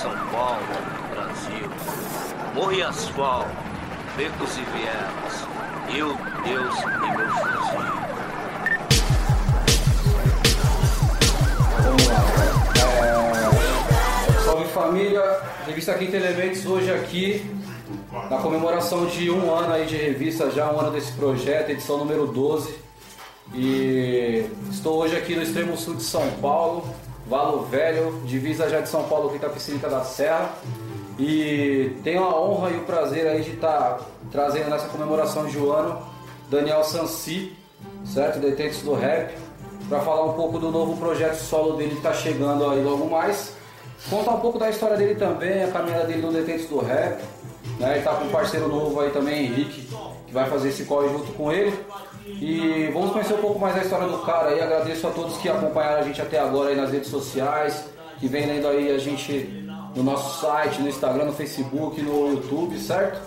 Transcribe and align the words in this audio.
São 0.00 0.16
Paulo, 0.32 0.64
Brasil. 1.10 1.68
Morro 2.54 2.72
e 2.72 2.82
asfalto, 2.82 3.50
becos 4.16 4.56
e 4.56 4.62
vielas. 4.72 5.46
Eu, 5.94 6.16
Deus 6.42 6.74
e 6.80 6.86
meu 7.16 7.28
fuzil. 7.32 7.80
É, 12.96 14.42
Salve 14.42 14.68
família, 14.68 15.42
revista 15.66 15.92
Quinta 15.92 16.16
Elementos 16.16 16.64
hoje 16.64 16.90
aqui 16.90 17.44
na 18.30 18.38
comemoração 18.38 19.04
de 19.04 19.30
um 19.30 19.54
ano 19.54 19.74
aí 19.74 19.84
de 19.84 19.96
revista, 19.96 20.50
já 20.50 20.72
um 20.72 20.80
ano 20.80 20.92
desse 20.92 21.12
projeto, 21.12 21.72
edição 21.72 21.98
número 21.98 22.26
12. 22.26 22.74
E 23.52 24.46
estou 24.70 25.02
hoje 25.02 25.14
aqui 25.14 25.36
no 25.36 25.42
extremo 25.42 25.76
sul 25.76 25.96
de 25.96 26.04
São 26.04 26.26
Paulo, 26.40 26.88
Valo 27.30 27.60
Velho, 27.66 28.20
divisa 28.24 28.68
já 28.68 28.80
de 28.80 28.88
São 28.88 29.04
Paulo 29.04 29.28
com 29.28 29.36
Itapecerica 29.36 29.88
da 29.88 30.02
Serra. 30.02 30.50
E 31.16 31.96
tenho 32.02 32.24
a 32.24 32.40
honra 32.40 32.70
e 32.70 32.78
o 32.78 32.80
prazer 32.80 33.24
aí 33.28 33.42
de 33.42 33.52
estar 33.52 34.00
trazendo 34.32 34.68
nessa 34.68 34.88
comemoração 34.88 35.46
de 35.46 35.56
um 35.56 35.70
ano 35.70 36.02
Daniel 36.50 36.82
Sansi, 36.82 37.56
certo? 38.04 38.40
Detentes 38.40 38.82
do 38.82 38.94
Rap, 38.94 39.32
para 39.88 40.00
falar 40.00 40.24
um 40.24 40.32
pouco 40.32 40.58
do 40.58 40.72
novo 40.72 40.96
projeto 40.96 41.36
solo 41.36 41.76
dele 41.76 41.90
que 41.90 41.98
está 41.98 42.12
chegando 42.12 42.68
aí 42.68 42.82
logo 42.82 43.08
mais. 43.08 43.52
Contar 44.08 44.32
um 44.32 44.40
pouco 44.40 44.58
da 44.58 44.68
história 44.68 44.96
dele 44.96 45.14
também, 45.14 45.62
a 45.62 45.68
caminhada 45.68 46.06
dele 46.06 46.22
no 46.22 46.32
Detentes 46.32 46.68
do 46.68 46.80
Rap. 46.80 47.22
Né? 47.78 47.94
Ele 47.94 48.02
tá 48.02 48.12
com 48.14 48.24
um 48.24 48.30
parceiro 48.30 48.66
novo 48.66 48.98
aí 48.98 49.10
também, 49.10 49.44
Henrique, 49.44 49.88
que 50.30 50.34
vai 50.34 50.48
fazer 50.48 50.68
esse 50.68 50.84
corre 50.84 51.08
junto 51.08 51.32
com 51.32 51.52
ele. 51.52 51.76
E 52.24 52.88
vamos 52.92 53.10
conhecer 53.10 53.34
um 53.34 53.38
pouco 53.38 53.58
mais 53.58 53.74
da 53.74 53.82
história 53.82 54.06
do 54.06 54.18
cara 54.18 54.50
aí. 54.50 54.60
Agradeço 54.60 55.06
a 55.08 55.10
todos 55.10 55.36
que 55.38 55.48
acompanharam 55.48 55.98
a 55.98 56.02
gente 56.02 56.22
até 56.22 56.38
agora 56.38 56.70
aí 56.70 56.76
nas 56.76 56.92
redes 56.92 57.10
sociais, 57.10 57.84
que 58.20 58.28
vem 58.28 58.46
lendo 58.46 58.68
aí 58.68 58.94
a 58.94 58.98
gente 58.98 59.66
no 59.96 60.04
nosso 60.04 60.40
site, 60.40 60.80
no 60.80 60.88
Instagram, 60.88 61.24
no 61.24 61.32
Facebook, 61.32 62.00
no 62.00 62.30
YouTube, 62.30 62.78
certo? 62.78 63.20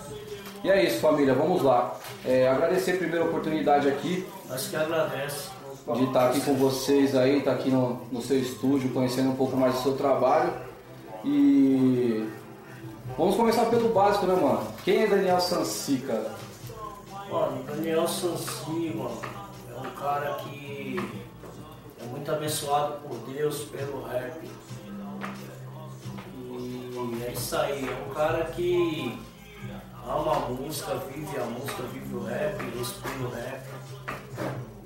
E 0.64 0.70
é 0.70 0.82
isso, 0.82 0.98
família, 1.00 1.34
vamos 1.34 1.62
lá. 1.62 1.94
É, 2.24 2.48
agradecer 2.48 2.94
primeiro 2.94 3.26
a 3.26 3.28
oportunidade 3.28 3.86
aqui 3.86 4.26
Acho 4.48 4.70
que 4.70 4.76
agradece. 4.76 5.50
de 5.94 6.04
estar 6.04 6.30
aqui 6.30 6.40
com 6.40 6.54
vocês 6.54 7.14
aí, 7.14 7.38
estar 7.38 7.52
aqui 7.52 7.68
no, 7.68 8.00
no 8.10 8.22
seu 8.22 8.38
estúdio, 8.38 8.88
conhecendo 8.88 9.28
um 9.28 9.36
pouco 9.36 9.58
mais 9.58 9.74
do 9.74 9.82
seu 9.82 9.92
trabalho. 9.92 10.50
E 11.22 12.26
vamos 13.18 13.36
começar 13.36 13.66
pelo 13.66 13.90
básico, 13.90 14.24
né, 14.24 14.34
mano? 14.34 14.66
Quem 14.86 15.02
é 15.02 15.06
Daniel 15.06 15.38
Sansi, 15.38 15.98
cara? 15.98 16.30
Mano, 17.30 17.62
Daniel 17.64 18.06
Sansi, 18.06 18.92
mano, 18.94 19.20
é 19.68 19.78
um 19.78 19.90
cara 19.92 20.34
que 20.34 21.00
é 22.00 22.04
muito 22.04 22.30
abençoado 22.30 23.00
por 23.00 23.18
Deus 23.32 23.64
pelo 23.64 24.02
rap. 24.04 24.40
E 26.36 27.22
é 27.26 27.32
isso 27.32 27.56
aí, 27.56 27.88
é 27.88 28.06
um 28.08 28.14
cara 28.14 28.44
que 28.44 29.18
ama 30.06 30.36
a 30.36 30.48
música, 30.50 30.96
vive 30.96 31.36
a 31.38 31.44
música, 31.44 31.82
vive 31.84 32.14
o 32.14 32.24
rap, 32.24 32.62
respira 32.78 33.18
o 33.18 33.30
rap. 33.30 33.64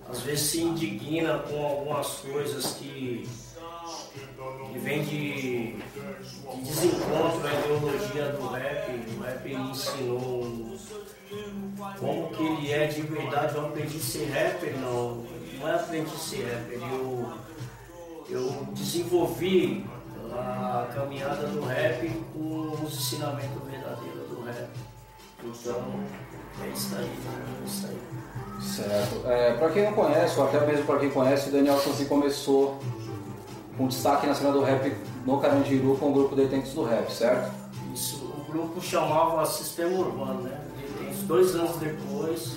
Às 0.08 0.20
vezes 0.22 0.50
se 0.50 0.62
indigna 0.62 1.38
com 1.40 1.66
algumas 1.66 2.06
coisas 2.20 2.74
que, 2.74 3.28
que 4.72 4.78
vem 4.78 5.02
de, 5.02 5.72
de 5.72 6.60
desencontro 6.62 7.46
à 7.46 7.54
ideologia 7.54 8.32
do 8.32 8.48
rap. 8.48 8.90
O 9.16 9.22
rap 9.22 9.52
ensinou 9.52 10.76
como 11.98 12.30
que 12.30 12.42
ele 12.42 12.72
é 12.72 12.86
de 12.86 13.02
verdade. 13.02 13.54
Eu 13.56 13.66
aprendi 13.66 13.96
a 13.96 14.00
ser 14.00 14.26
rapper, 14.26 14.78
não. 14.78 15.24
Não 15.58 15.68
é 15.68 15.74
aprendi 15.74 16.10
a 16.14 16.18
ser 16.18 16.44
rapper. 16.44 16.78
Eu, 16.90 17.32
eu 18.28 18.68
desenvolvi 18.72 19.86
a 20.32 20.88
caminhada 20.94 21.46
do 21.46 21.64
rap 21.64 22.08
com 22.32 22.84
os 22.84 22.94
ensinamentos 22.94 23.62
verdadeiros 23.70 24.28
do 24.28 24.42
rap. 24.42 24.68
Então, 25.44 26.04
é 26.62 26.68
isso 26.68 26.96
aí, 26.96 27.04
é 27.04 27.64
isso 27.64 27.86
aí. 27.86 27.98
Certo. 28.60 29.26
É, 29.26 29.54
para 29.54 29.70
quem 29.70 29.84
não 29.84 29.92
conhece, 29.92 30.38
ou 30.38 30.48
até 30.48 30.66
mesmo 30.66 30.84
para 30.84 30.98
quem 30.98 31.10
conhece, 31.10 31.48
o 31.48 31.52
Daniel 31.52 31.78
Sansi 31.78 32.06
começou 32.06 32.78
com 33.78 33.86
destaque 33.88 34.26
na 34.26 34.34
cena 34.34 34.52
do 34.52 34.60
rap 34.62 34.94
no 35.24 35.40
Carandiru 35.40 35.96
com 35.96 36.10
o 36.10 36.12
grupo 36.12 36.34
Detentes 36.36 36.74
do 36.74 36.84
Rap, 36.84 37.08
certo? 37.10 37.52
Isso, 37.94 38.16
o 38.16 38.44
grupo 38.50 38.80
chamava 38.80 39.46
Sistema 39.46 39.96
Urbano, 39.98 40.42
né? 40.42 40.60
Uns 41.08 41.18
dois 41.22 41.54
anos 41.54 41.76
depois, 41.76 42.56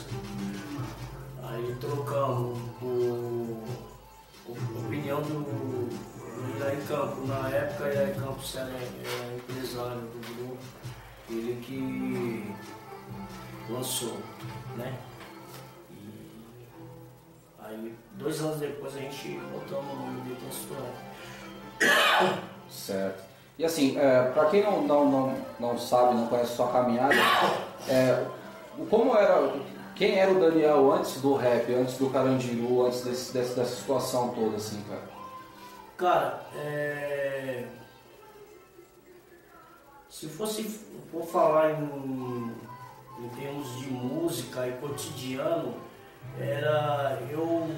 aí 1.44 1.76
trocamos 1.80 2.58
o, 2.82 2.86
o- 2.86 3.64
a 4.50 4.80
opinião 4.80 5.22
do, 5.22 5.44
do 5.44 6.58
Iraí 6.58 6.82
Campos. 6.88 7.28
Na 7.28 7.50
época, 7.50 7.88
Iraí 7.94 8.14
Campos 8.16 8.56
era, 8.56 8.70
era 8.70 9.36
empresário 9.36 10.02
do 10.02 10.36
grupo, 10.36 10.58
ele 11.30 11.62
que 11.62 12.52
lançou, 13.72 14.18
né? 14.76 14.98
E 15.92 16.56
aí, 17.60 17.96
dois 18.14 18.42
anos 18.42 18.60
depois, 18.60 18.96
a 18.96 19.00
gente 19.00 19.40
botamos 19.54 19.94
o 19.94 19.96
nome 19.98 20.22
de 20.22 20.36
Textura. 20.36 21.11
Certo. 22.70 23.24
E 23.58 23.66
assim, 23.66 23.98
é, 23.98 24.24
para 24.32 24.46
quem 24.46 24.64
não, 24.64 24.82
não, 24.84 25.06
não, 25.10 25.36
não 25.60 25.78
sabe, 25.78 26.16
não 26.16 26.28
conhece 26.28 26.56
sua 26.56 26.72
caminhada, 26.72 27.14
é, 27.88 28.26
como 28.90 29.16
era, 29.16 29.54
quem 29.96 30.18
era 30.18 30.32
o 30.32 30.40
Daniel 30.40 30.92
antes 30.94 31.22
do 31.22 31.36
rap, 31.36 31.72
antes 31.74 31.98
do 31.98 32.10
Carandiru, 32.10 32.86
antes 32.88 33.02
desse, 33.04 33.34
desse- 33.34 33.56
dessa 33.56 33.76
situação 33.76 34.30
toda, 34.30 34.56
assim, 34.58 34.82
cara? 34.90 35.04
Cara, 35.98 36.42
é... 36.56 37.66
se 40.10 40.28
fosse 40.28 40.64
for 41.12 41.24
falar 41.26 41.72
em, 41.72 42.56
em 43.20 43.30
termos 43.30 43.78
de 43.80 43.88
música 43.92 44.68
e 44.68 44.72
cotidiano, 44.74 45.76
era 46.40 47.20
eu 47.30 47.70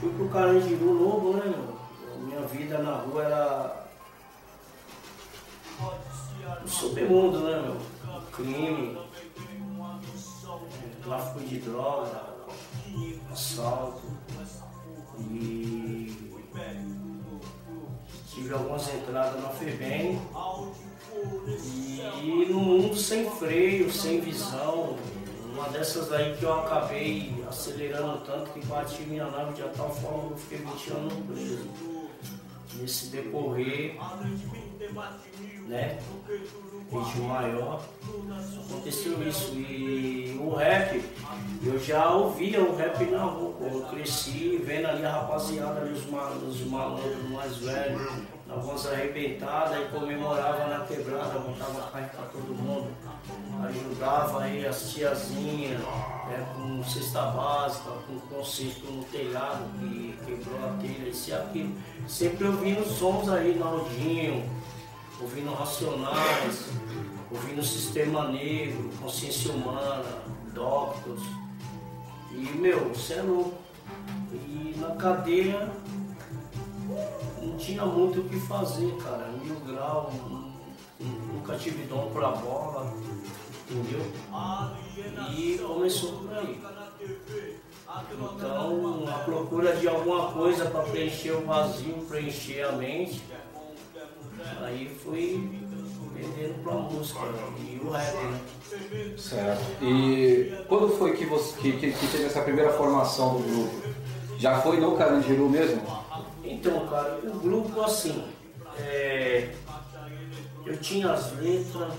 fui 0.00 0.10
pro 0.14 0.28
Carandiru 0.28 0.94
novo, 0.94 1.34
né, 1.34 1.44
meu? 1.46 1.77
Minha 2.20 2.40
vida 2.42 2.78
na 2.78 2.96
rua 2.96 3.24
era 3.24 3.88
um 6.62 6.68
submundo, 6.68 7.40
né, 7.40 7.62
meu? 7.62 7.76
Crime, 8.32 8.98
tráfico 11.02 11.40
de 11.40 11.58
droga, 11.58 12.22
assalto 13.32 14.02
e 15.18 16.42
tive 18.32 18.54
algumas 18.54 18.88
entradas 18.94 19.42
na 19.42 19.48
FEBEM 19.50 20.20
e 22.22 22.46
no 22.48 22.60
mundo 22.60 22.96
sem 22.96 23.28
freio, 23.30 23.92
sem 23.92 24.20
visão, 24.20 24.96
uma 25.52 25.68
dessas 25.70 26.12
aí 26.12 26.36
que 26.36 26.44
eu 26.44 26.54
acabei 26.60 27.44
acelerando 27.48 28.18
tanto 28.24 28.50
que 28.52 28.64
bati 28.66 29.02
minha 29.02 29.26
nave 29.26 29.54
de 29.54 29.68
tal 29.70 29.92
forma 29.92 30.28
que 30.28 30.32
eu 30.32 30.36
fiquei 30.36 30.58
20 30.58 30.90
anos 30.92 31.12
preso. 31.26 31.97
Nesse 32.74 33.06
decorrer, 33.08 33.96
né? 35.66 35.98
Ritmo 36.90 37.28
maior, 37.28 37.82
aconteceu 38.70 39.22
isso. 39.28 39.52
E 39.54 40.38
o 40.40 40.54
rap, 40.54 41.02
eu 41.62 41.78
já 41.78 42.10
ouvia 42.10 42.62
o 42.62 42.74
rap 42.76 43.04
na 43.06 43.24
rua, 43.24 43.54
eu 43.70 43.82
cresci 43.90 44.60
vendo 44.64 44.86
ali 44.86 45.04
a 45.04 45.12
rapaziada, 45.12 45.80
ali, 45.80 45.92
os, 45.92 46.06
ma- 46.06 46.30
os 46.30 46.60
malandros 46.66 47.30
mais 47.30 47.56
velhos, 47.58 48.00
na 48.46 48.54
voz 48.54 48.86
arrebentada, 48.86 49.78
e 49.78 49.88
comemorava 49.88 50.66
na 50.66 50.84
quebrada, 50.86 51.38
montava 51.38 51.90
carne 51.92 52.08
pra 52.08 52.22
todo 52.26 52.54
mundo, 52.54 52.88
ajudava 53.66 54.42
aí 54.44 54.66
as 54.66 54.90
tiazinhas, 54.90 55.80
né, 55.80 56.46
com 56.56 56.82
cesta 56.84 57.20
básica, 57.22 57.90
com 58.06 58.18
conserto 58.34 58.90
no 58.90 59.04
telhado, 59.04 59.64
que 59.78 60.18
quebrou 60.24 60.58
a 60.64 60.72
telha, 60.80 61.08
isso 61.10 61.28
e 61.28 61.34
aquilo. 61.34 61.74
Sempre 62.06 62.46
ouvindo 62.46 62.82
sons 62.88 63.28
aí, 63.28 63.58
Naldinho, 63.58 64.48
ouvindo 65.20 65.52
Racionais, 65.52 66.68
ouvindo 67.30 67.62
Sistema 67.62 68.28
Negro, 68.28 68.90
Consciência 69.00 69.52
Humana, 69.52 70.04
Doctors. 70.54 71.22
E, 72.32 72.36
meu, 72.58 72.88
você 72.90 73.14
é 73.14 73.22
louco. 73.22 73.54
E 74.32 74.74
na 74.78 74.94
cadeia 74.96 75.68
não 77.42 77.56
tinha 77.56 77.84
muito 77.84 78.20
o 78.20 78.28
que 78.28 78.38
fazer, 78.40 78.94
cara. 79.02 79.28
Mil 79.42 79.56
grau, 79.60 80.12
nu- 80.28 80.52
nu- 81.00 81.34
nunca 81.34 81.56
tive 81.56 81.84
dom 81.86 82.10
pra 82.12 82.30
bola, 82.32 82.92
entendeu? 83.70 84.04
E 85.32 85.58
começou 85.58 86.12
por 86.20 86.34
aí. 86.36 86.60
Então, 88.36 89.08
a 89.08 89.18
procura 89.20 89.74
de 89.76 89.88
alguma 89.88 90.30
coisa 90.32 90.66
para 90.66 90.82
preencher 90.82 91.32
o 91.32 91.44
vazio, 91.46 91.94
preencher 92.08 92.62
a 92.64 92.72
mente. 92.72 93.22
Aí 94.62 94.88
fui 95.02 95.50
vendendo 96.14 96.62
pra 96.62 96.72
música 96.74 97.20
e 97.60 97.80
o 97.84 97.90
rap, 97.90 98.14
né? 98.16 98.40
Certo. 99.16 99.82
E 99.84 100.64
quando 100.68 100.88
foi 100.96 101.16
que 101.16 101.24
você 101.26 101.56
que, 101.60 101.72
que- 101.72 101.92
que 101.92 102.06
teve 102.08 102.24
essa 102.24 102.42
primeira 102.42 102.72
formação 102.72 103.34
do 103.36 103.42
grupo? 103.42 103.88
Já 104.38 104.60
foi 104.60 104.78
no 104.80 104.96
Carandiru 104.96 105.48
mesmo? 105.48 105.82
Então, 106.44 106.86
cara, 106.88 107.18
o 107.24 107.38
grupo 107.40 107.80
assim, 107.82 108.24
é, 108.78 109.50
eu 110.64 110.76
tinha 110.78 111.12
as 111.12 111.32
letras, 111.38 111.92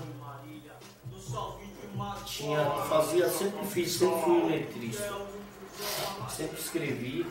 tinha, 2.24 2.64
fazia, 2.88 3.28
sempre 3.28 3.66
fiz, 3.66 3.92
sempre 3.92 4.20
fui 4.22 4.42
letrista, 4.50 5.12
sempre 6.28 6.58
escrevi 6.58 7.26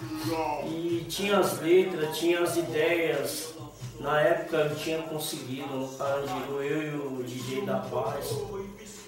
e 0.67 1.05
tinha 1.09 1.39
as 1.39 1.59
letras, 1.59 2.17
tinha 2.17 2.41
as 2.41 2.55
ideias. 2.57 3.53
Na 3.99 4.21
época 4.21 4.57
eu 4.57 4.75
tinha 4.75 5.01
conseguido 5.03 5.89
Carandiru, 5.97 6.63
eu 6.63 6.83
e 6.83 7.21
o 7.21 7.23
DJ 7.23 7.65
da 7.65 7.79
Paz, 7.79 8.33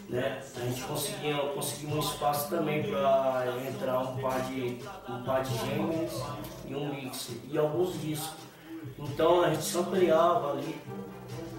né? 0.10 0.44
A 0.56 0.60
gente 0.60 0.82
conseguia, 0.84 1.38
conseguimos 1.38 1.96
um 1.96 2.10
espaço 2.10 2.50
também 2.50 2.84
para 2.84 3.46
entrar 3.68 4.00
um 4.00 4.18
par 4.18 4.42
de 4.42 4.80
um 5.10 5.24
par 5.24 5.44
de 5.44 5.58
gêmeos 5.58 6.22
e 6.68 6.76
um 6.76 6.94
mix 6.94 7.30
e 7.50 7.58
alguns 7.58 8.02
discos. 8.02 8.52
Então 9.00 9.44
a 9.44 9.54
gente 9.54 9.64
sampleava 9.64 10.54
ali, 10.54 10.76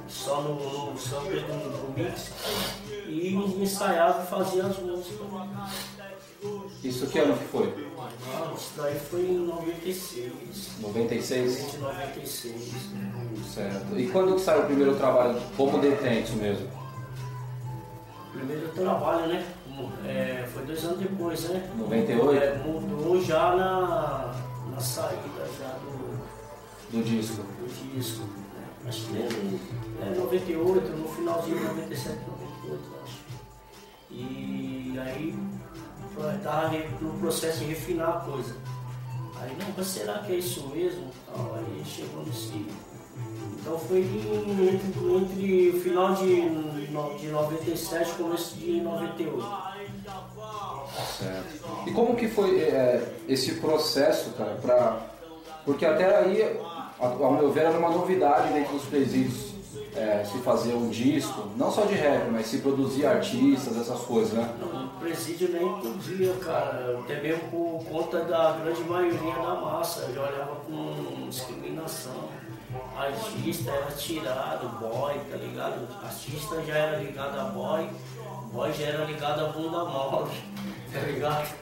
só 0.09 0.43
no, 0.43 0.93
no 0.93 0.99
sample 0.99 1.43
mix, 1.97 2.33
e 3.07 3.35
ensaiava 3.35 4.25
e 4.25 4.27
fazia 4.27 4.67
as 4.67 4.79
músicas. 4.79 5.27
Isso 6.83 7.07
que 7.07 7.19
ano 7.19 7.37
que 7.37 7.45
foi? 7.45 7.67
Isso 8.57 8.73
daí 8.77 8.99
foi 8.99 9.21
em 9.23 9.39
96. 9.47 10.33
96? 10.81 11.79
96. 11.79 12.73
Certo. 13.55 13.99
E 13.99 14.09
quando 14.09 14.35
que 14.35 14.41
saiu 14.41 14.63
o 14.63 14.67
primeiro 14.67 14.97
trabalho 14.97 15.41
como 15.57 15.79
detente 15.79 16.33
mesmo? 16.33 16.69
Primeiro 18.33 18.69
trabalho, 18.71 19.27
né? 19.29 19.47
É, 20.05 20.47
foi 20.53 20.65
dois 20.65 20.85
anos 20.85 20.99
depois, 20.99 21.49
né? 21.49 21.71
98? 21.77 22.43
É, 22.43 22.59
mudou 22.59 23.23
já 23.23 23.55
na, 23.57 24.35
na 24.71 24.81
saída 24.81 25.23
já 25.59 25.69
do, 25.79 26.99
Do 26.99 27.05
disco. 27.05 27.43
do 27.43 27.95
disco. 27.95 28.23
Né? 28.25 28.89
Acho 28.89 29.07
que 29.07 29.17
é, 29.19 30.09
é 30.09 30.15
98, 30.19 30.97
no 30.97 31.09
finalzinho 31.09 31.59
de 31.59 31.65
97, 31.65 32.19
98, 32.29 32.85
eu 32.93 33.03
acho. 33.03 33.23
E 34.11 34.95
aí 34.99 35.35
eu 36.17 36.39
tava 36.43 36.69
re- 36.69 36.89
no 37.01 37.13
processo 37.19 37.59
de 37.61 37.65
refinar 37.67 38.09
a 38.09 38.21
coisa. 38.21 38.55
Aí, 39.41 39.51
não, 39.59 39.67
mas 39.77 39.87
será 39.87 40.19
que 40.19 40.33
é 40.33 40.37
isso 40.37 40.69
mesmo? 40.69 41.07
Então, 41.33 41.55
aí 41.55 41.83
chegou 41.85 42.25
nesse. 42.25 42.67
Então 43.61 43.79
foi 43.79 44.01
entre, 44.01 45.17
entre 45.17 45.71
o 45.71 45.81
final 45.81 46.15
de, 46.15 46.49
de 47.19 47.27
97 47.29 48.11
e 48.11 48.15
começo 48.15 48.57
de 48.57 48.81
98. 48.81 49.47
Certo. 51.19 51.89
E 51.89 51.93
como 51.93 52.15
que 52.17 52.29
foi 52.29 52.61
é, 52.61 53.15
esse 53.29 53.55
processo, 53.55 54.31
cara, 54.33 54.55
pra... 54.61 55.01
Porque 55.65 55.87
até 55.87 56.19
aí, 56.19 56.43
a- 56.43 57.07
ao 57.07 57.33
meu 57.33 57.53
ver, 57.53 57.65
era 57.67 57.79
uma 57.79 57.91
novidade 57.91 58.53
dentro 58.53 58.75
dos 58.75 58.85
presídios 58.85 59.53
é, 59.95 60.25
se 60.25 60.39
fazer 60.39 60.75
um 60.75 60.89
disco, 60.89 61.49
não 61.57 61.71
só 61.71 61.85
de 61.85 61.95
rap, 61.95 62.29
mas 62.31 62.47
se 62.47 62.59
produzir 62.59 63.07
artistas, 63.07 63.77
essas 63.77 64.01
coisas, 64.01 64.33
né? 64.33 64.49
Presídio 65.03 65.49
nem 65.51 65.69
podia, 65.81 66.33
cara, 66.35 67.01
até 67.01 67.21
mesmo 67.21 67.49
por 67.51 67.85
conta 67.91 68.25
da 68.25 68.53
grande 68.53 68.83
maioria 68.85 69.35
da 69.35 69.55
massa, 69.57 70.13
já 70.13 70.21
olhava 70.23 70.57
com 70.65 71.29
discriminação. 71.29 72.29
Artista 72.97 73.71
era 73.71 73.91
tirado, 73.91 74.69
boy, 74.79 75.15
tá 75.31 75.37
ligado? 75.37 75.89
Artista 76.05 76.63
já 76.63 76.75
era 76.75 76.99
ligado 76.99 77.39
a 77.41 77.45
boy, 77.47 77.91
boy 78.53 78.73
já 78.73 78.87
era 78.87 79.05
ligado 79.05 79.45
a 79.45 79.49
bunda 79.49 79.85
mole, 79.85 80.31
tá 80.93 81.01
ligado? 81.01 81.55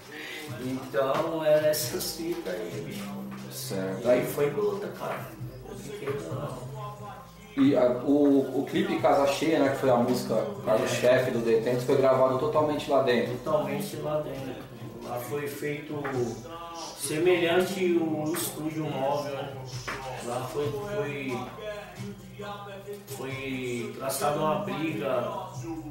Então 0.61 1.45
era 1.45 1.67
essas 1.69 2.17
fitas 2.17 2.55
aí, 2.55 2.85
bicho. 2.87 3.09
Certo. 3.51 4.09
Aí 4.09 4.21
Aí, 4.21 4.27
foi 4.27 4.51
luta, 4.51 4.89
cara. 4.89 5.27
Eu 5.69 5.77
fiquei 5.77 6.09
não. 6.09 6.70
E 7.57 7.77
a- 7.77 8.01
o, 8.05 8.61
o 8.61 8.67
clipe 8.67 8.99
Casa 9.01 9.27
Cheia, 9.27 9.59
né, 9.59 9.71
que 9.71 9.77
foi 9.79 9.91
a 9.91 9.97
música 9.97 10.47
carro-chefe 10.65 11.31
do 11.33 11.41
Detentes, 11.41 11.85
foi 11.85 11.97
gravado 11.97 12.39
totalmente 12.39 12.91
lá 12.91 13.03
dentro. 13.03 13.35
totalmente 13.45 13.97
lá 13.97 14.21
dentro. 14.21 14.71
Lá 15.03 15.17
foi 15.19 15.47
feito 15.49 15.95
semelhante 16.99 17.85
o 17.95 18.33
estúdio 18.33 18.85
móvel. 18.85 19.35
né? 19.35 19.53
Lá 20.27 20.41
foi, 20.53 20.71
foi, 20.71 21.39
foi 23.17 23.95
traçada 23.99 24.39
uma 24.39 24.57
briga 24.57 25.21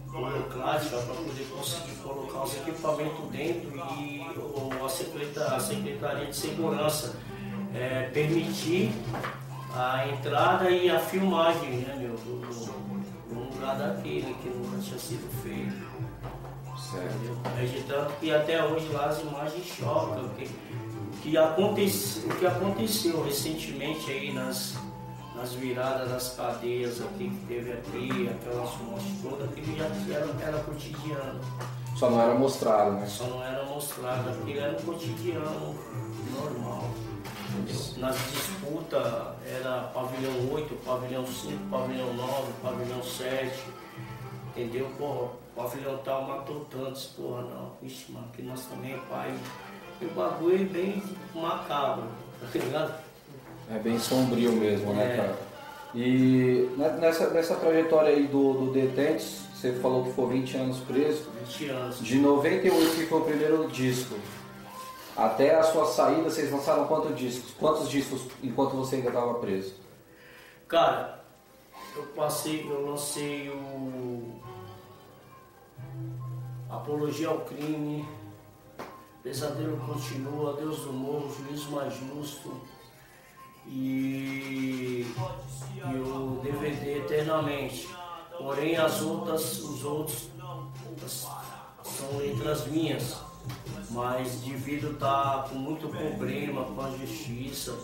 burocrática 0.06 0.98
para 0.98 1.16
poder 1.16 1.48
conseguir 1.56 1.96
colocar 2.04 2.44
os 2.44 2.56
equipamentos 2.58 3.26
dentro 3.32 3.72
e 4.00 4.22
o- 4.38 4.86
a, 4.86 4.90
secreta- 4.90 5.56
a 5.56 5.60
Secretaria 5.60 6.26
de 6.28 6.36
Segurança 6.36 7.16
é, 7.76 8.10
permitir 8.14 8.92
a 9.76 10.08
entrada 10.08 10.70
e 10.70 10.90
a 10.90 11.00
filmagem 11.00 11.70
né, 11.72 11.96
meu, 12.00 12.16
do, 12.18 12.40
do- 12.42 12.90
do 13.30 13.40
lugar 13.54 13.78
daquele 13.78 14.34
que 14.42 14.50
nunca 14.50 14.78
tinha 14.80 14.98
sido 15.00 15.30
feito. 15.44 15.90
Certo. 16.78 17.60
É 17.60 17.66
de 17.66 17.84
tanto 17.84 18.14
que 18.20 18.32
até 18.34 18.64
hoje 18.64 18.88
lá 18.90 19.06
as 19.08 19.20
imagens 19.22 19.66
chocam. 19.66 20.26
O 20.26 21.22
que, 21.22 21.38
aconteceu, 21.38 22.30
o 22.32 22.36
que 22.36 22.48
aconteceu 22.48 23.24
recentemente 23.24 24.10
aí 24.10 24.34
nas, 24.34 24.76
nas 25.36 25.54
viradas 25.54 26.10
das 26.10 26.34
cadeias 26.36 27.02
aqui 27.02 27.30
que 27.30 27.46
teve 27.48 27.74
aqui, 27.74 28.30
aquelas 28.30 28.76
mortes 28.78 29.22
todas, 29.22 29.50
aquilo 29.50 29.78
já 29.78 29.86
era, 30.16 30.28
era 30.42 30.60
cotidiano. 30.64 31.40
Só 31.96 32.10
não 32.10 32.22
era 32.22 32.34
mostrado, 32.36 32.92
né? 32.92 33.06
Só 33.08 33.26
não 33.26 33.44
era 33.44 33.64
mostrado, 33.66 34.30
aquilo 34.30 34.60
era 34.60 34.72
um 34.78 34.82
cotidiano 34.82 35.76
normal. 36.34 36.84
Nas 37.98 38.16
disputas 38.16 39.06
era 39.46 39.90
pavilhão 39.94 40.32
8, 40.54 40.74
pavilhão 40.86 41.26
5, 41.28 41.58
pavilhão 41.70 42.14
9, 42.14 42.54
pavilhão 42.64 43.04
7. 43.04 43.52
Entendeu? 44.56 44.88
Porra, 44.98 45.24
o 45.26 45.32
pavilhão 45.56 45.98
tal 46.06 46.24
matou 46.26 46.66
tantos, 46.72 47.06
porra 47.08 47.42
não. 47.42 47.72
Vixe, 47.82 48.12
mano, 48.12 48.28
que 48.34 48.42
nós 48.44 48.62
também 48.66 48.94
é 48.94 48.98
pai. 49.10 49.34
E 50.02 50.06
o 50.06 50.10
bagulho 50.12 50.62
é 50.62 50.66
bem 50.66 51.04
macabro, 51.36 52.06
tá 52.42 52.60
ligado? 52.60 52.94
É 53.70 53.78
bem 53.80 54.00
sombrio 54.00 54.54
mesmo, 54.54 54.94
né, 54.94 55.14
É. 55.14 55.18
cara? 55.18 55.38
E 55.94 56.70
ne- 56.78 56.90
nessa, 57.00 57.30
nessa 57.32 57.56
trajetória 57.56 58.10
aí 58.12 58.28
do, 58.28 58.54
do 58.54 58.72
Detentes, 58.72 59.42
você 59.60 59.74
falou 59.74 60.06
que 60.06 60.14
foi 60.14 60.28
20 60.30 60.58
anos 60.58 60.78
preso. 60.80 61.30
20 61.46 61.70
anos. 61.70 62.00
De 62.00 62.18
98, 62.18 62.96
que 62.96 63.06
foi 63.08 63.20
o 63.20 63.26
primeiro 63.26 63.68
disco, 63.68 64.16
até 65.18 65.56
a 65.56 65.64
sua 65.64 65.86
saída, 65.86 66.30
vocês 66.30 66.50
lançaram 66.50 66.88
quantos 66.88 67.18
discos? 67.18 67.54
Quantos 67.60 67.90
discos 67.90 68.22
enquanto 68.42 68.78
você 68.78 68.96
ainda 68.96 69.10
estava 69.10 69.34
preso? 69.36 69.76
Cara, 70.66 71.26
eu 71.94 72.04
passei, 72.16 72.66
eu 72.70 72.90
lancei 72.90 73.50
o 73.50 74.40
Apologia 76.70 77.28
ao 77.28 77.42
Crime, 77.42 78.08
Pesadelo 79.22 79.78
Continua, 79.78 80.54
Deus 80.54 80.80
do 80.82 80.94
Morro, 80.94 81.36
Juízo 81.36 81.72
Mais 81.72 81.94
Justo 81.94 82.62
e, 83.68 85.06
e 85.76 86.00
o 86.00 86.40
DVD 86.42 87.00
Eternamente. 87.00 87.99
Porém 88.40 88.78
as 88.78 89.02
outras, 89.02 89.60
os 89.60 89.84
outros 89.84 90.30
são 91.84 92.18
letras 92.18 92.66
minhas, 92.68 93.18
mas 93.92 94.36
devido 94.42 94.94
estar 94.94 95.50
com 95.50 95.56
muito 95.56 95.88
problema 95.90 96.64
com 96.64 96.82
a 96.82 96.90
justiça, 96.92 97.76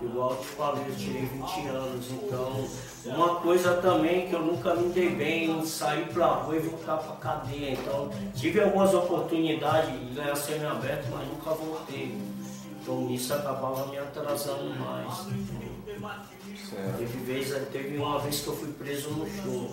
igual 0.00 0.30
eu 0.30 0.36
te 0.38 0.46
falei, 0.46 0.84
eu 0.88 0.96
tirei 0.96 1.26
20 1.26 1.66
anos, 1.68 2.10
então 2.10 2.68
uma 3.04 3.36
coisa 3.36 3.74
também 3.76 4.28
que 4.28 4.34
eu 4.34 4.42
nunca 4.42 4.74
me 4.74 4.88
dei 4.88 5.10
bem 5.10 5.50
em 5.50 5.66
sair 5.66 6.06
pra 6.12 6.26
rua 6.26 6.56
e 6.56 6.60
voltar 6.60 6.96
pra 6.96 7.16
cadeia. 7.16 7.72
Então 7.72 8.10
tive 8.34 8.62
algumas 8.62 8.94
oportunidades 8.94 9.90
de 9.90 10.14
ganhar 10.14 10.36
semi-aberto, 10.36 11.08
mas 11.10 11.28
nunca 11.28 11.50
voltei. 11.50 12.18
Então 12.80 13.10
isso 13.10 13.34
acabava 13.34 13.86
me 13.86 13.98
atrasando 13.98 14.74
mais. 14.78 15.26
Certo. 16.68 16.98
Teve, 16.98 17.18
vez, 17.24 17.68
teve 17.72 17.96
uma 17.98 18.18
vez 18.18 18.40
que 18.40 18.48
eu 18.48 18.56
fui 18.56 18.72
preso 18.72 19.10
no 19.10 19.26
show. 19.26 19.70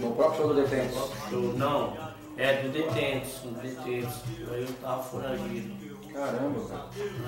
No 0.00 0.12
próprio 0.12 0.36
show 0.42 0.54
do 0.54 0.62
Detentes? 0.62 0.96
show 1.28 1.52
não, 1.54 1.96
é 2.36 2.62
do 2.62 2.68
Detentos, 2.70 3.40
do 3.42 3.50
Detentos. 3.60 4.14
Aí 4.52 4.62
eu 4.62 4.72
tava 4.80 5.02
foragido. 5.02 5.96
Caramba, 6.12 6.60
cara. 6.68 6.84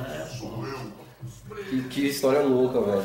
É, 0.09 0.39
pô. 0.39 1.59
Que, 1.69 1.83
que 1.89 2.07
história 2.07 2.43
louca, 2.43 2.81
velho. 2.81 3.03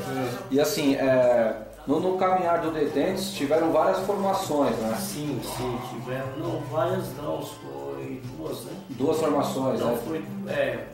E 0.52 0.60
assim, 0.60 0.96
é, 0.96 1.68
no, 1.88 2.00
no 2.00 2.18
caminhar 2.18 2.62
do 2.62 2.72
Detentes 2.72 3.34
tiveram 3.34 3.72
várias 3.72 4.00
formações, 4.06 4.78
né? 4.78 4.96
Sim, 4.98 5.42
sim, 5.44 5.80
tiveram. 5.90 6.38
Não, 6.38 6.60
várias 6.72 7.08
não, 7.18 7.42
foi 7.42 8.22
duas, 8.38 8.64
né? 8.66 8.74
Duas 8.92 9.20
formações, 9.20 9.80
Então 9.80 9.92
né? 9.92 10.02
foi. 10.06 10.26
É. 10.54 10.88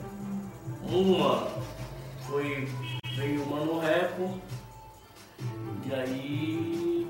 Uma 0.89 1.47
foi. 2.27 2.67
Veio 3.15 3.43
o 3.43 3.49
Mano 3.49 3.79
Reco. 3.79 4.39
E 5.85 5.93
aí. 5.93 7.08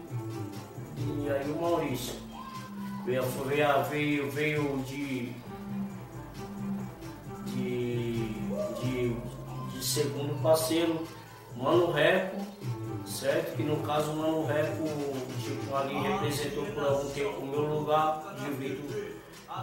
E 0.99 1.29
aí 1.29 1.51
o 1.51 1.61
Maurício. 1.61 2.15
Veio, 3.05 3.23
veio, 3.89 4.31
veio, 4.31 4.83
de. 4.87 5.33
De. 7.47 8.39
De, 8.81 9.15
de 9.71 9.85
segundo 9.85 10.41
parceiro, 10.41 11.07
Mano 11.55 11.91
Reco 11.91 12.37
certo? 13.05 13.55
Que 13.55 13.63
no 13.63 13.77
caso 13.77 14.11
o 14.11 14.15
Mano 14.15 14.45
Reco, 14.45 14.83
tipo, 15.43 15.75
ali 15.75 15.99
representou 15.99 16.65
por 16.65 16.83
algum 16.83 17.09
tempo 17.09 17.39
o 17.41 17.47
meu 17.47 17.61
lugar 17.61 18.35
de 18.35 18.51
vida 18.51 19.19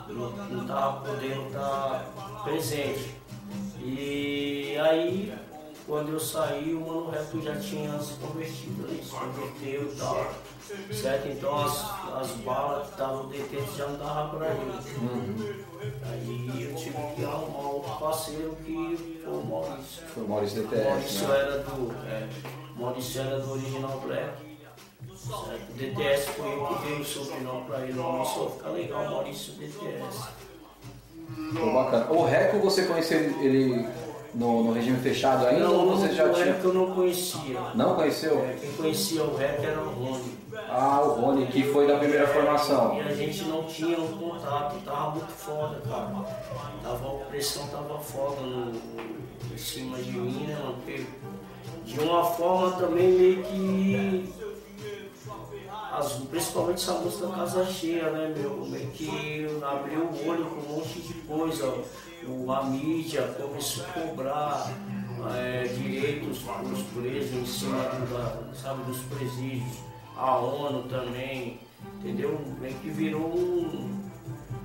não 0.08 0.62
estava 0.62 1.00
podendo 1.00 1.46
estar 1.46 2.42
presente. 2.44 3.14
E 3.78 4.76
aí, 4.78 5.32
quando 5.86 6.12
eu 6.12 6.20
saí, 6.20 6.74
o 6.74 6.80
Mano 6.80 7.10
Reto 7.10 7.40
já 7.40 7.56
tinha 7.56 7.98
se 8.00 8.14
convertido, 8.14 8.84
ali, 8.84 9.02
se 9.02 9.10
converteu 9.10 9.92
e 9.92 9.96
tal. 9.96 10.34
Certo? 10.92 11.28
Então 11.28 11.64
as, 11.64 12.20
as 12.20 12.30
balas 12.38 12.86
que 12.88 12.92
estavam 12.92 13.28
detentes 13.28 13.76
já 13.76 13.86
não 13.86 13.98
davam 13.98 14.36
para 14.36 14.48
ele. 14.48 14.72
Uhum. 15.00 15.64
Aí 16.10 16.62
eu 16.64 16.74
tive 16.74 16.96
que 17.14 17.24
arrumar 17.24 17.70
outro 17.70 17.92
parceiro 18.00 18.56
que 18.64 19.20
foi 19.24 19.32
o 19.32 19.44
Maurício. 19.44 20.02
Foi 20.08 20.24
o 20.24 20.28
Maurício 20.28 20.62
DTS. 20.62 20.88
Maurício 20.88 21.28
né? 21.28 21.38
era 21.38 21.58
do. 21.58 21.92
É, 22.04 22.28
Maurício 22.74 23.20
era 23.20 23.38
do 23.38 23.52
Original 23.52 24.00
Black. 24.00 24.46
Certo? 25.16 25.72
DTS 25.74 26.30
foi 26.30 26.52
eu 26.52 26.66
que 26.66 26.86
dei 26.86 27.00
o 27.00 27.04
sobrenome 27.04 27.64
para 27.66 27.80
ele, 27.82 27.92
Maurício, 27.92 28.50
fica 28.50 28.68
legal, 28.70 29.04
Maurício 29.04 29.52
DTS. 29.54 30.28
Pô, 31.56 31.72
bacana. 31.72 32.10
O 32.10 32.24
Reco 32.24 32.58
você 32.58 32.86
conheceu 32.86 33.20
ele 33.40 33.88
no, 34.36 34.64
no 34.64 34.72
regime 34.72 34.98
fechado 34.98 35.46
ainda 35.46 35.64
não, 35.64 35.86
ou 35.86 35.96
você 35.96 36.12
já 36.12 36.28
tinha. 36.28 36.44
Rec 36.44 36.64
eu 36.64 36.74
não 36.74 36.94
conhecia. 36.94 37.60
Não 37.74 37.94
conheceu? 37.94 38.38
É, 38.44 38.56
quem 38.60 38.70
conhecia 38.72 39.24
o 39.24 39.34
Rec 39.34 39.64
era 39.64 39.80
o 39.80 39.88
Rony. 39.88 40.36
Ah, 40.68 41.00
o 41.02 41.20
Rony, 41.20 41.46
que 41.46 41.62
foi 41.64 41.86
da 41.86 41.96
primeira 41.96 42.26
formação. 42.26 42.96
E 42.96 43.00
a 43.00 43.14
gente 43.14 43.44
não 43.44 43.64
tinha 43.64 43.98
um 43.98 44.08
contato, 44.18 44.76
tava 44.84 45.10
muito 45.12 45.32
foda, 45.32 45.80
cara. 45.88 46.12
Tava, 46.82 47.22
a 47.22 47.24
pressão 47.26 47.66
tava 47.68 47.98
foda 47.98 48.42
no, 48.42 48.72
em 49.52 49.58
cima 49.58 49.96
de 49.98 50.12
mim, 50.12 50.46
né, 50.46 50.58
mano? 50.62 50.74
Porque 50.74 51.06
de 51.84 52.00
uma 52.00 52.24
forma 52.24 52.72
também 52.72 53.08
meio 53.12 53.42
que. 53.42 54.34
As, 55.92 56.12
principalmente 56.30 56.82
essa 56.82 56.92
música 56.94 57.28
Casa 57.28 57.64
Cheia, 57.64 58.10
né, 58.10 58.34
meu? 58.36 58.66
Meio 58.66 58.88
que 58.88 59.48
abriu 59.62 60.00
o 60.00 60.28
olho 60.28 60.44
com 60.44 60.72
um 60.72 60.76
monte 60.76 61.00
de 61.00 61.14
coisa. 61.14 61.68
O, 61.68 61.84
a 62.52 62.64
mídia 62.64 63.22
começou 63.40 63.84
a 63.84 63.88
cobrar 63.88 64.72
é, 65.36 65.64
direitos 65.64 66.38
para 66.40 66.62
os 66.62 66.82
presos 66.82 67.34
em 67.34 67.46
cima 67.46 67.78
do, 67.78 68.12
da, 68.12 68.54
sabe, 68.54 68.82
dos 68.84 68.98
presídios. 69.02 69.78
A 70.16 70.38
ONU 70.38 70.84
também, 70.84 71.60
entendeu? 71.98 72.40
Meio 72.60 72.74
que 72.76 72.90
virou 72.90 73.36
um, 73.36 74.10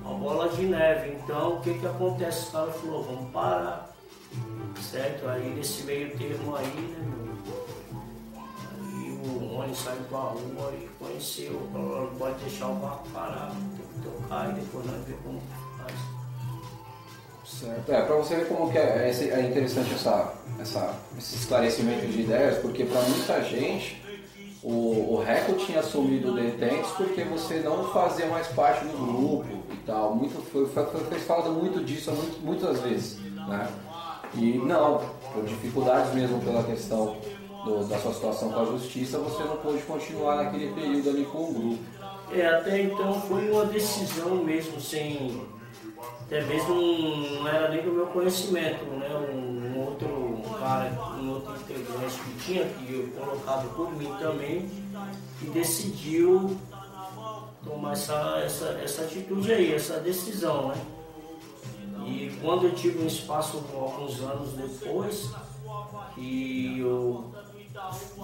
uma 0.04 0.14
bola 0.14 0.48
de 0.48 0.62
neve. 0.64 1.18
Então 1.22 1.56
o 1.56 1.60
que 1.60 1.74
que 1.74 1.86
acontece? 1.86 2.48
O 2.48 2.52
cara 2.52 2.70
falou, 2.72 3.02
vamos 3.04 3.30
parar. 3.30 3.92
Certo? 4.80 5.28
Aí 5.28 5.54
nesse 5.54 5.84
meio 5.84 6.16
termo 6.16 6.56
aí, 6.56 6.66
né, 6.66 7.12
Rony 9.62 9.76
saiu 9.76 10.02
pra 10.04 10.18
rua 10.18 10.72
e 10.74 10.88
conheceu, 10.98 11.68
falou, 11.72 12.10
não 12.10 12.18
pode 12.18 12.38
deixar 12.40 12.68
o 12.68 12.74
barco 12.74 13.08
parado, 13.10 13.54
tem 13.54 13.86
que 13.86 14.08
tocar 14.08 14.50
e 14.50 14.54
depois 14.54 14.86
nós 14.86 15.04
ver 15.04 15.16
como. 15.22 15.40
Certo. 17.60 17.92
É, 17.92 18.02
pra 18.02 18.16
você 18.16 18.36
ver 18.36 18.48
como 18.48 18.70
que 18.70 18.78
é, 18.78 19.10
é, 19.10 19.40
é 19.40 19.42
interessante 19.42 19.94
essa, 19.94 20.34
essa, 20.60 20.94
esse 21.18 21.36
esclarecimento 21.36 22.06
de 22.06 22.22
ideias, 22.22 22.58
porque 22.58 22.84
para 22.84 23.00
muita 23.02 23.42
gente 23.42 24.02
o, 24.62 25.18
o 25.18 25.24
tinha 25.66 25.80
assumido 25.80 26.30
o 26.30 26.34
Detentes 26.34 26.90
porque 26.92 27.24
você 27.24 27.60
não 27.60 27.92
fazia 27.92 28.26
mais 28.26 28.46
parte 28.48 28.84
do 28.84 28.96
grupo 28.96 29.64
e 29.72 29.76
tal. 29.84 30.14
Muito, 30.14 30.40
foi, 30.50 30.66
foi, 30.66 30.84
foi 30.84 31.18
falado 31.18 31.50
muito 31.50 31.84
disso 31.84 32.12
muito, 32.12 32.40
muitas 32.44 32.80
vezes. 32.80 33.18
Né? 33.18 33.68
E 34.34 34.58
não, 34.58 35.00
por 35.32 35.44
dificuldades 35.44 36.14
mesmo 36.14 36.40
pela 36.40 36.62
questão 36.62 37.16
do, 37.64 37.84
da 37.84 37.98
sua 37.98 38.14
situação 38.14 38.50
com 38.50 38.60
a 38.60 38.64
justiça, 38.64 39.18
você 39.18 39.42
não 39.42 39.56
pôde 39.56 39.82
continuar 39.82 40.36
naquele 40.36 40.72
período 40.72 41.10
ali 41.10 41.24
com 41.24 41.38
o 41.38 41.52
grupo. 41.52 41.78
É, 42.32 42.46
até 42.46 42.82
então 42.82 43.20
foi 43.22 43.50
uma 43.50 43.66
decisão 43.66 44.36
mesmo, 44.36 44.80
sem. 44.80 45.42
Até 46.22 46.40
mesmo 46.42 46.74
não 46.74 47.48
era 47.48 47.68
nem 47.68 47.82
do 47.82 47.92
meu 47.92 48.06
conhecimento, 48.06 48.84
né? 48.84 49.08
Um, 49.32 49.80
outro 49.86 50.40
cara, 50.58 50.90
um 51.20 51.30
outro 51.30 51.54
integrante 51.56 52.18
que 52.18 52.44
tinha 52.44 52.64
que 52.64 52.92
eu 52.92 53.08
colocado 53.08 53.74
por 53.74 53.92
mim 53.94 54.10
também, 54.18 54.68
que 55.38 55.46
decidiu 55.50 56.56
tomar 57.64 57.92
essa, 57.92 58.40
essa, 58.44 58.66
essa 58.82 59.02
atitude 59.02 59.52
aí, 59.52 59.74
essa 59.74 60.00
decisão, 60.00 60.68
né? 60.68 60.76
E 62.06 62.36
quando 62.40 62.66
eu 62.66 62.74
tive 62.74 63.02
um 63.02 63.06
espaço 63.06 63.62
alguns 63.74 64.20
anos 64.20 64.52
depois, 64.54 65.30
que 66.14 66.80
eu 66.80 67.32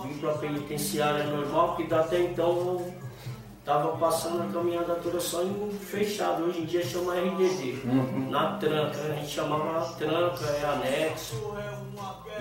vim 0.03 0.19
para 0.19 0.33
a 0.33 0.39
penitenciária 0.39 1.25
normal, 1.25 1.77
que 1.77 1.93
até 1.95 2.21
então 2.21 2.87
eu 3.69 3.75
estava 3.75 3.97
passando 3.99 4.43
a 4.43 4.47
caminhada 4.47 4.95
toda 4.95 5.21
só 5.21 5.43
em 5.43 5.71
fechado, 5.71 6.45
hoje 6.45 6.63
em 6.63 6.65
dia 6.65 6.83
chama 6.83 7.15
RDD, 7.15 7.83
Uhum. 7.85 8.31
na 8.31 8.53
tranca, 8.57 8.99
a 8.99 9.15
gente 9.15 9.29
chamava 9.29 9.93
tranca, 9.99 10.47
é 10.47 10.65
anexo, 10.65 11.53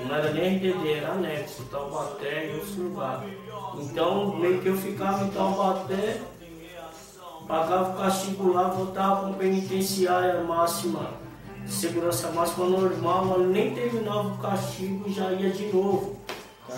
não 0.06 0.16
era 0.16 0.32
nem 0.32 0.56
RDD, 0.56 0.94
era 0.94 1.12
anexo, 1.12 1.66
Taubaté 1.66 2.48
e 2.48 2.54
outros 2.54 2.78
lugares. 2.78 3.30
Então 3.78 4.38
meio 4.38 4.62
que 4.62 4.70
eu 4.70 4.78
ficava 4.78 5.26
em 5.26 5.30
Taubaté, 5.32 6.22
pagava 7.46 7.92
o 7.92 7.98
castigo 7.98 8.54
lá, 8.54 8.70
voltava 8.70 9.28
para 9.28 9.34
penitenciária 9.38 10.42
máxima, 10.46 11.10
segurança 11.66 12.32
máxima 12.32 12.68
normal, 12.68 13.26
mas 13.26 13.48
nem 13.50 13.74
terminava 13.76 14.30
o 14.30 14.38
castigo 14.38 15.04
e 15.10 15.12
já 15.12 15.30
ia 15.34 15.50
de 15.50 15.74
novo. 15.74 16.16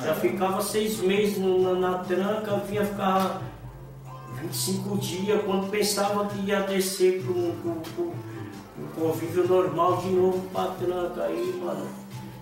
Já 0.03 0.15
ficava 0.15 0.59
seis 0.61 0.99
meses 0.99 1.37
na, 1.37 1.73
na 1.73 1.97
tranca, 1.99 2.57
vinha 2.67 2.85
ficar 2.85 3.41
25 4.41 4.97
dias, 4.97 5.41
quando 5.43 5.69
pensava 5.69 6.25
que 6.27 6.39
ia 6.45 6.61
descer 6.61 7.21
para 7.23 7.31
o 7.31 8.13
convívio 8.95 9.47
normal 9.47 9.97
de 9.97 10.09
novo 10.09 10.49
para 10.53 10.71
tranca. 10.71 11.23
Aí, 11.23 11.59
mano, 11.63 11.87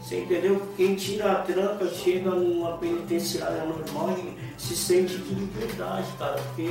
você 0.02 0.22
entendeu? 0.22 0.62
Quem 0.78 0.96
tira 0.96 1.34
a 1.34 1.36
tranca 1.42 1.88
chega 1.90 2.30
numa 2.30 2.78
penitenciária 2.78 3.66
normal 3.66 4.16
e 4.18 4.38
se 4.58 4.76
sente 4.76 5.18
de 5.18 5.34
liberdade, 5.36 6.08
cara, 6.18 6.42
porque 6.42 6.68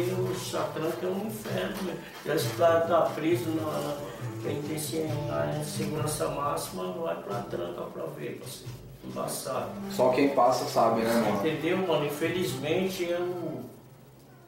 a 0.57 0.63
tranca 0.63 1.07
é 1.07 1.11
um 1.11 1.27
inferno, 1.27 1.83
né? 1.83 1.97
Já 2.25 2.39
se 2.39 2.47
o 2.47 2.51
cara 2.57 2.81
tá 2.81 3.01
preso 3.15 3.51
na, 3.51 3.63
na 3.65 3.97
penitenciária 4.43 5.63
segurança 5.65 6.29
máxima, 6.29 6.93
vai 6.93 7.17
pra 7.17 7.41
tranca 7.43 7.83
pra 7.83 8.05
ver, 8.17 8.41
assim, 8.45 8.65
embaçado. 9.05 9.71
Só 9.91 10.11
quem 10.11 10.31
passa 10.31 10.65
sabe, 10.65 11.03
né, 11.03 11.13
mano? 11.13 11.37
Entendeu, 11.39 11.79
mano? 11.79 12.07
Infelizmente 12.07 13.05
eu. 13.05 13.76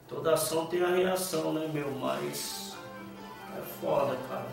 Toda 0.09 0.33
ação 0.33 0.65
tem 0.65 0.83
a 0.83 0.87
reação, 0.87 1.53
né, 1.53 1.69
meu? 1.71 1.91
Mas. 1.91 2.75
É 3.55 3.61
foda, 3.79 4.17
cara. 4.27 4.47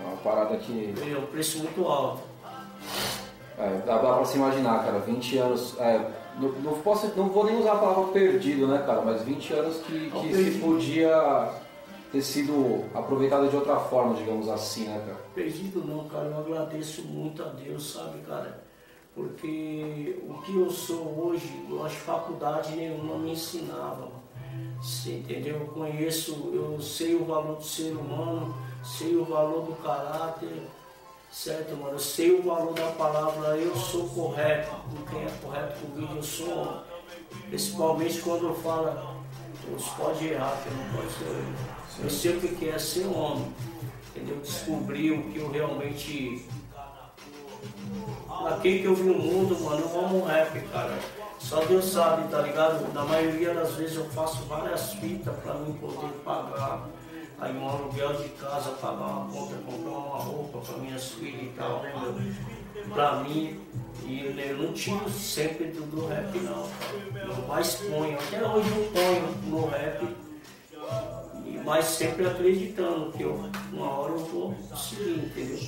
É 0.00 0.06
uma 0.06 0.16
parada 0.18 0.56
que. 0.58 0.94
É 1.12 1.18
um 1.18 1.26
preço 1.26 1.58
muito 1.58 1.84
alto. 1.86 2.22
É, 3.58 3.82
dá, 3.84 3.98
dá 3.98 4.12
pra 4.14 4.24
se 4.24 4.36
imaginar, 4.36 4.84
cara, 4.84 5.00
20 5.00 5.38
anos. 5.38 5.76
É, 5.80 6.08
não, 6.38 6.50
não, 6.52 6.80
posso, 6.80 7.10
não 7.16 7.28
vou 7.30 7.46
nem 7.46 7.58
usar 7.58 7.72
a 7.72 7.78
palavra 7.78 8.12
perdido, 8.12 8.68
né, 8.68 8.82
cara? 8.86 9.00
Mas 9.02 9.22
20 9.22 9.52
anos 9.54 9.78
que, 9.78 10.10
que 10.10 10.34
se 10.34 10.58
podia 10.60 11.50
ter 12.12 12.22
sido 12.22 12.84
aproveitado 12.94 13.48
de 13.48 13.56
outra 13.56 13.76
forma, 13.80 14.14
digamos 14.14 14.48
assim, 14.48 14.84
né, 14.84 15.02
cara? 15.04 15.18
Perdido 15.34 15.82
não, 15.84 16.06
cara. 16.08 16.26
Eu 16.26 16.38
agradeço 16.38 17.02
muito 17.02 17.42
a 17.42 17.46
Deus, 17.46 17.94
sabe, 17.94 18.20
cara? 18.20 18.62
Porque 19.14 20.22
o 20.28 20.34
que 20.42 20.54
eu 20.54 20.70
sou 20.70 21.26
hoje, 21.26 21.66
eu 21.68 21.84
acho 21.84 21.96
que 21.96 22.02
faculdade 22.02 22.76
nenhuma 22.76 23.16
me 23.16 23.32
ensinava. 23.32 24.02
mano. 24.02 24.25
Entendeu? 25.06 25.60
Eu 25.60 25.66
conheço, 25.66 26.50
eu 26.52 26.80
sei 26.80 27.14
o 27.14 27.24
valor 27.24 27.56
do 27.56 27.64
ser 27.64 27.92
humano, 27.96 28.54
sei 28.84 29.16
o 29.16 29.24
valor 29.24 29.66
do 29.66 29.74
caráter, 29.82 30.62
certo, 31.30 31.76
mano? 31.76 31.94
Eu 31.94 31.98
sei 31.98 32.30
o 32.32 32.42
valor 32.42 32.72
da 32.74 32.90
palavra, 32.92 33.56
eu 33.56 33.74
sou 33.76 34.08
correto, 34.08 34.70
com 34.70 35.04
quem 35.10 35.24
é 35.24 35.30
correto 35.42 35.80
comigo, 35.80 36.14
eu 36.14 36.22
sou. 36.22 36.82
Principalmente 37.48 38.20
quando 38.20 38.46
eu 38.46 38.54
falo, 38.54 39.16
Deus 39.68 39.88
pode 39.96 40.28
errar, 40.28 40.62
que 40.62 40.70
não 40.70 41.02
posso 41.02 41.18
ser 41.18 42.04
eu. 42.04 42.10
Sei 42.10 42.36
o 42.36 42.56
que 42.56 42.68
é 42.68 42.78
ser 42.78 43.06
homem, 43.06 43.52
entendeu? 44.08 44.36
Descobrir 44.40 45.12
o 45.12 45.30
que 45.30 45.38
eu 45.38 45.50
realmente 45.50 46.46
Aqui 48.46 48.80
que 48.80 48.84
eu 48.84 48.94
vi 48.94 49.10
o 49.10 49.18
mundo, 49.18 49.58
mano, 49.60 49.80
eu 49.80 50.00
amo 50.00 50.24
rap, 50.24 50.60
cara. 50.68 50.96
Só 51.38 51.64
Deus 51.64 51.84
sabe, 51.86 52.28
tá 52.28 52.40
ligado? 52.40 52.92
Na 52.92 53.04
maioria 53.04 53.54
das 53.54 53.72
vezes 53.72 53.96
eu 53.96 54.04
faço 54.06 54.42
várias 54.44 54.94
fitas 54.94 55.34
pra 55.42 55.54
mim 55.54 55.72
poder 55.74 56.12
pagar. 56.24 56.88
Aí 57.38 57.54
um 57.54 57.68
aluguel 57.68 58.14
de 58.14 58.30
casa, 58.30 58.70
pagar 58.70 59.04
uma 59.04 59.30
conta, 59.30 59.54
comprar 59.56 59.90
uma 59.90 60.18
roupa 60.18 60.58
pra 60.58 60.78
minhas 60.78 61.10
filhas 61.12 61.42
e 61.42 61.52
tal, 61.56 61.82
né? 61.82 61.92
Pra 62.92 63.16
mim, 63.16 63.60
e 64.06 64.24
eu 64.24 64.56
não 64.58 64.72
tiro 64.72 65.08
sempre 65.10 65.66
do, 65.66 66.06
rap 66.06 66.38
não. 66.38 66.66
Eu 67.14 67.46
mais 67.46 67.74
ponho, 67.74 68.18
até 68.18 68.46
hoje 68.46 68.70
eu 68.70 68.90
ponho 68.92 69.36
no 69.46 69.66
rap. 69.68 70.25
E, 71.46 71.60
mas 71.64 71.84
sempre 71.84 72.26
acreditando 72.26 73.12
que 73.12 73.22
eu, 73.22 73.40
uma 73.72 73.88
hora 73.88 74.12
eu 74.12 74.18
vou 74.18 74.54
conseguir, 74.68 75.26
entendeu? 75.26 75.58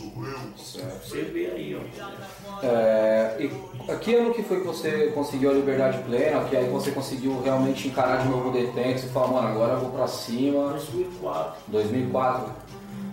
Você 0.57 1.23
vê 1.23 1.47
aí, 1.47 1.77
ó. 1.77 2.67
É, 2.67 3.37
e 3.39 3.97
que 3.99 4.15
ano 4.17 4.35
que 4.35 4.43
foi 4.43 4.61
que 4.61 4.67
você 4.67 5.13
conseguiu 5.15 5.51
a 5.51 5.55
liberdade 5.55 6.03
plena? 6.03 6.45
Que 6.45 6.57
aí 6.57 6.69
você 6.69 6.91
conseguiu 6.91 7.41
realmente 7.43 7.87
encarar 7.87 8.23
de 8.23 8.29
novo 8.29 8.49
o 8.49 8.53
detento? 8.53 9.01
Você 9.01 9.09
falou, 9.09 9.35
mano, 9.35 9.49
agora 9.49 9.75
eu 9.75 9.81
vou 9.81 9.91
pra 9.91 10.09
cima. 10.09 10.71
2004. 10.73 11.63
2004. 11.69 12.53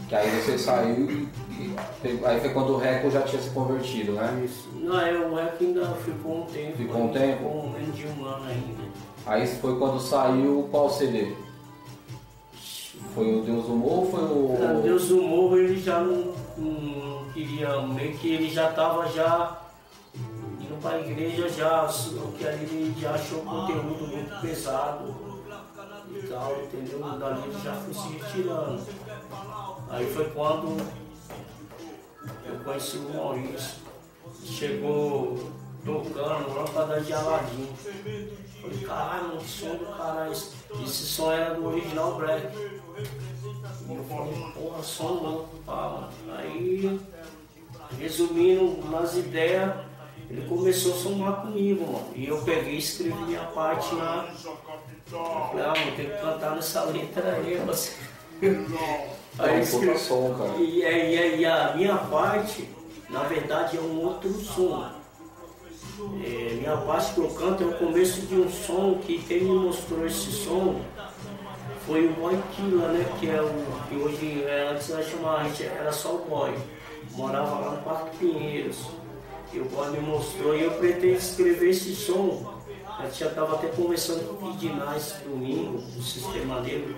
Que 0.10 0.16
aí 0.16 0.30
você 0.42 0.58
saiu 0.58 1.10
e, 1.10 1.30
e 1.58 1.76
aí 2.26 2.40
foi 2.40 2.50
quando 2.50 2.74
o 2.74 2.78
Reco 2.78 3.10
já 3.10 3.22
tinha 3.22 3.42
se 3.42 3.50
convertido, 3.52 4.14
né? 4.14 4.42
Isso. 4.44 4.70
Não, 4.74 5.00
é, 5.00 5.14
o 5.18 5.34
rap 5.34 5.64
ainda 5.64 5.86
ficou 5.96 6.42
um 6.42 6.46
tempo. 6.46 6.78
Ficou 6.78 7.04
um 7.04 7.08
tempo? 7.10 7.38
Ficou 7.38 7.70
menos 7.70 7.96
de 7.96 8.08
um 8.08 8.26
ano 8.26 8.46
ainda. 8.46 8.84
Aí 9.26 9.48
foi 9.48 9.78
quando 9.80 10.00
saiu 10.00 10.68
qual 10.72 10.90
CD? 10.90 11.34
Foi 13.16 13.34
o 13.34 13.42
Deus 13.44 13.66
do 13.66 13.76
Morro 13.78 14.12
foi 14.12 14.24
o. 14.24 14.58
Não, 14.60 14.82
Deus 14.82 15.08
do 15.08 15.22
Morro 15.22 15.58
ele 15.58 15.80
já 15.82 16.02
não, 16.02 16.34
não 16.58 17.26
queria, 17.32 17.82
meio 17.84 18.18
que 18.18 18.34
ele 18.34 18.50
já 18.50 18.70
estava 18.70 19.08
já 19.08 19.62
indo 20.60 20.82
para 20.82 20.98
a 20.98 21.00
igreja 21.00 21.48
já, 21.48 21.88
que 22.38 22.46
ali 22.46 22.66
ele 22.66 22.96
já 23.00 23.12
achou 23.12 23.40
o 23.40 23.46
conteúdo 23.46 24.08
muito 24.08 24.42
pesado 24.42 25.16
e 26.12 26.28
tal, 26.28 26.62
entendeu? 26.62 27.00
Dali 27.00 27.44
ele 27.44 27.64
já 27.64 27.74
foi 27.76 27.94
se 27.94 28.08
retirando. 28.10 28.84
Aí 29.90 30.14
foi 30.14 30.26
quando 30.32 30.78
eu 32.46 32.60
conheci 32.66 32.98
o 32.98 33.14
Maurício, 33.16 33.76
chegou 34.44 35.40
tocando 35.86 36.54
lâmpada 36.54 37.00
de 37.00 37.14
Aladim. 37.14 37.70
Falei, 38.66 38.86
caralho, 38.86 39.38
o 39.38 39.42
som 39.42 39.76
do 39.76 39.86
cara, 39.96 40.32
esse, 40.32 41.06
som 41.06 41.32
era 41.32 41.54
do 41.54 41.68
original 41.68 42.16
Black. 42.16 42.48
E 42.48 43.96
eu 43.96 44.04
falei, 44.06 44.34
porra, 44.56 44.84
som 44.84 45.08
louco, 45.08 45.58
pá, 45.66 45.76
mano. 45.76 46.10
Aí, 46.38 47.00
resumindo 48.00 48.90
nas 48.90 49.16
ideias, 49.16 49.72
ele 50.30 50.48
começou 50.48 50.94
a 50.94 50.98
somar 50.98 51.42
comigo, 51.42 51.86
mano. 51.86 52.08
E 52.16 52.28
eu 52.28 52.42
peguei 52.42 52.74
e 52.74 52.80
escrevi 52.80 53.22
minha 53.24 53.44
parte. 53.44 53.92
Eu 53.92 53.98
falei, 53.98 55.66
ah, 55.66 55.74
mano, 55.78 55.96
tem 55.96 56.10
que 56.10 56.18
cantar 56.18 56.56
nessa 56.56 56.84
letra 56.86 57.36
aí, 57.36 57.62
você. 57.66 57.94
Aí 59.38 59.62
escrevi. 59.62 60.00
Cara. 60.38 60.56
E, 60.58 60.82
e, 60.82 61.38
e 61.42 61.46
a 61.46 61.76
minha 61.76 61.98
parte, 61.98 62.68
na 63.10 63.24
verdade, 63.24 63.78
é 63.78 63.82
um 63.82 64.04
outro 64.04 64.34
som. 64.34 64.90
É, 66.24 66.56
minha 66.56 66.76
parte 66.78 67.14
que 67.14 67.22
eu 67.22 67.30
canto 67.30 67.64
é 67.64 67.68
o 67.68 67.78
começo 67.78 68.22
de 68.22 68.36
um 68.36 68.50
som 68.50 69.00
que 69.06 69.20
quem 69.20 69.44
me 69.44 69.60
mostrou 69.60 70.06
esse 70.06 70.32
som 70.32 70.82
foi 71.86 72.08
o 72.08 72.14
Boy 72.14 72.38
Killa, 72.56 72.88
né? 72.90 73.06
Que 73.20 73.30
é 73.30 73.42
o 73.42 73.50
que 73.88 73.96
hoje 73.96 74.44
é, 74.44 74.70
antes 74.72 74.90
nós 74.90 75.08
chamávamos, 75.08 75.62
era 75.62 75.92
só 75.94 76.16
o 76.16 76.26
Boy. 76.26 76.54
Morava 77.12 77.60
lá 77.60 77.72
no 77.72 77.84
Parque 77.84 78.18
Pinheiros. 78.18 78.88
E 79.54 79.60
o 79.60 79.66
Boy 79.66 79.90
me 79.92 80.00
mostrou 80.00 80.56
e 80.56 80.64
eu 80.64 80.72
pretendo 80.72 81.16
escrever 81.16 81.70
esse 81.70 81.96
som. 81.96 82.54
A 82.98 83.06
gente 83.06 83.20
já 83.20 83.28
estava 83.28 83.56
até 83.56 83.68
conversando 83.68 84.38
com 84.38 84.46
o 84.48 84.96
esse 84.96 85.24
domingo, 85.24 85.78
do 85.78 86.02
Sistema 86.02 86.60
Negro. 86.62 86.96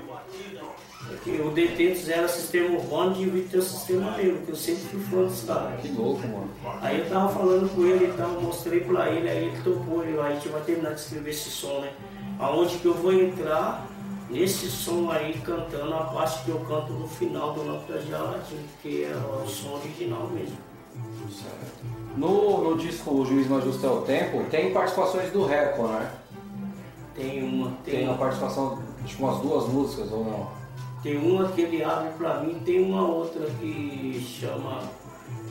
É 1.09 1.41
o 1.41 1.51
Detentos 1.51 2.09
era 2.09 2.27
sistema 2.27 2.77
urbano 2.77 3.15
e 3.15 3.25
devia 3.25 3.43
ter 3.43 3.57
o 3.57 3.61
sistema 3.61 4.11
negro, 4.17 4.41
que 4.45 4.49
eu 4.49 4.55
sempre 4.55 4.83
fui 4.83 4.99
fã 5.01 5.23
dos 5.23 5.43
caras. 5.43 5.81
Que 5.81 5.89
louco, 5.89 6.21
mano. 6.27 6.49
Aí 6.81 6.99
eu 6.99 7.09
tava 7.09 7.29
falando 7.29 7.73
com 7.73 7.85
ele 7.85 8.05
então, 8.05 8.33
tal, 8.33 8.41
mostrei 8.41 8.81
pra 8.81 9.09
ele, 9.09 9.29
aí 9.29 9.45
ele 9.45 9.61
topou, 9.63 10.01
aí 10.01 10.19
a 10.19 10.33
gente 10.33 10.49
vai 10.49 10.61
terminar 10.61 10.93
de 10.93 10.99
escrever 10.99 11.29
esse 11.29 11.49
som, 11.49 11.79
né? 11.79 11.91
Aonde 12.39 12.77
que 12.77 12.85
eu 12.85 12.93
vou 12.93 13.13
entrar 13.13 13.87
nesse 14.29 14.69
som 14.69 15.09
aí 15.09 15.33
cantando 15.43 15.93
a 15.93 16.03
parte 16.05 16.43
que 16.43 16.49
eu 16.49 16.59
canto 16.61 16.93
no 16.93 17.07
final 17.07 17.53
do 17.53 17.63
Lâmpada 17.63 17.99
de 17.99 18.13
Aladim, 18.13 18.65
que 18.81 19.03
é 19.03 19.15
o 19.15 19.47
som 19.47 19.75
original 19.75 20.27
mesmo. 20.27 20.57
No, 22.15 22.71
no 22.71 22.77
disco 22.77 23.11
O 23.11 23.25
Juiz 23.25 23.47
Mais 23.47 23.63
Justo 23.63 23.85
é 23.85 23.89
o 23.89 24.01
Tempo, 24.01 24.43
tem 24.49 24.73
participações 24.73 25.31
do 25.31 25.45
Reco, 25.45 25.87
né? 25.87 26.11
Tem 27.15 27.43
uma. 27.43 27.71
Tem, 27.83 27.95
tem 27.95 28.07
uma 28.07 28.17
participação, 28.17 28.81
tipo 29.05 29.23
umas 29.23 29.41
duas 29.41 29.67
músicas 29.67 30.11
ou 30.11 30.23
não? 30.23 30.56
Tem 31.03 31.17
uma 31.17 31.49
que 31.49 31.61
ele 31.61 31.83
abre 31.83 32.09
pra 32.17 32.39
mim, 32.41 32.59
tem 32.65 32.83
uma 32.83 33.05
outra 33.05 33.45
que 33.59 34.19
chama. 34.39 34.81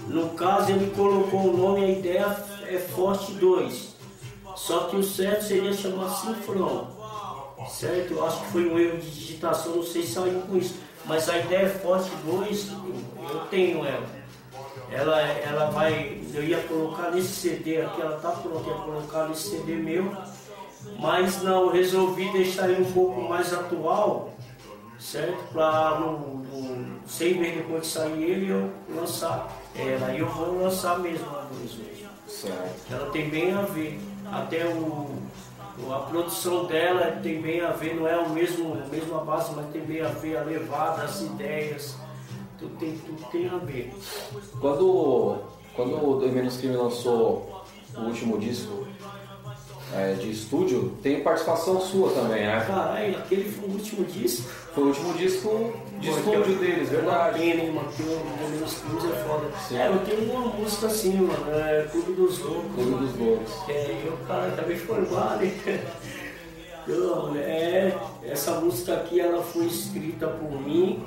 No 0.09 0.31
caso 0.31 0.73
ele 0.73 0.91
colocou 0.95 1.53
o 1.53 1.57
nome, 1.57 1.85
a 1.85 1.91
ideia 1.91 2.37
é 2.69 2.79
Forte 2.79 3.33
2. 3.33 3.97
Só 4.55 4.85
que 4.85 4.97
o 4.97 5.03
certo 5.03 5.45
seria 5.45 5.73
chamar 5.73 6.09
Sinfrão 6.09 6.97
certo? 7.69 8.15
Eu 8.15 8.27
acho 8.27 8.41
que 8.41 8.53
foi 8.53 8.69
um 8.69 8.79
erro 8.79 8.99
de 8.99 9.11
digitação, 9.11 9.77
não 9.77 9.83
sei 9.83 10.03
se 10.03 10.15
saiu 10.15 10.41
com 10.43 10.57
isso. 10.57 10.75
Mas 11.05 11.29
a 11.29 11.39
ideia 11.39 11.67
é 11.67 11.69
Forte 11.69 12.11
2, 12.25 12.73
eu 13.31 13.41
tenho 13.51 13.85
ela. 13.85 14.07
Ela, 14.91 15.21
ela 15.21 15.71
vai, 15.71 16.21
eu 16.33 16.45
ia 16.45 16.59
colocar 16.63 17.11
nesse 17.11 17.29
CD 17.29 17.81
aqui, 17.81 18.01
ela 18.01 18.19
tá 18.19 18.31
pronta, 18.31 18.69
ia 18.69 18.77
colocar 18.77 19.29
nesse 19.29 19.51
CD 19.51 19.75
meu, 19.75 20.13
mas 20.99 21.43
não, 21.43 21.69
resolvi 21.71 22.31
deixar 22.33 22.71
ele 22.71 22.83
um 22.83 22.93
pouco 22.93 23.21
mais 23.23 23.53
atual, 23.53 24.33
certo? 24.99 25.53
Para 25.53 26.01
não, 26.01 26.45
sem 27.07 27.41
depois 27.41 27.83
de 27.83 27.89
sair 27.89 28.23
ele, 28.23 28.51
eu 28.51 28.71
lançar 28.95 29.49
ela. 29.75 30.13
E 30.13 30.21
eu 30.21 30.29
vou 30.29 30.63
lançar 30.63 30.99
mesmo 30.99 31.27
a 31.29 31.43
dois 31.43 31.75
mesmo. 31.75 32.09
Certo. 32.27 32.93
Ela 32.93 33.11
tem 33.11 33.31
bem 33.31 33.53
a 33.53 33.63
ver. 33.63 34.01
Até 34.31 34.67
o 34.67 35.27
a 35.93 35.99
produção 36.01 36.65
dela 36.65 37.21
tem 37.23 37.41
bem 37.41 37.61
a 37.61 37.71
ver, 37.71 37.97
não 37.97 38.09
é 38.09 38.17
o 38.17 38.31
mesmo, 38.31 38.73
a 38.75 38.87
mesma 38.87 39.21
base, 39.21 39.53
mas 39.55 39.67
tem 39.73 39.83
bem 39.83 40.01
a 40.01 40.09
ver 40.09 40.39
a 40.39 40.43
levada, 40.43 41.03
as 41.03 41.21
ideias, 41.21 41.97
tudo 42.59 42.77
tem, 42.79 42.97
tudo 42.99 43.23
tem 43.31 43.47
a 43.49 43.59
ver. 43.59 43.93
Quando, 44.59 45.39
quando 45.75 46.09
o 46.09 46.21
The 46.21 46.29
Menos 46.29 46.57
Crime 46.57 46.77
lançou 46.77 47.63
o 47.95 48.01
último 48.01 48.39
disco 48.39 48.87
é, 49.95 50.15
de 50.15 50.31
estúdio, 50.31 50.93
tem 51.03 51.23
participação 51.23 51.81
sua 51.81 52.11
também, 52.11 52.45
né? 52.45 52.65
Caralho, 52.67 53.19
aquele 53.19 53.51
foi 53.51 53.69
o 53.69 53.73
último 53.73 54.05
disco? 54.05 54.49
Foi 54.75 54.85
o 54.85 54.87
último 54.89 55.15
disco 55.15 55.73
de 56.01 56.11
estúdio 56.11 56.53
eu, 56.53 56.59
deles, 56.59 56.89
verdade. 56.89 57.39
Pena, 57.39 57.63
hein, 57.63 57.73
mano, 57.73 57.89
que 57.93 58.03
o 58.03 58.51
Menos 58.51 58.75
Crime 58.75 59.13
é 59.13 59.25
foda. 59.25 59.51
Sim. 59.69 59.77
É, 59.79 59.89
eu 59.89 59.99
tenho 60.01 60.33
uma 60.33 60.55
música 60.55 60.87
assim, 60.89 61.15
mano, 61.15 61.51
é 61.51 61.89
Clube 61.91 62.13
dos 62.13 62.39
Loucos. 62.41 62.75
Clube 62.75 63.07
dos 63.07 63.17
Loucos. 63.17 63.53
É, 63.69 64.03
e 64.05 64.09
o 64.09 64.17
cara 64.27 64.51
também 64.53 64.77
formado, 64.77 65.45
hein? 65.45 65.55
Não, 66.87 67.37
é, 67.37 67.97
essa 68.25 68.61
música 68.61 68.95
aqui 68.95 69.21
ela 69.21 69.43
foi 69.43 69.67
escrita 69.67 70.29
por 70.29 70.61
mim, 70.61 71.05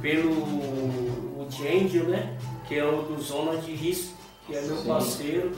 pelo 0.00 0.30
o 0.30 1.48
Angel, 1.60 2.04
né? 2.04 2.36
Que 2.66 2.78
é 2.78 2.84
o 2.84 3.02
do 3.02 3.20
Zona 3.20 3.56
de 3.58 3.72
Risco, 3.72 4.14
que 4.46 4.54
é 4.54 4.60
meu 4.62 4.76
Sim. 4.76 4.88
parceiro. 4.88 5.52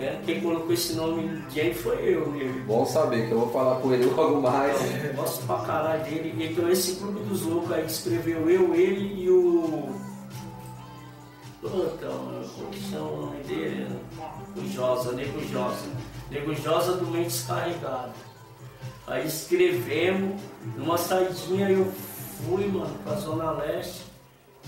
É, 0.00 0.20
quem 0.24 0.40
colocou 0.40 0.72
esse 0.72 0.94
nome 0.94 1.42
Jay 1.54 1.74
foi 1.74 2.14
eu 2.14 2.26
mesmo. 2.30 2.64
Bom 2.64 2.86
saber 2.86 3.26
que 3.26 3.32
eu 3.32 3.40
vou 3.40 3.50
falar 3.50 3.80
com 3.80 3.92
ele 3.92 4.06
logo 4.06 4.40
mais. 4.40 4.76
Eu 5.04 5.14
gosto 5.14 5.46
pra 5.46 5.58
caralho 5.58 6.04
dele. 6.04 6.50
Então 6.50 6.68
esse 6.68 6.96
clube 6.96 7.20
dos 7.20 7.42
loucos 7.42 7.72
aí 7.72 7.86
escreveu 7.86 8.48
eu, 8.48 8.74
ele 8.74 9.22
e 9.22 9.30
o. 9.30 9.94
Puta, 11.60 12.08
mano, 12.08 12.48
como 12.48 12.74
chama 12.74 13.08
o 13.08 13.26
nome 13.26 13.44
dele? 13.44 13.86
O 14.56 14.68
Josa, 14.68 15.12
Nego 15.12 15.40
Josa. 15.46 15.86
Nego 16.30 16.54
Josa 16.54 16.96
do 16.96 17.06
Mente 17.06 17.28
Descarregado. 17.28 18.12
Aí 19.06 19.26
escrevemos, 19.26 20.40
numa 20.76 20.96
saidinha 20.96 21.68
eu 21.70 21.92
fui, 22.44 22.66
mano, 22.66 22.96
pra 23.04 23.14
Zona 23.16 23.52
Leste. 23.52 24.02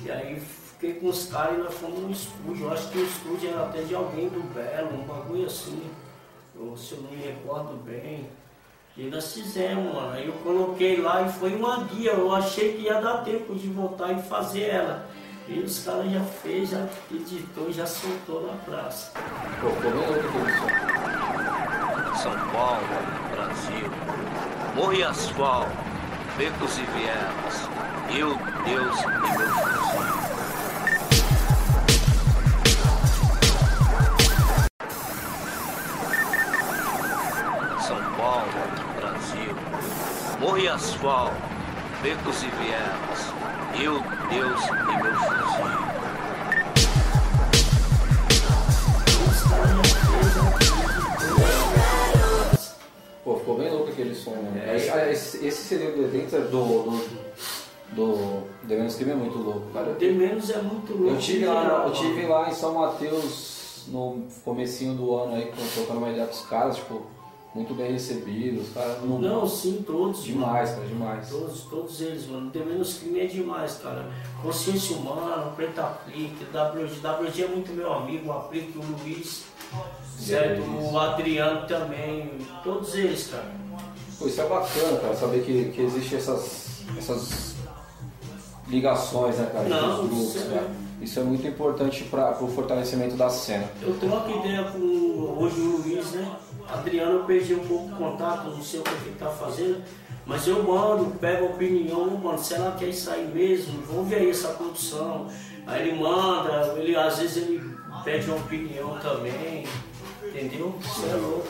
E 0.05 0.11
aí 0.11 0.41
fiquei 0.75 0.95
com 0.95 1.09
os 1.09 1.27
caras 1.27 1.59
e 1.59 1.63
nós 1.63 1.75
fomos 1.75 2.01
no 2.01 2.11
estúdio. 2.11 2.67
Eu 2.67 2.73
acho 2.73 2.89
que 2.91 2.99
o 2.99 3.05
estúdio 3.05 3.51
era 3.51 3.65
até 3.65 3.83
de 3.83 3.95
alguém 3.95 4.29
do 4.29 4.43
Belo, 4.55 5.01
um 5.01 5.05
bagulho 5.05 5.47
assim. 5.47 5.91
Eu, 6.55 6.77
se 6.77 6.93
eu 6.93 7.01
não 7.03 7.11
me 7.11 7.17
recordo 7.17 7.77
bem. 7.85 8.29
E 8.97 9.05
nós 9.05 9.33
fizemos, 9.33 9.93
mano. 9.95 10.13
Aí 10.13 10.27
eu 10.27 10.35
coloquei 10.35 11.01
lá 11.01 11.23
e 11.23 11.33
foi 11.33 11.55
uma 11.55 11.85
guia. 11.85 12.13
Eu 12.13 12.33
achei 12.35 12.75
que 12.75 12.83
ia 12.83 13.01
dar 13.01 13.25
tempo 13.25 13.55
de 13.55 13.69
voltar 13.69 14.13
e 14.13 14.23
fazer 14.23 14.69
ela. 14.69 15.09
E 15.47 15.59
os 15.59 15.85
caras 15.85 16.11
já 16.11 16.21
fez, 16.21 16.71
já 16.71 16.87
editou, 17.11 17.71
já 17.71 17.87
soltou 17.87 18.47
na 18.47 18.55
praça. 18.65 19.13
Pô, 19.61 19.69
São 22.17 22.33
Paulo, 22.51 22.81
Brasil. 23.31 23.91
Morro 24.75 24.95
e 24.95 25.05
asfalto, 25.05 25.71
becos 26.39 26.79
e 26.79 26.83
vielas. 26.83 27.69
Eu, 28.17 28.37
Deus 28.65 29.01
e 29.03 29.07
meu 29.07 29.49
fuzil. 29.49 30.24
Morro 40.45 40.59
e 40.59 40.69
asfalto, 40.69 41.35
becos 42.03 42.43
e 42.43 42.49
vielas, 42.49 43.33
eu, 43.83 43.95
Deus 44.29 44.61
e 44.67 45.03
meu 45.03 45.15
fuzil. 45.17 45.65
Pô, 53.25 53.37
ficou 53.39 53.57
bem 53.57 53.71
louco 53.71 53.89
aquele 53.89 54.15
som, 54.15 54.33
né? 54.33 54.65
É, 54.67 55.11
esse, 55.11 55.47
esse 55.47 55.63
CD 55.63 55.93
do 55.93 56.09
do. 56.51 56.91
do 56.91 57.25
do 57.95 58.43
The 58.69 58.77
Menos 58.77 58.97
Crime 58.97 59.13
é 59.13 59.15
muito 59.15 59.39
louco, 59.39 59.73
cara. 59.73 59.95
The 59.95 60.11
Menos 60.11 60.51
é 60.51 60.61
muito 60.61 60.93
louco. 60.93 61.15
Eu 61.15 61.19
tive, 61.19 61.47
lá, 61.47 61.85
eu 61.87 61.93
tive 61.93 62.27
lá 62.27 62.51
em 62.51 62.53
São 62.53 62.75
Mateus 62.75 63.87
no 63.89 64.27
comecinho 64.45 64.93
do 64.95 65.17
ano 65.17 65.37
aí, 65.37 65.47
quando 65.47 65.75
trocando 65.75 66.01
uma 66.01 66.11
ideia 66.11 66.27
com 66.27 66.35
os 66.35 66.43
caras, 66.43 66.77
tipo, 66.77 67.14
muito 67.55 67.73
bem 67.73 67.93
recebidos, 67.93 68.71
cara. 68.75 68.99
Não, 69.05 69.21
não 69.21 69.49
sim, 69.49 69.85
todos. 69.87 70.25
Demais, 70.25 70.71
mano. 70.71 70.83
cara, 70.83 70.89
demais. 70.89 71.29
Todos, 71.29 71.61
todos 71.63 72.01
eles, 72.01 72.27
mano. 72.27 72.51
The 72.51 72.59
Menos 72.59 72.99
Crime 72.99 73.21
é 73.21 73.27
demais, 73.27 73.77
cara. 73.77 74.11
Consciência 74.43 74.97
Humana, 74.97 75.53
Preta 75.55 75.83
Aplique, 75.83 76.45
WG, 76.45 77.01
WG 77.01 77.43
é 77.45 77.49
muito 77.49 77.73
meu 77.73 77.93
amigo, 77.93 78.29
o 78.29 78.33
Aplique, 78.33 78.77
o 78.77 78.83
Luiz, 78.83 79.45
certo? 80.19 80.63
O 80.63 80.99
Adriano 80.99 81.67
também, 81.69 82.33
todos 82.65 82.95
eles, 82.97 83.29
cara. 83.29 83.55
Pô, 84.19 84.27
isso 84.27 84.41
é 84.41 84.49
bacana, 84.49 84.99
cara, 84.99 85.15
saber 85.15 85.45
que, 85.45 85.71
que 85.71 85.83
existe 85.83 86.17
essas, 86.17 86.83
essas 86.99 87.55
ligações, 88.69 89.37
né, 89.39 89.49
cara? 89.53 89.69
Não, 89.69 90.09
grupos, 90.09 90.37
é... 90.37 90.71
isso 91.01 91.21
é 91.21 91.23
muito 91.23 91.47
importante 91.47 92.05
para 92.05 92.43
o 92.43 92.49
fortalecimento 92.49 93.17
da 93.17 93.29
cena. 93.29 93.69
Eu 93.81 93.95
troco 93.99 94.31
ideia 94.41 94.65
com 94.65 94.79
hoje 95.39 95.61
o 95.61 95.83
Luiz, 95.83 96.13
né? 96.13 96.37
Adriano 96.69 97.19
eu 97.19 97.25
perdi 97.25 97.55
um 97.55 97.67
pouco 97.67 97.93
o 97.93 97.97
contato, 97.97 98.49
não 98.49 98.63
sei 98.63 98.81
o 98.81 98.83
que 98.83 98.91
ele 98.91 99.17
tá 99.19 99.29
fazendo, 99.29 99.83
mas 100.27 100.47
eu 100.47 100.63
mando, 100.63 101.19
pego 101.19 101.47
a 101.47 101.49
opinião, 101.51 102.11
mano, 102.17 102.39
será 102.39 102.73
que 102.73 102.85
é 102.85 102.89
isso 102.89 103.11
aí 103.11 103.27
mesmo? 103.27 103.83
Vamos 103.83 104.09
ver 104.09 104.17
aí 104.17 104.31
essa 104.31 104.49
produção. 104.49 105.27
Aí 105.67 105.89
ele 105.89 105.99
manda, 105.99 106.75
ele, 106.79 106.97
às 106.97 107.19
vezes 107.19 107.37
ele 107.37 107.63
pede 108.03 108.31
uma 108.31 108.37
opinião 108.37 108.99
também, 108.99 109.67
entendeu? 110.23 110.75
Isso 110.81 111.07
é 111.07 111.15
louco. 111.15 111.49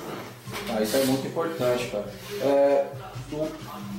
Ah, 0.68 0.82
isso 0.82 0.96
é 0.96 1.04
muito 1.04 1.26
importante, 1.26 1.88
cara. 1.88 2.04
É, 2.42 2.86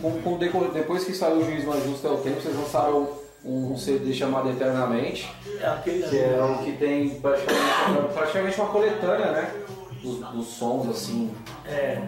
com, 0.02 0.22
com, 0.22 0.38
depois 0.74 1.04
que 1.04 1.14
saiu 1.14 1.38
o 1.38 1.46
Juiz 1.46 1.66
Mais 1.66 1.84
Justo 1.84 2.08
é 2.08 2.12
o 2.12 2.18
Tempo, 2.18 2.42
vocês 2.42 2.56
lançaram 2.56 3.26
um 3.44 3.78
CD 3.78 4.12
chamado 4.14 4.50
Eternamente, 4.50 5.32
é 5.62 5.68
aquele 5.68 6.04
que 6.04 6.18
é 6.18 6.44
o 6.44 6.64
que 6.64 6.72
tem 6.74 7.10
praticamente, 7.20 8.14
praticamente 8.14 8.60
uma 8.60 8.70
coletânea, 8.70 9.32
né? 9.32 9.65
Dos, 10.06 10.20
dos 10.32 10.48
sons, 10.48 10.90
assim, 10.90 11.32
é, 11.66 12.02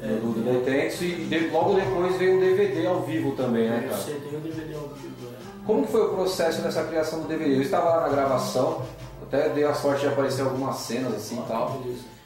é. 0.00 0.06
do, 0.06 0.32
do 0.32 0.40
Detentes, 0.42 1.00
e 1.02 1.14
de, 1.24 1.48
logo 1.48 1.74
depois 1.74 2.16
veio 2.16 2.36
o 2.36 2.40
DVD 2.40 2.86
ao 2.86 3.02
vivo 3.02 3.32
também, 3.32 3.68
né, 3.68 3.86
cara? 3.88 4.00
CD 4.00 4.26
e 4.32 4.36
o 4.36 4.40
DVD 4.40 4.74
ao 4.74 4.88
vivo, 4.88 5.14
é. 5.26 5.66
Como 5.66 5.84
que 5.84 5.92
foi 5.92 6.06
o 6.06 6.14
processo 6.14 6.62
dessa 6.62 6.84
criação 6.84 7.20
do 7.20 7.28
DVD? 7.28 7.56
Eu 7.56 7.62
estava 7.62 7.90
lá 7.90 8.00
na 8.02 8.08
gravação, 8.08 8.82
até 9.22 9.48
dei 9.50 9.64
a 9.64 9.74
sorte 9.74 10.00
de 10.00 10.08
aparecer 10.08 10.42
algumas 10.42 10.76
cenas 10.76 11.14
assim 11.14 11.38
e 11.38 11.48
tal. 11.48 11.82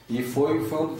E 0.09 0.23
foi, 0.23 0.63
foi 0.65 0.87
um, 0.87 0.97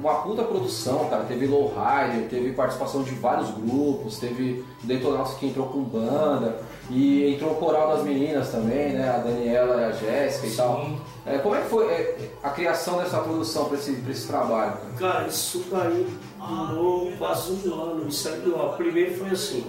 uma 0.00 0.14
puta 0.22 0.42
produção, 0.42 1.08
cara. 1.08 1.24
Teve 1.24 1.46
Lowrider, 1.46 2.28
teve 2.28 2.52
participação 2.52 3.02
de 3.02 3.14
vários 3.14 3.50
grupos, 3.50 4.18
teve 4.18 4.64
Detonautas 4.82 5.34
que 5.34 5.46
entrou 5.46 5.66
com 5.68 5.82
banda, 5.82 6.60
e 6.90 7.34
entrou 7.34 7.52
o 7.52 7.56
coral 7.56 7.88
das 7.96 8.04
meninas 8.04 8.50
também, 8.50 8.94
né? 8.94 9.08
A 9.10 9.18
Daniela 9.18 9.80
e 9.80 9.84
a 9.84 9.92
Jéssica 9.92 10.46
e 10.46 10.56
tal. 10.56 10.90
É, 11.26 11.38
como 11.38 11.54
é 11.54 11.60
que 11.60 11.68
foi 11.68 11.86
é, 11.86 12.30
a 12.42 12.50
criação 12.50 12.98
dessa 12.98 13.18
produção 13.18 13.66
para 13.66 13.76
esse, 13.76 14.02
esse 14.08 14.26
trabalho? 14.26 14.72
Cara? 14.98 15.12
cara, 15.12 15.26
isso 15.28 15.64
daí 15.70 16.06
durou 16.38 17.12
quase 17.18 17.52
um 17.68 17.74
ano. 17.74 18.08
Isso 18.08 18.28
aí, 18.28 18.52
ó, 18.54 18.68
primeiro 18.68 19.14
foi 19.16 19.30
assim, 19.30 19.66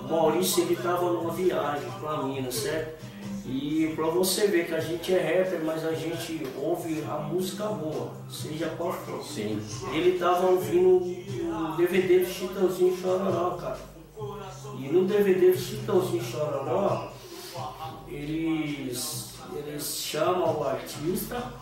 o 0.00 0.04
Maurício 0.08 0.64
ele 0.64 0.76
tava 0.76 1.12
numa 1.12 1.30
viagem 1.32 1.88
pra 2.00 2.22
Minas, 2.24 2.54
certo? 2.54 3.10
E 3.46 3.92
para 3.96 4.06
você 4.06 4.46
ver 4.46 4.66
que 4.66 4.74
a 4.74 4.80
gente 4.80 5.12
é 5.12 5.18
rapper, 5.18 5.60
mas 5.64 5.84
a 5.84 5.92
gente 5.92 6.46
ouve 6.56 7.02
a 7.08 7.18
música 7.18 7.64
boa, 7.66 8.12
seja 8.28 8.68
qual 8.76 8.92
for. 8.92 9.22
Sim. 9.24 9.60
Ele 9.92 10.18
tava 10.18 10.46
ouvindo 10.46 10.98
o 10.98 11.76
DVD 11.76 12.20
do 12.20 12.26
Chitãozinho 12.26 12.96
Chororó, 12.96 13.56
cara. 13.56 13.78
E 14.78 14.88
no 14.88 15.04
DVD 15.04 15.56
Chitãozinho 15.56 16.22
Chororó, 16.24 17.12
eles, 18.08 19.34
eles 19.54 19.96
chamam 19.96 20.60
o 20.60 20.64
artista 20.64 21.52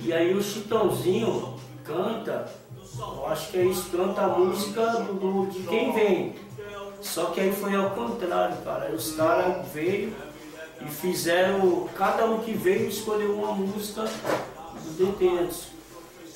e 0.00 0.12
aí 0.12 0.34
o 0.34 0.42
Chitãozinho 0.42 1.54
canta, 1.84 2.50
eu 2.98 3.26
acho 3.26 3.50
que 3.50 3.58
é 3.58 3.64
isso, 3.64 3.90
canta 3.90 4.22
a 4.22 4.28
música 4.28 4.86
do, 5.00 5.14
do 5.14 5.50
de 5.50 5.66
quem 5.66 5.92
vem. 5.92 6.34
Só 7.00 7.26
que 7.26 7.40
aí 7.40 7.52
foi 7.52 7.74
ao 7.74 7.90
contrário, 7.90 8.56
cara. 8.58 8.92
Os 8.92 9.12
caras 9.12 9.66
veio 9.72 10.14
e 10.80 10.88
fizeram, 10.88 11.88
cada 11.96 12.26
um 12.26 12.38
que 12.40 12.52
veio 12.52 12.88
escolheu 12.88 13.34
uma 13.34 13.52
música 13.52 14.02
do 14.04 15.04
Detentos. 15.04 15.77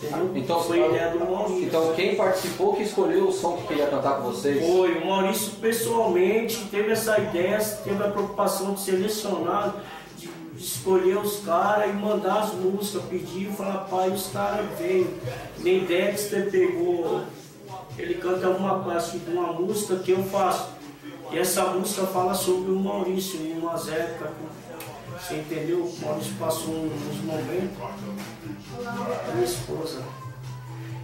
Entendeu? 0.02 0.32
Então, 0.34 0.62
foi 0.62 0.84
ideia 0.84 1.10
do 1.10 1.20
Maurício. 1.20 1.64
Então 1.64 1.92
quem 1.94 2.16
participou 2.16 2.74
que 2.74 2.82
escolheu 2.82 3.28
o 3.28 3.32
som 3.32 3.56
que 3.58 3.68
queria 3.68 3.86
cantar 3.86 4.16
com 4.16 4.24
vocês? 4.24 4.64
Foi, 4.66 4.98
o 4.98 5.06
Maurício 5.06 5.52
pessoalmente 5.60 6.66
teve 6.70 6.90
essa 6.90 7.18
ideia, 7.18 7.58
teve 7.84 8.02
a 8.02 8.08
preocupação 8.08 8.74
de 8.74 8.80
selecionar, 8.80 9.76
de 10.16 10.28
escolher 10.56 11.18
os 11.18 11.40
caras 11.40 11.90
e 11.90 11.92
mandar 11.92 12.42
as 12.42 12.54
músicas, 12.54 13.02
pedir 13.04 13.48
e 13.48 13.52
falar, 13.52 13.84
pai, 13.84 14.10
os 14.10 14.28
caras 14.28 14.66
veio. 14.78 15.08
Nem 15.58 15.84
Dexter 15.84 16.50
pegou, 16.50 17.22
ele 17.96 18.14
canta 18.14 18.48
uma 18.48 18.80
parte 18.80 19.18
de 19.18 19.30
uma 19.30 19.52
música 19.52 19.96
que 19.96 20.10
eu 20.10 20.22
faço 20.24 20.72
e 21.32 21.38
essa 21.38 21.64
música 21.64 22.06
fala 22.08 22.34
sobre 22.34 22.70
o 22.70 22.78
Maurício, 22.78 23.40
em 23.40 23.52
umas 23.52 23.88
épocas, 23.88 24.32
você 25.18 25.36
entendeu? 25.36 25.78
O 25.78 26.04
Maurício 26.04 26.34
passou 26.38 26.74
uns 26.74 27.24
momentos, 27.24 27.78
a 28.86 29.32
minha 29.32 29.44
esposa. 29.44 30.02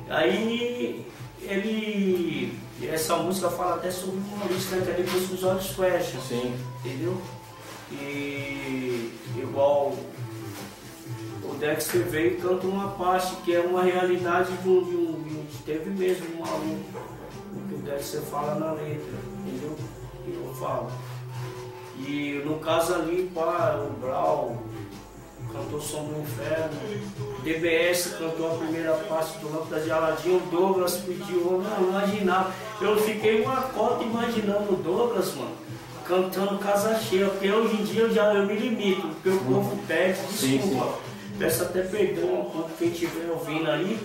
Aí 0.08 1.06
ele. 1.42 2.58
Essa 2.82 3.16
música 3.16 3.50
fala 3.50 3.74
até 3.74 3.90
sobre 3.90 4.18
o 4.18 4.36
Maurício, 4.38 4.76
né? 4.76 4.82
Que 4.84 4.90
é 4.90 4.94
depois 5.02 5.26
que 5.26 5.34
os 5.34 5.42
olhos 5.42 5.66
fecham. 5.70 6.20
Sim. 6.20 6.56
Entendeu? 6.84 7.20
E 7.90 9.12
igual 9.36 9.94
o 11.42 11.54
Dexter 11.58 12.04
veio 12.04 12.32
e 12.32 12.36
canta 12.36 12.66
uma 12.66 12.90
parte 12.90 13.34
que 13.36 13.54
é 13.54 13.60
uma 13.60 13.82
realidade 13.82 14.52
de 14.58 14.68
um, 14.68 14.84
de 14.84 14.96
um, 14.96 15.22
de 15.22 15.34
um 15.34 15.46
teve 15.64 15.90
mesmo 15.90 16.40
um 16.40 16.44
aluno. 16.44 16.84
O 17.52 17.68
que 17.68 17.74
o 17.74 17.78
Dexter 17.78 18.20
fala 18.22 18.54
na 18.54 18.72
letra, 18.72 19.18
entendeu? 19.46 19.76
que 20.32 20.46
eu 20.46 20.54
falo. 20.54 20.90
E 21.98 22.42
no 22.44 22.58
caso 22.58 22.94
ali, 22.94 23.30
pá, 23.34 23.74
o 23.76 24.00
Brau 24.00 24.62
cantou 25.52 25.80
Som 25.80 26.04
do 26.04 26.20
Inferno, 26.20 26.78
DBS 27.42 28.16
cantou 28.18 28.52
a 28.52 28.58
primeira 28.58 28.94
parte 29.08 29.38
do 29.38 29.50
Lâmpada 29.50 29.80
de 29.80 29.90
Aladim, 29.90 30.36
o 30.36 30.40
Douglas 30.50 30.96
pediu, 30.98 31.62
não, 31.62 31.88
imaginava. 31.88 32.52
Eu 32.80 32.96
fiquei 32.98 33.42
uma 33.42 33.62
cota 33.62 34.04
imaginando 34.04 34.72
o 34.72 34.76
Douglas, 34.76 35.34
mano, 35.34 35.56
cantando 36.04 36.58
casa 36.58 36.98
cheia, 36.98 37.28
porque 37.28 37.50
hoje 37.50 37.80
em 37.80 37.84
dia 37.84 38.02
eu 38.02 38.12
já 38.12 38.34
eu 38.34 38.46
me 38.46 38.54
limito, 38.54 39.08
porque 39.08 39.30
o 39.30 39.38
povo 39.38 39.78
pede, 39.86 40.20
desculpa. 40.30 40.98
Peço 41.38 41.62
até 41.62 41.82
perdão 41.82 42.50
pouco 42.52 42.70
quem 42.78 42.88
estiver 42.88 43.30
ouvindo 43.30 43.70
aí. 43.70 43.98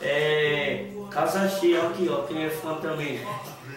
É, 0.00 0.84
casa 1.10 1.48
cheia, 1.48 1.82
aqui 1.82 2.08
ó, 2.10 2.22
quem 2.22 2.44
é 2.44 2.50
fã 2.50 2.74
também. 2.74 3.20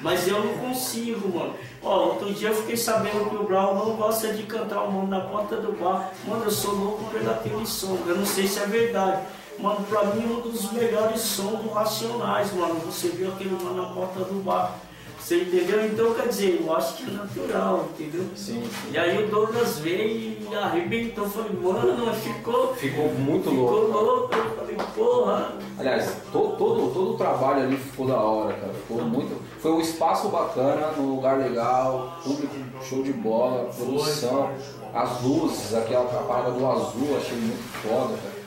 Mas 0.02 0.28
eu 0.28 0.44
não 0.44 0.58
consigo, 0.58 1.30
mano. 1.38 1.56
Ó, 1.82 2.08
outro 2.08 2.34
dia 2.34 2.50
eu 2.50 2.56
fiquei 2.56 2.76
sabendo 2.76 3.30
que 3.30 3.36
o 3.36 3.44
Brown 3.44 3.74
não 3.74 3.96
gosta 3.96 4.34
de 4.34 4.44
cantar 4.44 4.84
o 4.84 4.92
nome 4.92 5.10
na 5.10 5.22
porta 5.22 5.58
do 5.58 5.72
bar. 5.74 6.12
Mano, 6.28 6.44
eu 6.44 6.52
sou 6.52 6.74
louco 6.74 7.06
pelo 7.06 7.32
aquele 7.32 7.66
som. 7.66 7.98
Eu 8.06 8.18
não 8.18 8.26
sei 8.26 8.48
se 8.48 8.60
é 8.60 8.66
verdade. 8.66 9.24
Mano, 9.58 9.86
pra 9.90 10.06
mim 10.06 10.24
é 10.24 10.38
um 10.38 10.42
dos 10.42 10.72
melhores 10.72 11.22
sons 11.22 11.62
do 11.62 11.70
Racionais, 11.70 12.54
mano. 12.54 12.76
Você 12.86 13.10
viu 13.10 13.30
aquele 13.30 13.52
mano 13.52 13.82
na 13.82 13.94
porta 13.94 14.20
do 14.22 14.44
bar. 14.44 14.76
Você 15.20 15.42
entendeu? 15.42 15.86
Então, 15.86 16.14
quer 16.14 16.28
dizer, 16.28 16.64
eu 16.66 16.76
acho 16.76 16.98
que 16.98 17.04
é 17.04 17.14
natural, 17.14 17.88
entendeu? 17.92 18.26
Sim. 18.36 18.64
E 18.92 18.98
aí 18.98 19.24
o 19.24 19.28
Douglas 19.28 19.78
veio 19.80 20.38
e 20.50 20.56
arrebentou. 20.56 21.30
Falei, 21.30 21.52
mano, 21.52 22.14
ficou. 22.16 22.74
Ficou 22.74 23.10
muito 23.14 23.50
ficou 23.50 23.64
louco. 23.64 23.86
Ficou 23.86 24.04
louco. 24.04 24.36
Eu 24.36 24.56
falei, 24.56 24.78
porra. 24.96 25.54
Aliás, 25.78 26.18
todo, 26.32 26.58
todo, 26.58 26.94
todo 26.94 27.12
o 27.12 27.18
trabalho 27.18 27.64
ali 27.64 27.78
ficou 27.78 28.08
da 28.08 28.20
hora, 28.20 28.54
cara. 28.54 28.74
Ficou 28.74 29.02
muito. 29.04 29.40
Foi 29.62 29.72
um 29.72 29.82
espaço 29.82 30.30
bacana, 30.30 30.92
num 30.98 31.16
lugar 31.16 31.38
legal, 31.38 32.18
público 32.24 32.56
show 32.82 33.04
de 33.04 33.14
bola, 33.14 33.66
produção, 33.66 34.52
as 34.94 35.22
luzes, 35.22 35.74
aquela 35.74 36.06
parada 36.06 36.52
do 36.52 36.66
azul, 36.66 37.18
achei 37.18 37.38
muito 37.38 37.62
foda, 37.84 38.18
cara. 38.18 38.40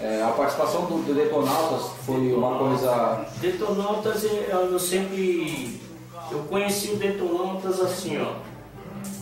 É, 0.00 0.22
a 0.22 0.28
participação 0.28 0.82
do, 0.86 1.02
do 1.02 1.14
Detonautas 1.14 1.90
foi 2.04 2.32
uma 2.32 2.58
coisa. 2.58 3.26
Detonautas 3.40 4.24
eu 4.24 4.78
sempre 4.78 5.80
eu 6.30 6.40
conheci 6.48 6.92
o 6.92 6.96
Detonautas 6.96 7.80
assim, 7.80 8.20
ó. 8.20 8.34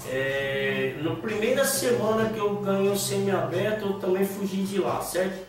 É, 0.09 0.97
na 1.03 1.16
primeira 1.16 1.64
semana 1.64 2.31
que 2.31 2.38
eu 2.38 2.57
ganhei 2.57 2.90
o 2.90 2.97
semi-aberto, 2.97 3.87
eu 3.87 3.92
também 3.95 4.25
fugi 4.25 4.62
de 4.62 4.79
lá, 4.79 5.01
certo? 5.01 5.45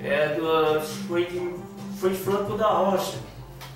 É, 0.00 0.38
foi, 1.08 1.26
de, 1.26 1.54
foi 1.98 2.10
de 2.10 2.16
Franco 2.16 2.56
da 2.56 2.68
Rocha. 2.68 3.18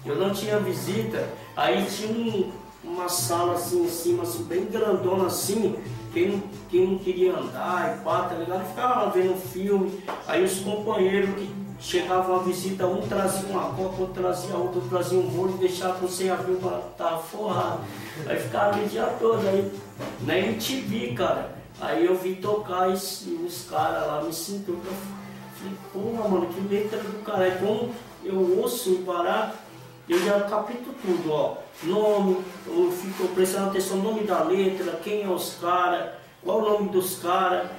Eu 0.05 0.17
não 0.17 0.33
tinha 0.33 0.59
visita, 0.59 1.29
aí 1.57 1.85
tinha 1.85 2.11
um, 2.11 2.53
uma 2.83 3.09
sala 3.09 3.55
assim 3.55 3.85
em 3.85 3.89
cima, 3.89 4.23
assim, 4.23 4.45
bem 4.45 4.65
grandona 4.67 5.27
assim, 5.27 5.77
quem 6.13 6.29
não, 6.29 6.43
quem 6.71 6.87
não 6.87 6.99
queria 6.99 7.37
andar 7.37 7.97
e 7.97 8.05
pá, 8.05 8.23
tá 8.23 8.37
ligado? 8.37 8.67
Ficava 8.69 9.11
vendo 9.11 9.37
filme, 9.37 10.03
aí 10.27 10.43
os 10.43 10.61
companheiros 10.61 11.35
que 11.35 11.51
chegava 11.81 12.33
uma 12.33 12.43
visita, 12.43 12.87
um 12.87 13.01
trazia 13.01 13.49
uma 13.49 13.71
copa, 13.71 14.03
outro 14.03 14.23
trazia 14.23 14.55
outro, 14.55 14.83
trazia 14.83 15.19
um 15.19 15.29
bolo, 15.29 15.57
deixava 15.57 15.95
você 15.95 16.29
abrir 16.29 16.57
para 16.57 16.79
tá 16.97 17.17
forrado. 17.17 17.81
Aí 18.27 18.39
ficava 18.39 18.79
o 18.79 18.87
dia 18.87 19.07
todo, 19.19 19.47
aí 19.49 19.73
na 20.21 20.39
MTV, 20.39 21.15
cara. 21.15 21.55
Aí 21.81 22.05
eu 22.05 22.15
vi 22.15 22.35
tocar 22.35 22.93
esse, 22.93 23.31
os 23.31 23.67
caras 23.69 24.07
lá, 24.07 24.23
me 24.23 24.33
sinto. 24.33 24.73
Eu 24.73 24.81
falei, 25.55 25.77
porra, 25.93 26.29
mano, 26.29 26.47
que 26.47 26.61
letra 26.61 26.99
do 26.99 27.25
cara. 27.25 27.45
Aí 27.45 27.59
como 27.59 27.95
eu 28.23 28.61
ouço 28.61 28.91
em 28.91 29.03
Pará, 29.03 29.55
eu 30.07 30.19
já 30.23 30.41
capito 30.43 30.95
tudo, 31.03 31.33
ó. 31.33 31.57
Nome, 31.83 32.45
eu 32.67 32.93
fico 32.93 33.29
prestando 33.29 33.71
atenção 33.71 33.97
no 33.97 34.03
nome 34.03 34.25
da 34.25 34.43
letra, 34.43 35.01
quem 35.03 35.23
é 35.23 35.29
os 35.29 35.55
caras, 35.55 36.11
qual 36.45 36.59
o 36.59 36.71
nome 36.71 36.91
dos 36.91 37.19
caras 37.21 37.71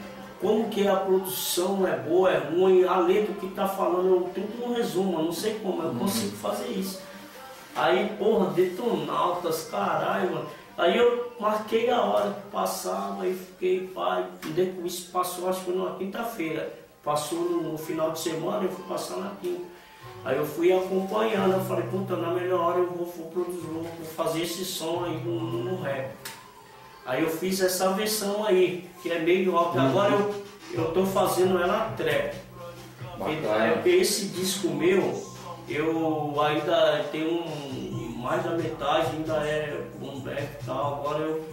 como 0.42 0.70
que 0.70 0.88
a 0.88 0.96
produção 0.96 1.88
é 1.88 1.96
boa, 1.96 2.32
é 2.32 2.40
ruim, 2.40 2.84
a 2.84 2.98
letra 2.98 3.34
que 3.36 3.48
tá 3.50 3.68
falando, 3.68 4.10
eu 4.10 4.32
tudo 4.34 4.68
no 4.68 4.74
resumo, 4.74 5.20
eu 5.20 5.26
não 5.26 5.32
sei 5.32 5.60
como, 5.60 5.84
eu 5.84 5.90
uhum. 5.90 6.00
consigo 6.00 6.36
fazer 6.38 6.70
isso. 6.70 7.00
Aí, 7.76 8.10
porra, 8.18 8.48
detonautas, 8.48 9.70
caralho, 9.70 10.32
mano. 10.32 10.48
Aí 10.78 10.98
eu 10.98 11.32
marquei 11.40 11.92
a 11.92 12.02
hora 12.02 12.32
que 12.34 12.50
passava 12.50 13.28
e 13.28 13.36
fiquei, 13.36 13.88
pai, 13.88 14.26
isso 14.84 15.12
passou 15.12 15.48
acho 15.48 15.62
que 15.62 15.72
na 15.72 15.92
quinta-feira. 15.92 16.82
Passou 17.04 17.40
no, 17.40 17.72
no, 17.72 17.78
final 17.78 18.12
de 18.12 18.20
semana, 18.20 18.64
eu 18.64 18.72
fui 18.72 18.84
passar 18.86 19.18
na 19.18 19.32
quinta. 19.42 19.64
Aí 20.26 20.38
eu 20.38 20.46
fui 20.46 20.72
acompanhando, 20.72 21.54
eu 21.54 21.66
falei, 21.66 21.86
puta, 21.88 22.16
na 22.16 22.32
melhor 22.32 22.60
hora 22.60 22.80
eu 22.80 22.92
vou, 22.92 23.06
vou 23.06 23.28
produzir, 23.28 23.68
vou 23.68 23.86
fazer 24.16 24.44
esse 24.44 24.66
som 24.66 25.04
aí 25.06 25.18
no, 25.24 25.40
no 25.64 25.82
rap. 25.82 26.12
Aí 27.06 27.24
eu 27.24 27.30
fiz 27.30 27.60
essa 27.62 27.92
versão 27.94 28.46
aí, 28.46 28.90
que 29.02 29.12
é 29.12 29.20
meio 29.20 29.56
alta. 29.56 29.80
Uhum. 29.80 29.90
Agora 29.90 30.14
eu, 30.14 30.44
eu 30.74 30.92
tô 30.92 31.06
fazendo 31.06 31.60
ela 31.60 31.94
trap. 31.98 32.36
É 33.86 33.90
esse 33.90 34.26
disco 34.28 34.70
meu, 34.70 35.24
eu 35.68 36.42
ainda 36.42 37.06
tenho 37.12 37.44
um, 37.44 38.14
mais 38.18 38.44
da 38.44 38.52
metade 38.52 39.16
ainda 39.16 39.34
é 39.46 39.80
um 40.02 40.20
back 40.20 40.42
e 40.42 40.66
tal. 40.66 41.00
Agora 41.00 41.20
eu 41.20 41.44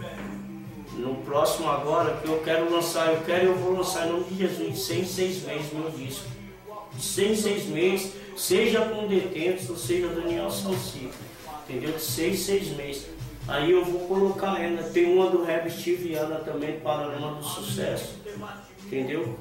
no 0.93 1.15
próximo 1.15 1.69
agora 1.69 2.17
que 2.17 2.27
eu 2.27 2.41
quero 2.41 2.71
lançar, 2.71 3.13
eu 3.13 3.21
quero 3.21 3.45
eu 3.47 3.55
vou 3.55 3.73
lançar 3.73 4.07
em 4.07 4.11
nome 4.11 4.25
de 4.25 4.37
Jesus, 4.37 4.73
de 4.73 4.79
100 4.79 5.05
seis 5.05 5.43
meses 5.43 5.73
meu 5.73 5.89
disco. 5.91 6.25
De 6.93 7.01
100 7.01 7.35
seis 7.35 7.65
meses, 7.67 8.13
seja 8.35 8.81
com 8.81 9.07
detentos 9.07 9.69
ou 9.69 9.77
seja 9.77 10.07
Daniel 10.07 10.49
Salsico. 10.49 11.13
Entendeu? 11.67 11.93
De 11.93 12.01
seis, 12.01 12.39
seis 12.39 12.67
meses. 12.75 13.05
Aí 13.49 13.71
eu 13.71 13.83
vou 13.83 14.01
colocar 14.01 14.61
ela. 14.63 14.83
Tem 14.83 15.11
uma 15.11 15.29
do 15.29 15.43
Reb 15.43 15.69
Stiviana 15.69 16.35
também, 16.35 16.79
Panorama 16.79 17.35
do 17.35 17.43
Sucesso. 17.43 18.19
Entendeu? 18.85 19.35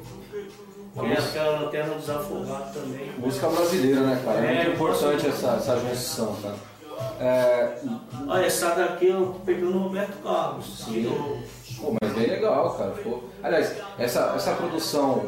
É 0.96 1.12
aquela 1.12 1.60
Lanterna 1.60 1.94
dos 1.94 2.10
Afogados 2.10 2.74
também. 2.74 3.12
Música 3.18 3.48
brasileira, 3.48 4.00
né, 4.00 4.22
cara? 4.24 4.40
É, 4.40 4.50
é 4.50 4.54
muito 4.54 4.74
importante 4.74 5.26
essa, 5.26 5.52
essa 5.52 5.78
junção, 5.78 6.36
cara. 6.42 6.56
É... 7.20 7.78
Olha, 8.26 8.46
essa 8.46 8.70
daqui 8.70 9.06
eu 9.06 9.40
peguei 9.46 9.62
no 9.62 9.78
Roberto 9.78 10.20
Carlos. 10.22 10.84
Sim. 10.84 11.04
Eu... 11.04 11.42
Pô, 11.80 11.94
mas 12.00 12.12
bem 12.12 12.26
legal, 12.26 12.74
cara. 12.76 12.90
Pô. 12.90 13.20
Aliás, 13.42 13.76
essa, 13.98 14.32
essa 14.34 14.54
produção 14.54 15.24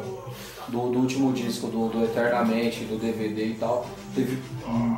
do, 0.67 0.89
do 0.89 0.99
último 0.99 1.31
disco, 1.31 1.67
do, 1.67 1.87
do, 1.87 2.03
Eternamente, 2.03 2.83
do 2.83 2.97
DVD 2.97 3.45
e 3.45 3.53
tal, 3.53 3.85
teve, 4.15 4.37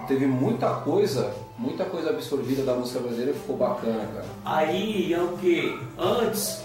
teve 0.07 0.25
muita 0.25 0.69
coisa, 0.75 1.33
muita 1.57 1.85
coisa 1.85 2.09
absorvida 2.09 2.63
da 2.63 2.75
música 2.75 2.99
brasileira 2.99 3.33
que 3.33 3.39
ficou 3.39 3.57
bacana, 3.57 4.05
cara. 4.13 4.25
Aí 4.45 5.13
é 5.13 5.21
o 5.21 5.37
que? 5.37 5.79
Antes 5.97 6.61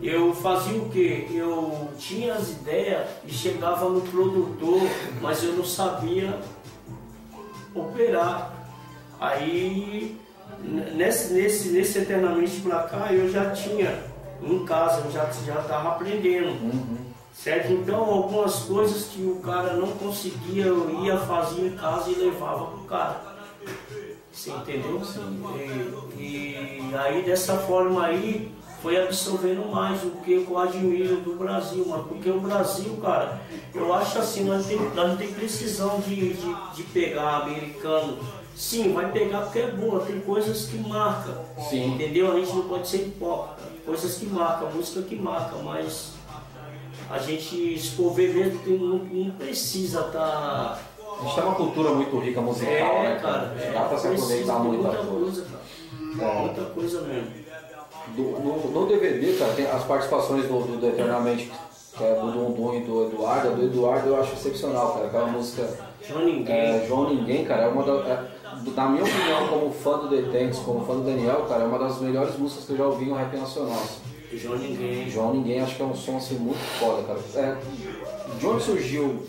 eu 0.00 0.34
fazia 0.34 0.78
o 0.78 0.88
que? 0.88 1.28
Eu 1.30 1.88
tinha 1.98 2.34
as 2.34 2.50
ideias 2.50 3.06
e 3.24 3.32
chegava 3.32 3.88
no 3.88 4.00
produtor, 4.00 4.80
mas 5.20 5.42
eu 5.44 5.52
não 5.52 5.64
sabia 5.64 6.40
operar. 7.74 8.52
Aí 9.20 10.18
nesse, 10.94 11.32
nesse, 11.32 11.68
nesse 11.70 11.98
eternamente 11.98 12.60
pra 12.60 12.82
cá 12.82 13.12
eu 13.12 13.30
já 13.30 13.50
tinha 13.50 14.02
em 14.42 14.64
casa, 14.64 15.02
eu 15.04 15.10
já 15.12 15.24
estava 15.28 15.90
aprendendo. 15.90 16.48
Uhum. 16.48 16.96
Certo? 17.32 17.72
Então, 17.72 18.04
algumas 18.04 18.56
coisas 18.60 19.04
que 19.06 19.22
o 19.22 19.36
cara 19.36 19.74
não 19.74 19.88
conseguia, 19.88 20.66
eu 20.66 21.04
ia 21.04 21.18
fazer 21.18 21.66
em 21.66 21.76
casa 21.76 22.10
e 22.10 22.14
levava 22.14 22.66
pro 22.66 22.80
cara. 22.84 23.20
Você 24.30 24.50
entendeu? 24.50 25.00
E, 26.16 26.22
e 26.22 26.90
aí, 26.94 27.22
dessa 27.22 27.56
forma 27.58 28.04
aí, 28.04 28.52
foi 28.82 29.00
absorvendo 29.00 29.70
mais 29.70 30.02
o 30.02 30.10
que 30.10 30.44
eu 30.48 30.58
admiro 30.58 31.20
do 31.20 31.36
Brasil, 31.36 31.86
mano. 31.86 32.04
Porque 32.04 32.28
o 32.28 32.40
Brasil, 32.40 32.98
cara, 33.00 33.40
eu 33.72 33.92
acho 33.94 34.18
assim, 34.18 34.44
nós, 34.44 34.66
tem, 34.66 34.78
nós 34.78 35.08
não 35.10 35.16
tem 35.16 35.32
precisão 35.32 36.00
de, 36.00 36.34
de, 36.34 36.56
de 36.74 36.82
pegar 36.84 37.42
americano. 37.42 38.18
Sim, 38.56 38.92
vai 38.92 39.10
pegar 39.12 39.42
porque 39.42 39.60
é 39.60 39.70
boa, 39.70 40.00
tem 40.00 40.20
coisas 40.20 40.66
que 40.66 40.76
marcam. 40.76 41.36
Sim. 41.70 41.94
Entendeu? 41.94 42.32
A 42.32 42.40
gente 42.40 42.52
não 42.54 42.68
pode 42.68 42.88
ser 42.88 43.06
hipócrita. 43.06 43.62
Coisas 43.86 44.16
que 44.16 44.26
marcam, 44.26 44.70
música 44.72 45.02
que 45.02 45.16
marca, 45.16 45.56
mas 45.58 46.11
a 47.10 47.18
gente, 47.18 47.78
se 47.78 47.90
for 47.90 48.12
ver 48.12 48.34
mesmo, 48.34 48.60
não, 48.66 48.98
não 48.98 49.30
precisa 49.32 50.00
estar. 50.00 50.12
Tá... 50.12 50.78
A 50.98 51.24
gente 51.24 51.34
tem 51.34 51.44
uma 51.44 51.54
cultura 51.54 51.90
muito 51.90 52.18
rica 52.18 52.40
musical, 52.40 52.72
é, 52.72 53.02
né, 53.02 53.18
cara? 53.20 53.54
É, 53.60 53.70
Dá 53.72 53.82
pra 53.82 53.98
se 53.98 54.08
aproveitar 54.08 54.58
muita, 54.58 54.88
muita 54.88 55.04
coisa. 55.04 55.42
cara. 55.42 55.62
É. 56.20 56.40
Muita 56.40 56.62
coisa 56.62 57.00
mesmo. 57.02 57.42
Do, 58.08 58.22
no, 58.22 58.70
no, 58.70 58.86
DVD, 58.86 59.32
cara, 59.34 59.52
tem 59.52 59.66
as 59.66 59.84
participações 59.84 60.46
do, 60.46 60.60
do, 60.60 60.80
do 60.80 60.86
Eternamente, 60.88 61.50
que 61.96 62.04
é 62.04 62.14
do 62.14 62.32
Dundum 62.32 62.74
e 62.74 62.80
do 62.80 63.06
Eduardo. 63.06 63.56
do 63.56 63.64
Eduardo 63.64 64.08
eu 64.08 64.20
acho 64.20 64.32
excepcional, 64.32 64.94
cara. 64.94 65.06
Aquela 65.06 65.26
música. 65.26 65.68
João 66.06 66.24
Ninguém. 66.24 66.54
É, 66.54 66.86
João 66.86 67.14
Ninguém, 67.14 67.44
cara, 67.44 67.62
é 67.62 67.68
uma 67.68 67.84
da. 67.84 67.92
É, 67.92 68.24
na 68.74 68.88
minha 68.88 69.04
opinião, 69.04 69.48
como 69.48 69.72
fã 69.72 69.98
do 69.98 70.08
Detentes, 70.08 70.58
como 70.58 70.84
fã 70.84 70.94
do 70.94 71.02
Daniel, 71.02 71.46
cara, 71.48 71.62
é 71.62 71.66
uma 71.66 71.78
das 71.78 72.00
melhores 72.00 72.36
músicas 72.36 72.64
que 72.64 72.72
eu 72.72 72.76
já 72.76 72.86
ouvi 72.86 73.06
no 73.06 73.14
rap 73.14 73.36
nacional. 73.36 73.82
João 74.38 74.58
Ninguém. 74.58 75.10
João 75.10 75.34
Ninguém 75.34 75.60
acho 75.60 75.76
que 75.76 75.82
é 75.82 75.84
um 75.84 75.94
som 75.94 76.16
assim 76.16 76.38
muito 76.38 76.60
foda, 76.78 77.02
cara. 77.02 77.20
É, 77.36 77.56
de 78.38 78.46
onde 78.46 78.62
surgiu 78.62 79.26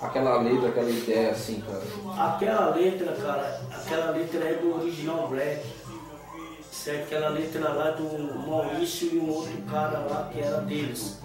aquela 0.00 0.40
letra, 0.40 0.68
aquela 0.68 0.90
ideia 0.90 1.30
assim, 1.30 1.60
cara? 1.60 1.82
Aquela 2.16 2.74
letra, 2.74 3.12
cara, 3.12 3.62
aquela 3.70 4.10
letra 4.10 4.44
é 4.44 4.54
do 4.54 4.76
original 4.76 5.28
Black. 5.28 5.62
Certo? 6.70 7.02
Aquela 7.04 7.30
letra 7.30 7.68
lá 7.70 7.90
do 7.90 8.46
Maurício 8.46 9.12
e 9.12 9.18
um 9.18 9.30
outro 9.30 9.56
cara 9.68 9.98
lá 9.98 10.30
que 10.32 10.40
era 10.40 10.60
deles. 10.60 11.18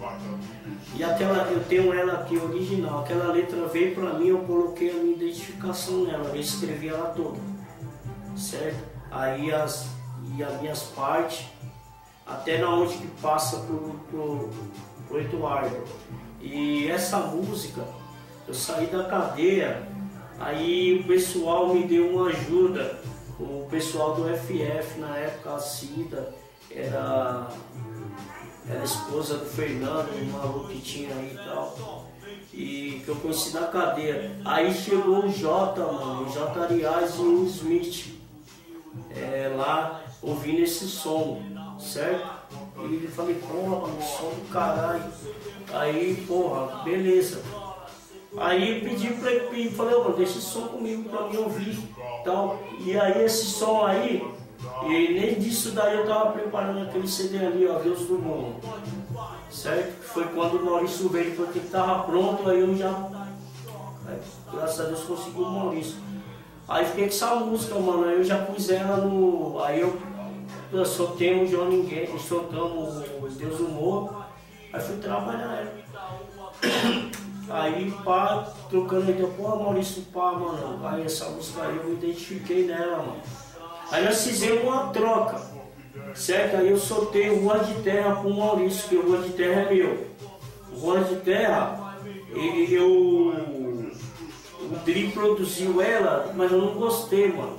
E 0.96 1.04
aquela, 1.04 1.48
eu 1.50 1.62
tenho 1.64 1.92
ela 1.92 2.14
aqui 2.14 2.36
original. 2.36 3.00
Aquela 3.00 3.32
letra 3.32 3.64
veio 3.68 3.94
pra 3.94 4.14
mim, 4.14 4.28
eu 4.28 4.38
coloquei 4.40 4.90
a 4.90 4.94
minha 4.94 5.14
identificação 5.14 6.04
nela, 6.04 6.30
eu 6.30 6.40
escrevi 6.40 6.88
ela 6.88 7.10
toda. 7.10 7.38
Certo? 8.36 8.84
Aí 9.12 9.52
as, 9.52 9.86
e 10.36 10.42
as 10.42 10.60
minhas 10.60 10.82
partes 10.82 11.46
até 12.26 12.58
na 12.58 12.70
onde 12.70 12.96
que 12.96 13.06
passa 13.20 13.58
pro, 13.58 14.00
pro, 14.10 14.50
pro 15.08 15.20
Eduardo. 15.20 15.84
E 16.40 16.88
essa 16.88 17.18
música, 17.18 17.82
eu 18.46 18.54
saí 18.54 18.86
da 18.86 19.04
cadeia, 19.04 19.86
aí 20.38 21.00
o 21.00 21.06
pessoal 21.06 21.74
me 21.74 21.84
deu 21.84 22.10
uma 22.10 22.28
ajuda, 22.28 23.00
o 23.38 23.66
pessoal 23.70 24.14
do 24.14 24.24
FF 24.24 24.98
na 24.98 25.16
época, 25.16 25.54
a 25.54 25.58
Cida, 25.58 26.34
era, 26.70 27.48
era 28.68 28.84
esposa 28.84 29.38
do 29.38 29.46
Fernando, 29.46 30.10
um 30.14 30.32
maluco 30.32 30.68
que 30.68 30.80
tinha 30.80 31.14
aí 31.14 31.32
e 31.32 31.36
tal. 31.36 32.06
E 32.52 33.02
que 33.04 33.08
eu 33.08 33.16
conheci 33.16 33.52
na 33.52 33.66
cadeia. 33.66 34.30
Aí 34.44 34.72
chegou 34.72 35.24
o 35.24 35.32
Jota, 35.32 35.84
mano, 35.84 36.26
o 36.26 36.32
Jota 36.32 36.60
Arias 36.60 37.16
e 37.16 37.20
o 37.20 37.44
Smith. 37.46 38.14
É, 39.10 39.52
lá 39.56 40.04
ouvindo 40.22 40.60
esse 40.60 40.86
som 40.86 41.42
certo? 41.78 42.44
E 42.90 43.06
falei, 43.08 43.34
porra, 43.34 43.80
mano, 43.80 44.02
som 44.02 44.30
do 44.30 44.48
caralho. 44.52 45.04
Aí, 45.72 46.24
porra, 46.26 46.82
beleza. 46.84 47.42
Aí 48.36 48.80
pedi 48.80 49.14
pra 49.14 49.30
ele, 49.30 49.70
falei, 49.70 49.96
mano, 49.96 50.16
deixa 50.16 50.38
esse 50.38 50.48
som 50.48 50.66
comigo 50.68 51.08
pra 51.08 51.28
mim 51.28 51.36
ouvir. 51.36 51.78
Então, 52.20 52.58
e 52.80 52.98
aí 52.98 53.24
esse 53.24 53.46
som 53.46 53.86
aí, 53.86 54.26
e 54.82 54.88
nem 54.88 55.34
disso 55.38 55.70
daí 55.70 55.96
eu 55.96 56.06
tava 56.06 56.32
preparando 56.32 56.82
aquele 56.82 57.06
CD 57.06 57.38
ali, 57.38 57.66
ó, 57.68 57.78
Deus 57.78 58.00
do 58.00 58.18
Mundo. 58.18 58.56
Certo? 59.50 60.02
Foi 60.02 60.24
quando 60.24 60.56
o 60.56 60.64
Maurício 60.64 61.08
veio, 61.08 61.36
porque 61.36 61.60
tava 61.60 62.02
pronto, 62.04 62.48
aí 62.48 62.60
eu 62.60 62.76
já. 62.76 62.90
Aí, 64.06 64.18
graças 64.52 64.80
a 64.80 64.88
Deus 64.88 65.04
consegui 65.04 65.40
o 65.40 65.48
Maurício. 65.48 65.96
Aí 66.66 66.84
fiquei 66.86 67.04
com 67.04 67.14
essa 67.14 67.34
música, 67.36 67.78
mano. 67.78 68.04
Aí 68.04 68.14
eu 68.14 68.24
já 68.24 68.38
pus 68.38 68.68
ela 68.70 68.96
no. 68.96 69.62
Aí 69.62 69.80
eu 69.80 69.96
eu 70.78 70.84
soltei 70.84 71.42
o 71.42 71.46
João 71.46 71.68
Ninguém, 71.68 72.06
soltamos 72.18 72.96
o 72.98 73.28
Deus 73.28 73.58
do 73.58 73.68
Morro, 73.68 74.24
aí 74.72 74.80
fui 74.80 74.96
trabalhar. 74.96 75.66
Aí 77.48 77.90
pá, 78.04 78.52
trocando 78.70 79.10
ideia, 79.10 79.28
pô 79.36 79.56
Maurício, 79.56 80.02
pá, 80.12 80.32
mano, 80.32 80.86
aí 80.86 81.04
essa 81.04 81.28
música 81.28 81.62
aí 81.62 81.76
eu 81.76 81.84
me 81.84 81.92
identifiquei 81.94 82.66
nela, 82.66 82.98
mano. 82.98 83.22
Aí 83.90 84.04
nós 84.04 84.24
fizemos 84.24 84.64
uma 84.64 84.88
troca, 84.88 85.40
certo? 86.14 86.56
Aí 86.56 86.70
eu 86.70 86.78
soltei 86.78 87.28
Rua 87.28 87.58
de 87.58 87.74
Terra 87.82 88.16
pro 88.16 88.32
Maurício, 88.32 88.88
que 88.88 88.96
o 88.96 89.06
Rua 89.06 89.18
de 89.18 89.30
Terra 89.34 89.60
é 89.60 89.74
meu. 89.74 90.06
Rua 90.80 91.04
de 91.04 91.16
Terra, 91.16 91.98
ele, 92.32 92.74
eu 92.74 93.94
o 94.64 94.76
Dri 94.84 95.10
produziu 95.10 95.80
ela, 95.82 96.32
mas 96.34 96.50
eu 96.50 96.58
não 96.58 96.74
gostei, 96.74 97.30
mano. 97.30 97.56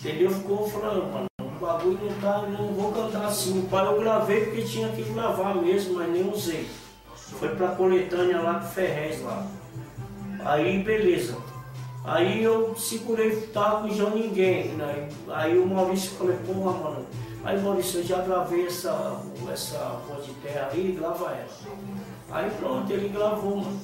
Entendeu? 0.00 0.30
Ficou 0.30 0.68
falando, 0.68 1.12
mano, 1.12 1.26
o 1.56 1.58
bagulho 1.58 1.98
não 2.02 2.20
tá, 2.20 2.42
não 2.46 2.68
vou 2.68 2.92
cantar 2.92 3.26
assim. 3.26 3.60
O 3.60 3.62
pai 3.68 3.86
eu 3.86 3.98
gravei 3.98 4.44
porque 4.44 4.62
tinha 4.62 4.88
que 4.88 5.02
gravar 5.04 5.54
mesmo, 5.54 5.94
mas 5.94 6.10
nem 6.10 6.30
usei. 6.30 6.68
Foi 7.14 7.48
pra 7.48 7.68
coletânea 7.68 8.40
lá 8.40 8.60
com 8.60 8.68
Ferrez 8.68 9.22
lá. 9.22 9.46
Aí 10.44 10.82
beleza. 10.82 11.36
Aí 12.04 12.44
eu 12.44 12.76
segurei, 12.76 13.34
tava 13.52 13.80
com 13.80 13.88
o 13.88 13.94
João 13.94 14.14
Ninguém, 14.14 14.68
né? 14.74 15.08
Aí 15.28 15.58
o 15.58 15.66
Maurício 15.66 16.10
falou, 16.12 16.36
porra, 16.46 16.72
mano. 16.72 17.06
Aí 17.42 17.60
Maurício, 17.60 18.00
eu 18.00 18.04
já 18.04 18.22
gravei 18.22 18.66
essa, 18.66 19.20
essa 19.50 20.00
voz 20.06 20.24
de 20.24 20.32
terra 20.34 20.68
aí, 20.72 20.96
grava 20.98 21.30
ela. 21.30 21.48
Aí 22.30 22.50
pronto, 22.58 22.92
ele 22.92 23.08
gravou, 23.08 23.56
mano. 23.56 23.80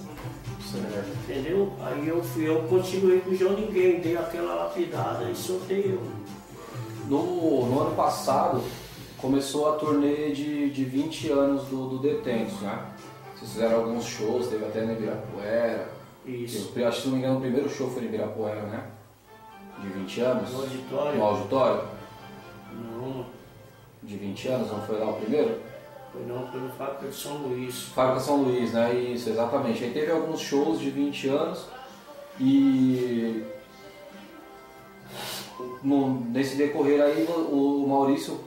Entendeu? 1.24 1.72
Aí 1.80 2.06
eu 2.06 2.22
fui, 2.22 2.48
eu 2.48 2.62
continuei 2.62 3.20
com 3.20 3.30
o 3.30 3.35
João 3.35 3.54
Ninguém, 3.54 4.00
dei 4.00 4.16
aquela 4.16 4.54
lapidada 4.54 5.24
e 5.30 5.35
soltei 5.35 5.92
eu. 5.92 6.21
No, 7.06 7.66
no 7.66 7.80
ano 7.80 7.96
passado, 7.96 8.62
começou 9.18 9.72
a 9.72 9.76
turnê 9.76 10.30
de, 10.30 10.70
de 10.70 10.84
20 10.84 11.30
anos 11.30 11.64
do, 11.64 11.88
do 11.88 11.98
Detentos, 11.98 12.60
né? 12.60 12.86
Vocês 13.36 13.52
fizeram 13.52 13.76
alguns 13.76 14.04
shows, 14.04 14.48
teve 14.48 14.64
até 14.64 14.82
no 14.82 14.92
Ibirapuera. 14.92 15.88
Isso. 16.24 16.72
Eu 16.76 16.88
acho 16.88 16.96
que, 16.98 17.02
se 17.02 17.08
não 17.08 17.16
me 17.16 17.22
engano, 17.22 17.38
o 17.38 17.40
primeiro 17.40 17.68
show 17.68 17.90
foi 17.90 18.02
no 18.02 18.08
Ibirapuera, 18.08 18.62
né? 18.62 18.84
De 19.80 19.88
20 19.88 20.20
anos. 20.20 20.52
No 20.52 20.60
auditório? 20.60 21.18
No 21.18 21.24
auditório? 21.24 21.82
Não, 22.72 23.26
De 24.02 24.16
20 24.16 24.48
anos, 24.48 24.70
não 24.70 24.80
foi 24.82 24.98
lá 24.98 25.10
o 25.10 25.14
primeiro? 25.14 25.60
foi 26.12 26.22
não, 26.26 26.46
foi 26.48 26.60
no 26.60 26.68
Fábrica 26.70 27.08
de 27.08 27.14
São 27.14 27.36
Luís. 27.38 27.84
Fábrica 27.94 28.20
São 28.20 28.42
Luís, 28.42 28.72
né? 28.72 28.94
Isso, 28.94 29.30
exatamente. 29.30 29.82
Aí 29.82 29.92
teve 29.92 30.12
alguns 30.12 30.40
shows 30.40 30.78
de 30.78 30.90
20 30.90 31.28
anos 31.28 31.66
e 32.38 33.42
no- 35.83 36.20
nesse 36.31 36.57
decorrer 36.57 37.01
aí 37.03 37.25
o, 37.25 37.83
o 37.85 37.88
Maurício 37.88 38.38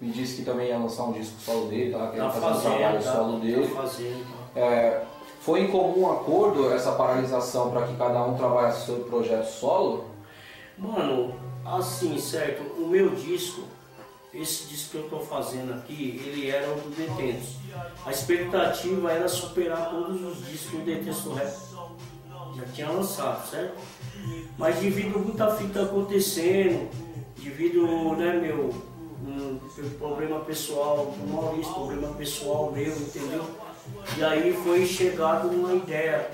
me 0.00 0.10
disse 0.10 0.36
que 0.36 0.42
também 0.44 0.68
ia 0.68 0.78
lançar 0.78 1.04
um 1.04 1.12
disco 1.12 1.40
solo 1.40 1.68
dele, 1.68 1.92
tá? 1.92 2.08
Querendo 2.08 2.26
Tá 2.32 2.40
fazer 2.40 2.68
um 2.68 2.72
trabalho 2.72 3.02
tá, 3.02 3.12
solo 3.12 3.38
dele. 3.40 3.68
tá 3.68 3.74
fazendo. 3.82 4.26
É, 4.56 5.02
foi 5.40 5.60
em 5.62 5.68
comum 5.68 6.10
acordo 6.10 6.72
essa 6.72 6.92
paralisação 6.92 7.70
para 7.70 7.86
que 7.86 7.96
cada 7.96 8.22
um 8.24 8.36
trabalhasse 8.36 8.86
seu 8.86 8.96
projeto 9.04 9.46
solo? 9.48 10.04
Mano, 10.76 11.34
assim, 11.64 12.18
certo, 12.18 12.62
o 12.80 12.86
meu 12.88 13.10
disco, 13.10 13.62
esse 14.34 14.66
disco 14.68 14.90
que 14.90 14.96
eu 14.98 15.08
tô 15.08 15.20
fazendo 15.20 15.72
aqui, 15.74 16.20
ele 16.24 16.48
era 16.50 16.68
o 16.70 16.74
do 16.74 16.90
Detentos. 16.90 17.56
A 18.04 18.10
expectativa 18.10 19.12
era 19.12 19.28
superar 19.28 19.90
todos 19.90 20.20
os 20.22 20.46
discos 20.46 20.80
do 20.80 20.84
Detentos 20.84 21.22
do 21.22 21.34
Rap. 21.34 21.52
Já 22.56 22.64
tinha 22.74 22.88
lançado, 22.90 23.48
certo? 23.48 23.78
Mas 24.58 24.76
devido 24.76 25.16
a 25.16 25.18
muita 25.18 25.50
fita 25.56 25.82
acontecendo, 25.82 26.88
devido, 27.36 28.16
né, 28.16 28.38
meu, 28.40 28.74
um 29.24 29.90
problema 29.98 30.40
pessoal 30.40 31.14
do 31.18 31.32
Maurício, 31.32 31.72
problema 31.72 32.08
pessoal 32.14 32.70
meu, 32.72 32.96
entendeu? 32.96 33.44
E 34.16 34.24
aí 34.24 34.52
foi 34.62 34.86
chegado 34.86 35.48
uma 35.48 35.74
ideia. 35.74 36.30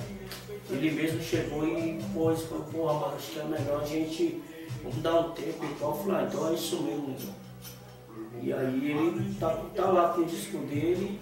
Ele 0.70 0.90
mesmo 0.90 1.22
chegou 1.22 1.66
e 1.66 1.98
pôs, 2.12 2.42
falou, 2.42 2.64
porra, 2.64 2.92
mano, 2.94 3.14
acho 3.16 3.32
que 3.32 3.38
é 3.38 3.44
melhor 3.44 3.82
a 3.82 3.86
gente 3.86 4.42
vamos 4.82 4.98
dar 4.98 5.20
um 5.20 5.30
tempo 5.30 5.64
e 5.64 5.74
tal. 5.78 5.90
Eu 5.90 5.96
falei, 6.04 6.16
ah, 6.16 6.28
então 6.28 6.48
é 6.48 6.54
isso 6.54 6.82
mesmo. 6.82 7.16
então. 7.18 7.34
E 8.42 8.52
aí 8.52 8.90
ele 8.90 9.34
tá, 9.40 9.50
tá 9.74 9.86
lá 9.86 10.10
com 10.10 10.20
o 10.20 10.24
disco 10.26 10.58
dele 10.58 11.20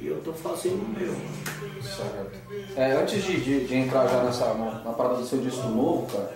e 0.00 0.06
eu 0.06 0.20
tô 0.22 0.32
fazendo 0.32 0.82
o 0.82 0.88
meu. 0.98 1.14
Certo. 1.82 2.38
É, 2.76 2.92
antes 2.92 3.22
de, 3.24 3.40
de- 3.40 3.66
de 3.66 3.74
entrar 3.76 4.06
já 4.06 4.22
nessa, 4.22 4.52
na, 4.54 4.82
na 4.84 4.92
parada 4.92 5.16
do 5.16 5.26
seu 5.26 5.38
disco 5.40 5.66
novo, 5.68 6.06
cara, 6.12 6.32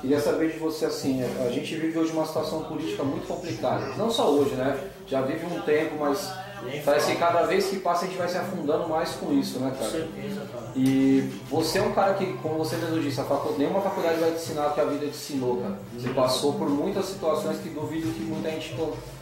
queria 0.00 0.20
saber 0.20 0.52
de 0.52 0.58
você 0.58 0.86
assim, 0.86 1.22
a 1.24 1.50
gente 1.50 1.74
vive 1.76 1.98
hoje 1.98 2.12
uma 2.12 2.26
situação 2.26 2.64
política 2.64 3.02
muito 3.02 3.26
complicada. 3.26 3.86
Não 3.96 4.10
só 4.10 4.30
hoje, 4.30 4.54
né? 4.54 4.78
Já 5.06 5.22
vive 5.22 5.46
um 5.46 5.60
tempo, 5.62 5.96
mas 6.00 6.30
parece 6.84 7.12
que 7.12 7.18
cada 7.18 7.42
vez 7.44 7.66
que 7.66 7.76
passa 7.78 8.04
a 8.04 8.08
gente 8.08 8.18
vai 8.18 8.28
se 8.28 8.36
afundando 8.36 8.88
mais 8.88 9.10
com 9.12 9.32
isso, 9.32 9.58
né, 9.60 9.70
Com 9.70 9.76
cara? 9.78 9.90
certeza, 9.90 10.40
cara. 10.52 10.66
E 10.74 11.30
você 11.48 11.78
é 11.78 11.82
um 11.82 11.92
cara 11.92 12.14
que, 12.14 12.26
como 12.38 12.56
você 12.58 12.76
mesmo 12.76 13.00
disse, 13.00 13.20
a 13.20 13.24
facu... 13.24 13.54
nenhuma 13.56 13.80
faculdade 13.80 14.18
vai 14.18 14.30
te 14.32 14.36
ensinar 14.36 14.68
o 14.68 14.74
que 14.74 14.80
a 14.80 14.84
vida 14.84 15.06
te 15.06 15.12
ensinou, 15.12 15.58
cara. 15.62 15.78
Você 15.96 16.08
passou 16.10 16.54
por 16.54 16.68
muitas 16.68 17.06
situações 17.06 17.58
que 17.60 17.68
duvido 17.70 18.12
que 18.12 18.20
muita 18.20 18.50
gente 18.50 18.74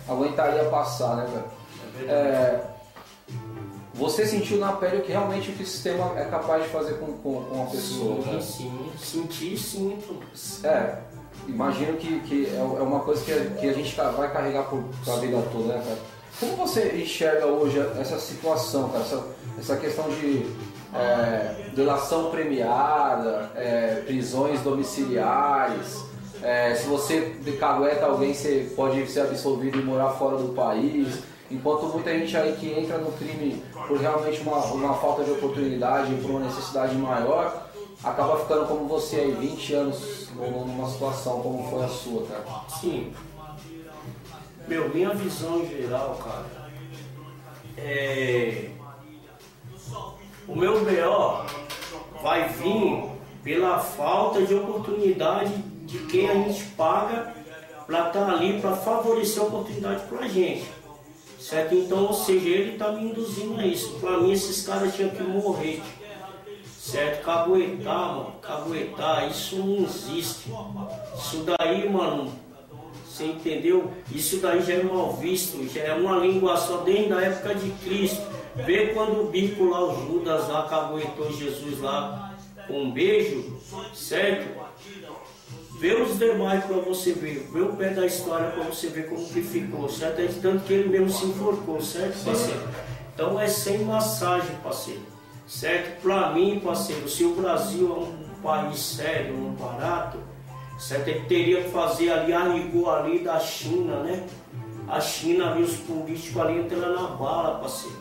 aguentaria 0.09 0.65
passar, 0.65 1.17
né, 1.17 1.27
cara? 1.33 1.65
É, 2.13 2.61
Você 3.95 4.27
sentiu 4.27 4.59
na 4.59 4.73
pele 4.73 4.99
o 4.99 5.03
que 5.03 5.13
realmente 5.13 5.51
o 5.51 5.57
sistema 5.57 6.19
é 6.19 6.25
capaz 6.25 6.65
de 6.65 6.69
fazer 6.69 6.95
com, 6.95 7.13
com, 7.13 7.45
com 7.45 7.55
uma 7.55 7.67
pessoa, 7.71 8.17
Sim, 8.17 8.23
cara? 8.25 8.41
sim, 8.41 8.91
senti 8.99 9.55
e 9.55 9.57
sinto. 9.57 10.21
É, 10.65 10.97
imagino 11.47 11.97
que, 11.97 12.21
que 12.21 12.47
é 12.47 12.57
é 12.59 12.83
uma 12.83 13.01
coisa 13.01 13.25
que 13.25 13.33
a, 13.33 13.45
que 13.61 13.69
a 13.69 13.73
gente 13.73 13.95
vai 13.95 14.33
carregar 14.33 14.65
por, 14.65 14.83
pra 15.05 15.17
vida 15.17 15.41
toda, 15.53 15.75
né, 15.75 15.83
cara? 15.85 15.99
Como 16.41 16.57
você 16.57 17.01
enxerga 17.01 17.47
hoje 17.47 17.79
essa 18.01 18.19
situação, 18.19 18.89
cara? 18.89 19.05
Essa, 19.05 19.25
essa 19.61 19.77
questão 19.77 20.09
de 20.09 20.45
é, 20.93 21.71
delação 21.75 22.31
premiada, 22.31 23.53
é, 23.55 24.03
prisões 24.05 24.61
domiciliares, 24.61 26.03
é, 26.43 26.75
se 26.75 26.87
você 26.87 27.37
decagueta 27.43 28.07
alguém, 28.07 28.35
você 28.35 28.71
pode 28.75 29.07
ser 29.07 29.21
absolvido 29.21 29.79
e 29.79 29.83
morar 29.83 30.11
fora 30.11 30.37
do 30.37 30.49
país. 30.53 31.21
Enquanto 31.51 31.87
muita 31.87 32.11
gente 32.19 32.37
aí 32.37 32.57
que 32.57 32.71
entra 32.73 32.99
no 32.99 33.13
crime 33.13 33.63
por 33.87 33.99
realmente 33.99 34.41
uma, 34.41 34.65
uma 34.67 34.95
falta 34.95 35.25
de 35.25 35.31
oportunidade, 35.33 36.15
por 36.17 36.31
uma 36.31 36.41
necessidade 36.41 36.95
maior, 36.97 37.69
acaba 38.03 38.39
ficando 38.39 38.67
como 38.67 38.87
você 38.87 39.17
aí, 39.17 39.33
20 39.33 39.75
anos 39.75 40.29
numa 40.35 40.89
situação 40.89 41.41
como 41.41 41.69
foi 41.71 41.85
a 41.85 41.89
sua, 41.89 42.27
cara. 42.27 42.45
Sim. 42.69 43.13
Meu, 44.67 44.89
minha 44.89 45.11
visão 45.11 45.65
geral, 45.67 46.19
cara, 46.25 46.47
é. 47.77 48.71
O 50.47 50.55
meu 50.57 50.81
BO 50.81 51.45
vai 52.23 52.49
vir 52.49 53.05
pela 53.43 53.79
falta 53.79 54.43
de 54.43 54.55
oportunidade 54.55 55.55
de 55.85 55.99
quem 56.07 56.29
a 56.29 56.35
gente 56.35 56.65
paga 56.77 57.35
para 57.87 58.09
estar 58.09 58.31
ali 58.31 58.61
para 58.61 58.75
favorecer 58.75 59.43
a 59.43 59.47
oportunidade 59.47 60.07
pra 60.07 60.27
gente. 60.27 60.65
Certo? 61.45 61.75
Então, 61.75 62.07
ou 62.07 62.15
seja, 62.15 62.49
ele 62.49 62.73
está 62.73 62.91
me 62.91 63.11
induzindo 63.11 63.61
a 63.61 63.67
isso. 63.67 63.99
Para 64.01 64.19
mim, 64.19 64.33
esses 64.33 64.67
caras 64.67 64.97
tinham 64.97 65.11
que 65.11 65.23
morrer. 65.23 65.83
Certo? 66.79 67.23
Caguetar, 67.23 68.17
mano. 68.17 68.33
Caguetar, 68.41 69.31
isso 69.31 69.57
não 69.57 69.85
existe. 69.85 70.51
Isso 71.15 71.45
daí, 71.45 71.87
mano, 71.87 72.33
você 73.07 73.27
entendeu? 73.27 73.93
Isso 74.11 74.39
daí 74.39 74.63
já 74.63 74.73
é 74.73 74.83
mal 74.85 75.13
visto, 75.13 75.63
já 75.71 75.83
é 75.83 75.93
uma 75.93 76.17
língua 76.17 76.57
só 76.57 76.79
desde 76.79 77.13
a 77.13 77.21
época 77.21 77.55
de 77.55 77.71
Cristo. 77.85 78.23
Vê 78.57 78.87
quando 78.95 79.21
o 79.21 79.31
bico 79.31 79.65
lá, 79.65 79.85
o 79.85 80.07
Judas 80.07 80.49
lá, 80.49 80.67
caguetou 80.67 81.31
Jesus 81.31 81.79
lá 81.81 82.35
com 82.67 82.85
um 82.85 82.91
beijo, 82.91 83.61
certo? 83.93 84.64
Vê 85.79 85.95
os 85.95 86.19
demais 86.19 86.65
para 86.65 86.77
você 86.77 87.13
ver, 87.13 87.49
vê 87.53 87.61
o 87.61 87.75
pé 87.75 87.91
da 87.91 88.07
história 88.07 88.51
para 88.51 88.63
você 88.65 88.89
ver 88.89 89.09
como 89.09 89.27
que 89.27 89.43
ficou, 89.43 89.89
certo? 89.89 90.21
É 90.21 90.29
tanto 90.41 90.65
que 90.65 90.73
ele 90.73 90.89
mesmo 90.89 91.11
se 91.11 91.27
enforcou, 91.27 91.81
certo, 91.83 92.25
parceiro? 92.25 92.69
Então 93.13 93.41
é 93.41 93.49
sem 93.49 93.85
massagem, 93.85 94.55
parceiro. 94.63 95.03
Certo? 95.47 96.01
Para 96.01 96.33
mim, 96.33 96.61
parceiro, 96.61 97.09
se 97.09 97.25
o 97.25 97.35
Brasil 97.35 97.89
é 97.89 97.99
um 97.99 98.43
país 98.43 98.79
sério, 98.79 99.35
um 99.35 99.53
barato, 99.55 100.19
certo? 100.79 101.09
Ele 101.09 101.27
teria 101.27 101.63
que 101.63 101.71
fazer 101.71 102.11
ali 102.11 102.33
a 102.33 102.45
rigor 102.45 102.97
ali 102.97 103.19
da 103.19 103.39
China, 103.41 104.01
né? 104.01 104.27
A 104.89 105.01
China 105.01 105.51
ali, 105.51 105.63
os 105.65 105.77
políticos 105.77 106.41
ali 106.41 106.61
entrando 106.61 106.95
na 106.95 107.09
bala, 107.09 107.59
parceiro. 107.59 107.99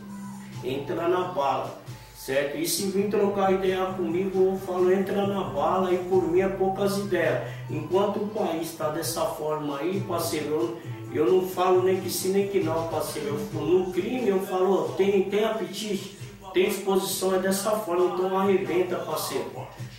Entra 0.64 1.08
na 1.08 1.24
bala, 1.26 1.82
certo? 2.26 2.58
E 2.58 2.66
se 2.66 2.86
vir 2.86 3.10
trocar 3.10 3.52
ideia 3.52 3.86
comigo, 3.88 4.52
eu 4.52 4.58
falo, 4.66 4.92
entra 4.94 5.28
na 5.28 5.44
bala 5.44 5.94
e 5.94 5.98
por 5.98 6.24
mim 6.32 6.40
é 6.40 6.48
poucas 6.48 6.98
ideias. 6.98 7.50
Enquanto 7.70 8.18
o 8.18 8.28
país 8.28 8.72
está 8.72 8.90
dessa 8.90 9.26
forma 9.26 9.78
aí, 9.78 10.00
parceiro, 10.08 10.80
eu, 11.12 11.26
eu 11.26 11.34
não 11.34 11.48
falo 11.48 11.84
nem 11.84 12.00
que 12.00 12.10
sim 12.10 12.32
nem 12.32 12.48
que 12.48 12.62
não, 12.62 12.88
parceiro. 12.88 13.38
Eu, 13.54 13.62
no 13.62 13.92
crime 13.92 14.30
eu 14.30 14.40
falo, 14.40 14.94
tem, 14.94 15.30
tem 15.30 15.44
apetite, 15.44 16.18
tem 16.54 16.68
exposição, 16.70 17.36
é 17.36 17.40
dessa 17.40 17.72
forma, 17.72 18.16
então 18.16 18.40
arrebenta, 18.40 18.96
parceiro. 19.00 19.52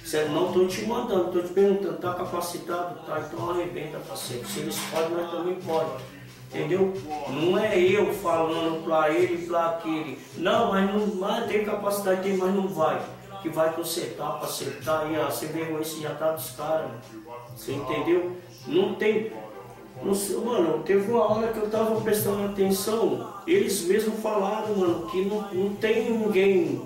Certo? 0.02 0.30
Não 0.30 0.48
estou 0.48 0.66
te 0.66 0.82
mandando, 0.86 1.26
estou 1.26 1.42
te 1.42 1.48
perguntando, 1.52 1.98
tá 1.98 2.14
capacitado? 2.14 3.06
Tá, 3.06 3.22
então 3.26 3.50
arrebenta, 3.50 3.98
parceiro. 3.98 4.46
Se 4.46 4.60
eles 4.60 4.78
podem, 4.90 5.10
nós 5.10 5.30
também 5.30 5.56
podemos. 5.56 6.13
Entendeu? 6.54 6.92
Não 7.28 7.58
é 7.58 7.76
eu 7.76 8.14
falando 8.14 8.84
para 8.84 9.10
ele 9.10 9.42
e 9.42 9.46
para 9.46 9.70
aquele. 9.70 10.16
Não, 10.36 10.70
mas 10.70 10.94
não 10.94 11.16
mas 11.16 11.46
tem 11.46 11.64
capacidade, 11.64 12.22
tem, 12.22 12.36
mas 12.36 12.54
não 12.54 12.68
vai. 12.68 13.00
Que 13.42 13.48
vai 13.48 13.72
consertar, 13.72 14.38
para 14.38 14.46
acertar 14.46 15.00
aí, 15.00 15.18
ó, 15.18 15.28
você 15.28 15.46
vergonha 15.46 15.80
esse 15.80 16.00
já 16.00 16.14
tá 16.14 16.30
dos 16.30 16.52
caras. 16.52 16.92
Você 17.56 17.72
entendeu? 17.72 18.36
Não 18.68 18.94
tem. 18.94 19.32
Não 20.00 20.14
sei, 20.14 20.36
mano, 20.36 20.82
teve 20.84 21.10
uma 21.10 21.24
hora 21.24 21.48
que 21.48 21.58
eu 21.58 21.68
tava 21.68 22.00
prestando 22.00 22.44
atenção, 22.44 23.32
eles 23.46 23.82
mesmos 23.86 24.20
falaram, 24.20 24.76
mano, 24.76 25.06
que 25.10 25.24
não, 25.24 25.40
não 25.52 25.74
tem 25.74 26.10
ninguém 26.10 26.82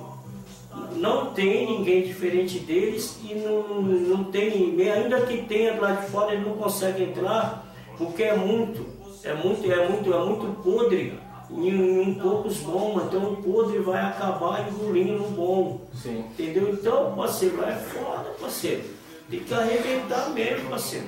não 0.96 1.32
tem 1.32 1.66
ninguém 1.66 2.02
diferente 2.02 2.58
deles 2.60 3.18
e 3.22 3.34
não, 3.34 3.82
não 3.82 4.24
tem 4.24 4.76
ainda 4.90 5.20
que 5.22 5.42
tenha 5.42 5.80
lá 5.80 5.92
de 5.92 6.06
fora, 6.08 6.32
ele 6.32 6.44
não 6.44 6.56
consegue 6.56 7.04
entrar, 7.04 7.66
porque 7.96 8.22
é 8.22 8.36
muito, 8.36 8.86
é 9.24 9.34
muito, 9.34 9.70
é 9.70 9.88
muito, 9.88 10.12
é 10.12 10.24
muito 10.24 10.62
podre 10.62 11.20
em, 11.50 12.02
em 12.02 12.14
poucos 12.14 12.58
bons, 12.58 13.04
então 13.04 13.32
o 13.32 13.36
podre 13.42 13.78
vai 13.78 14.00
acabar 14.00 14.68
engolindo 14.68 15.24
o 15.24 15.30
bom. 15.30 15.80
Sim. 15.94 16.20
Entendeu? 16.20 16.70
Então, 16.70 17.14
parceiro, 17.16 17.62
é 17.64 17.74
foda, 17.74 18.30
parceiro. 18.40 18.84
Tem 19.30 19.40
que 19.40 19.54
arrebentar 19.54 20.30
mesmo, 20.30 20.70
parceiro. 20.70 21.06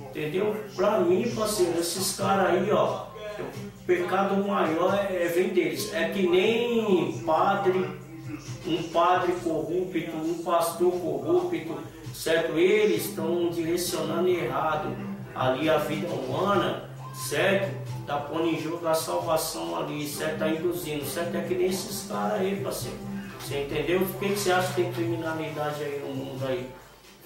Entendeu? 0.00 0.56
Pra 0.74 1.00
mim, 1.00 1.30
parceiro, 1.34 1.78
esses 1.78 2.16
caras 2.16 2.50
aí, 2.50 2.70
ó, 2.72 3.06
o 3.38 3.84
pecado 3.86 4.36
maior 4.46 4.94
é, 4.94 5.24
é 5.24 5.28
vem 5.28 5.50
deles. 5.50 5.92
É 5.94 6.08
que 6.08 6.26
nem 6.26 7.22
padre, 7.24 7.88
um 8.66 8.82
padre 8.84 9.32
corrupto, 9.42 10.16
um 10.16 10.42
pastor 10.42 10.92
corrupto, 10.92 11.78
certo? 12.12 12.58
Eles 12.58 13.06
estão 13.06 13.50
direcionando 13.50 14.28
errado 14.28 14.96
ali 15.34 15.70
a 15.70 15.78
vida 15.78 16.08
humana, 16.08 16.89
certo? 17.28 17.70
Tá 18.06 18.16
pondo 18.16 18.46
em 18.46 18.60
jogo 18.60 18.86
a 18.88 18.94
salvação 18.94 19.78
ali, 19.78 20.06
certo? 20.08 20.38
Tá 20.38 20.48
induzindo, 20.48 21.04
certo? 21.04 21.36
É 21.36 21.42
que 21.42 21.54
nem 21.54 21.68
esses 21.68 22.06
caras 22.08 22.40
aí, 22.40 22.60
parceiro. 22.62 22.96
Você 23.40 23.62
entendeu? 23.62 24.00
Por 24.00 24.20
que, 24.20 24.28
que 24.30 24.38
você 24.38 24.52
acha 24.52 24.68
que 24.68 24.82
tem 24.82 24.92
criminalidade 24.92 25.82
aí 25.82 26.02
no 26.06 26.14
mundo 26.14 26.44
aí? 26.46 26.68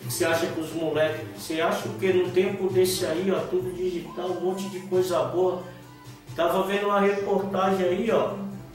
O 0.00 0.06
que 0.06 0.12
você 0.12 0.24
acha 0.24 0.46
que 0.46 0.60
os 0.60 0.72
moleques. 0.72 1.24
Você 1.36 1.60
acha 1.60 1.88
que 1.88 2.12
no 2.12 2.30
tempo 2.30 2.68
desse 2.72 3.06
aí, 3.06 3.30
ó, 3.30 3.40
tudo 3.46 3.74
digital, 3.74 4.28
um 4.28 4.40
monte 4.40 4.68
de 4.68 4.80
coisa 4.80 5.22
boa. 5.24 5.62
Tava 6.36 6.64
vendo 6.64 6.86
uma 6.86 7.00
reportagem 7.00 7.86
aí, 7.86 8.10
ó, 8.10 8.34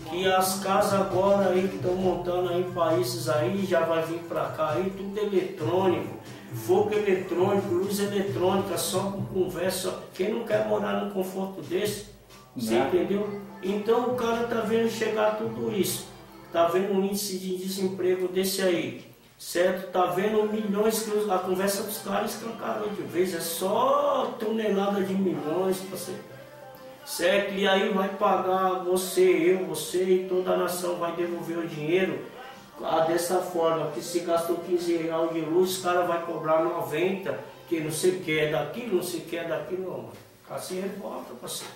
que 0.09 0.26
as 0.26 0.59
casas 0.59 0.93
agora 0.93 1.49
aí 1.49 1.67
que 1.67 1.76
estão 1.76 1.93
montando 1.95 2.49
aí 2.49 2.63
países 2.74 3.28
aí, 3.30 3.65
já 3.65 3.82
vai 3.82 4.01
vir 4.03 4.20
pra 4.30 4.45
cá 4.45 4.72
aí, 4.72 4.91
tudo 4.95 5.17
eletrônico, 5.17 6.17
fogo 6.54 6.93
eletrônico, 6.93 7.74
luz 7.74 8.00
eletrônica, 8.00 8.78
só 8.78 9.12
com 9.12 9.26
conversa. 9.26 10.00
Quem 10.14 10.34
não 10.34 10.43
quer 10.45 10.68
morar 10.68 11.04
num 11.04 11.12
conforto 11.12 11.62
desse? 11.62 12.08
Você 12.56 12.74
Né? 12.76 12.88
entendeu? 12.88 13.41
Então 13.62 14.12
o 14.12 14.16
cara 14.16 14.47
tá 14.47 14.62
vendo 14.62 14.89
chegar 14.89 15.38
tudo 15.38 15.72
isso. 15.72 16.08
Tá 16.52 16.68
vendo 16.68 16.93
um 16.93 17.06
índice 17.06 17.38
de 17.38 17.58
desemprego 17.58 18.28
desse 18.28 18.62
aí. 18.62 19.08
Certo? 19.38 19.91
Tá 19.91 20.08
vendo 20.08 20.52
milhões 20.52 21.04
que 21.04 21.32
a 21.32 21.38
conversa 21.38 21.84
dos 21.84 22.00
caras 22.00 22.34
escancarou 22.36 22.89
de 22.89 23.04
vez. 23.04 23.34
É 23.34 23.39
só 23.39 24.36
tonelada 24.39 25.02
de 25.02 25.14
milhões, 25.14 25.78
parceiro. 25.89 26.20
Certo? 27.06 27.54
E 27.54 27.68
aí 27.68 27.89
vai 27.89 28.10
pagar 28.10 28.84
você, 28.84 29.22
eu, 29.22 29.66
você 29.66 30.04
e 30.04 30.26
toda 30.28 30.52
a 30.52 30.58
nação 30.58 30.95
vai 30.97 31.16
devolver 31.16 31.58
o 31.60 31.68
dinheiro 31.68 32.20
ah, 32.84 33.02
dessa 33.02 33.40
forma, 33.40 33.92
que 33.92 34.02
se 34.02 34.22
gastou 34.22 34.58
15 34.58 34.98
reais 34.98 35.34
de 35.34 35.42
luz, 35.42 35.78
os 35.78 35.84
caras 35.84 36.08
vai 36.08 36.26
cobrar 36.26 36.64
90, 36.64 37.40
que 37.68 37.80
não 37.80 37.92
sei 37.92 38.12
o 38.12 38.20
que 38.22 38.40
é 38.40 38.52
daquilo, 38.52 38.98
não 38.98 39.04
sei 39.04 39.20
o 39.20 39.24
que 39.24 39.38
é 39.38 39.44
daquilo, 39.44 39.84
não, 39.84 39.98
mano. 39.98 40.14
Assim 40.50 40.82
revolta, 40.82 41.34
parceiro. 41.40 41.74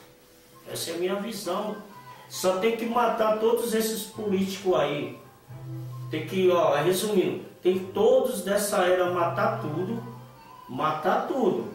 Essa 0.71 0.91
é 0.91 0.95
a 0.95 0.97
minha 0.97 1.15
visão. 1.15 1.75
Só 2.29 2.57
tem 2.57 2.75
que 2.75 2.85
matar 2.85 3.39
todos 3.39 3.73
esses 3.73 4.03
políticos 4.03 4.73
aí. 4.75 5.19
Tem 6.09 6.25
que, 6.25 6.49
ó, 6.49 6.75
resumindo, 6.75 7.43
tem 7.61 7.79
todos 7.79 8.41
dessa 8.41 8.77
era 8.83 9.11
matar 9.11 9.61
tudo, 9.61 10.01
matar 10.67 11.27
tudo. 11.27 11.71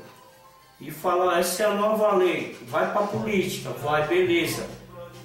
E 0.81 0.91
falar, 0.91 1.41
essa 1.41 1.65
é 1.65 1.67
a 1.67 1.75
nova 1.75 2.15
lei, 2.15 2.57
vai 2.69 2.93
pra 2.93 3.03
política, 3.03 3.71
vai, 3.71 4.07
beleza. 4.07 4.69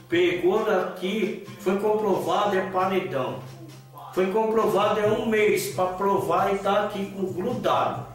Pegou 0.10 0.66
daqui, 0.66 1.48
foi 1.60 1.80
comprovado, 1.80 2.58
é 2.58 2.70
paredão. 2.72 3.40
Foi 4.14 4.28
comprovado, 4.28 5.00
é 5.00 5.08
um 5.08 5.26
mês 5.26 5.74
para 5.74 5.94
provar 5.94 6.54
e 6.54 6.60
tá 6.60 6.84
aqui 6.84 7.06
com 7.08 7.34
grudado. 7.34 8.06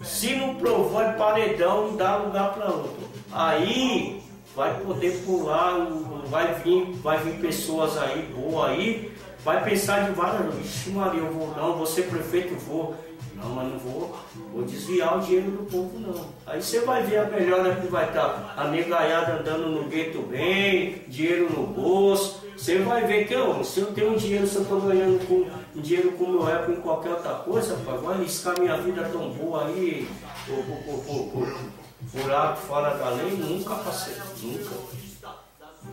Se 0.00 0.36
não 0.36 0.54
provou, 0.54 1.02
é 1.02 1.12
paredão 1.12 1.96
dá 1.96 2.16
lugar 2.16 2.54
para 2.54 2.66
outro. 2.66 3.08
Aí 3.32 4.22
vai 4.54 4.78
poder 4.80 5.22
pular, 5.26 5.88
vai 6.28 6.54
vir, 6.54 6.92
vai 7.02 7.18
vir 7.18 7.40
pessoas 7.40 7.98
aí, 7.98 8.32
boa 8.34 8.68
aí, 8.68 9.12
vai 9.44 9.62
pensar 9.64 10.06
de 10.06 10.12
várias, 10.12 10.54
vixe 10.54 10.90
Maria, 10.90 11.20
eu 11.20 11.32
vou 11.32 11.52
não, 11.56 11.84
ser 11.84 12.02
prefeito, 12.08 12.54
vou. 12.66 12.94
Não, 13.34 13.48
mas 13.50 13.72
não 13.72 13.78
vou, 13.78 14.16
vou 14.52 14.62
desviar 14.64 15.16
o 15.16 15.20
dinheiro 15.20 15.50
do 15.50 15.64
povo 15.64 15.98
não. 15.98 16.26
Aí 16.46 16.62
você 16.62 16.80
vai 16.80 17.02
ver 17.02 17.18
a 17.18 17.24
melhora 17.24 17.74
que 17.74 17.86
vai 17.86 18.06
estar 18.06 18.54
a 18.56 18.64
negaiada 18.68 19.40
andando 19.40 19.66
no 19.66 19.84
gueto 19.84 20.20
bem, 20.22 21.02
dinheiro 21.08 21.50
no 21.50 21.66
bolso. 21.66 22.49
Você 22.60 22.78
vai 22.80 23.06
ver 23.06 23.26
que 23.26 23.32
eu, 23.32 23.64
se 23.64 23.80
eu 23.80 23.86
tenho 23.86 24.18
dinheiro, 24.18 24.46
se 24.46 24.56
eu 24.56 24.62
estou 24.62 24.82
ganhando 24.82 25.26
com 25.26 25.80
dinheiro 25.80 26.12
como 26.12 26.40
eu 26.40 26.48
é 26.50 26.58
com 26.58 26.76
qualquer 26.76 27.12
outra 27.12 27.36
coisa, 27.36 27.74
rapaz, 27.74 28.02
vai 28.02 28.14
arriscar 28.16 28.60
minha 28.60 28.76
vida 28.76 29.02
tão 29.10 29.30
boa 29.30 29.64
aí, 29.64 30.06
por, 30.46 30.62
por, 30.62 31.04
por, 31.04 31.30
por, 31.30 31.56
buraco 32.12 32.58
fora 32.58 32.98
da 32.98 33.08
lei, 33.10 33.30
nunca 33.30 33.76
passei, 33.76 34.12
nunca. 34.42 34.74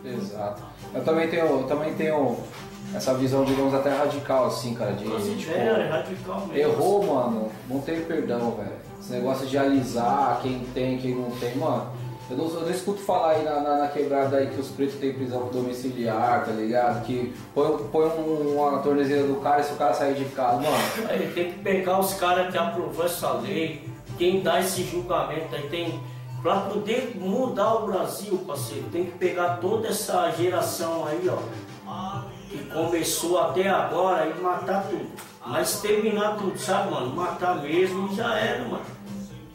Exato. 0.04 0.62
Eu 0.92 1.02
também 1.02 1.30
tenho, 1.30 1.46
eu 1.46 1.62
também 1.66 1.94
tenho 1.94 2.36
essa 2.94 3.14
visão, 3.14 3.46
digamos, 3.46 3.72
até 3.72 3.88
radical, 3.88 4.48
assim, 4.48 4.74
cara, 4.74 4.92
de, 4.92 5.04
tipo, 5.04 5.16
ideias 5.18 5.78
é 5.78 5.88
radical 5.88 6.40
mesmo. 6.48 6.54
errou, 6.54 7.06
mano, 7.06 7.50
não 7.66 7.80
tem 7.80 8.02
perdão, 8.02 8.50
velho. 8.50 8.76
Esse 9.00 9.12
negócio 9.12 9.46
de 9.46 9.56
alisar 9.56 10.40
quem 10.42 10.60
tem, 10.74 10.98
quem 10.98 11.14
não 11.14 11.30
tem, 11.30 11.56
mano. 11.56 11.90
Eu 12.30 12.36
não, 12.36 12.44
eu 12.46 12.60
não 12.60 12.70
escuto 12.70 12.98
falar 13.00 13.30
aí 13.32 13.42
na, 13.44 13.60
na, 13.60 13.76
na 13.78 13.88
quebrada 13.88 14.36
aí 14.36 14.48
que 14.48 14.60
os 14.60 14.68
pretos 14.68 14.96
têm 14.96 15.14
prisão 15.14 15.48
domiciliar, 15.52 16.44
tá 16.44 16.52
ligado? 16.52 17.04
Que 17.06 17.34
põe, 17.54 17.78
põe 17.90 18.06
um- 18.06 18.56
uma 18.58 18.78
tornezeira 18.82 19.26
do 19.26 19.36
cara 19.36 19.60
e 19.60 19.64
se 19.64 19.72
o 19.72 19.76
cara 19.76 19.94
sair 19.94 20.14
de 20.14 20.26
casa, 20.26 20.56
mano. 20.60 21.08
Tem 21.34 21.52
que 21.52 21.58
pegar 21.60 21.98
os 21.98 22.12
caras 22.14 22.50
que 22.52 22.58
aprovou 22.58 23.06
essa 23.06 23.32
lei, 23.32 23.88
quem 24.18 24.42
dá 24.42 24.60
esse 24.60 24.82
julgamento 24.82 25.54
aí 25.54 25.68
tem. 25.70 26.00
Para 26.42 26.60
poder 26.60 27.16
mudar 27.16 27.74
o 27.76 27.86
Brasil, 27.86 28.38
parceiro, 28.46 28.84
tem 28.92 29.06
que 29.06 29.12
pegar 29.18 29.56
toda 29.56 29.88
essa 29.88 30.30
geração 30.30 31.04
aí, 31.06 31.28
ó, 31.28 32.22
que 32.48 32.58
começou 32.66 33.38
até 33.40 33.68
agora 33.68 34.26
e 34.26 34.40
matar 34.40 34.84
tudo. 34.88 35.06
Mas 35.44 35.80
terminar 35.80 36.36
tudo, 36.36 36.56
sabe, 36.58 36.90
mano? 36.92 37.14
Matar 37.16 37.60
mesmo 37.62 38.14
já 38.14 38.38
era, 38.38 38.64
mano. 38.64 38.82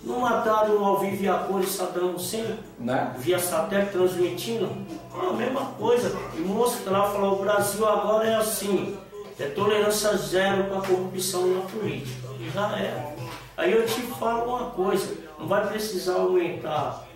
Não 0.03 0.19
mataram 0.19 0.83
ao 0.83 0.99
vivo 0.99 1.23
e 1.23 1.29
a 1.29 1.35
cor 1.35 1.63
Saddam 1.63 2.15
Hussein? 2.15 2.59
Né? 2.77 3.13
via 3.17 3.39
satélite 3.39 3.91
transmitindo, 3.91 4.69
é 5.15 5.29
a 5.29 5.33
mesma 5.33 5.65
coisa. 5.77 6.13
E 6.35 6.41
mostrar, 6.41 7.03
falar, 7.03 7.31
o 7.31 7.37
Brasil 7.37 7.87
agora 7.87 8.27
é 8.27 8.35
assim, 8.35 8.97
é 9.39 9.45
tolerância 9.47 10.15
zero 10.17 10.65
para 10.65 10.81
corrupção 10.81 11.47
na 11.47 11.61
política. 11.61 12.27
E 12.39 12.49
já 12.49 12.77
é. 12.77 13.15
Aí 13.55 13.71
eu 13.71 13.85
te 13.85 14.01
falo 14.01 14.55
uma 14.55 14.71
coisa, 14.71 15.15
não 15.39 15.47
vai 15.47 15.65
precisar 15.67 16.15
aumentar 16.15 17.07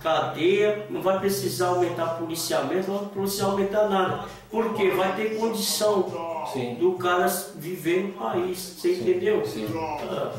cadeia, 0.00 0.86
não 0.90 1.02
vai 1.02 1.18
precisar 1.18 1.68
aumentar 1.68 2.18
policiamento, 2.18 2.90
não 2.90 2.98
vai 2.98 3.08
precisar 3.08 3.46
aumentar 3.46 3.88
nada. 3.88 4.24
Porque 4.50 4.90
vai 4.90 5.14
ter 5.14 5.36
condição 5.36 6.46
Sim. 6.52 6.74
do 6.74 6.92
cara 6.92 7.26
viver 7.56 8.04
no 8.04 8.12
país. 8.14 8.58
Você 8.58 8.94
entendeu? 8.94 9.44
sim. 9.44 9.66
Ah, 10.10 10.32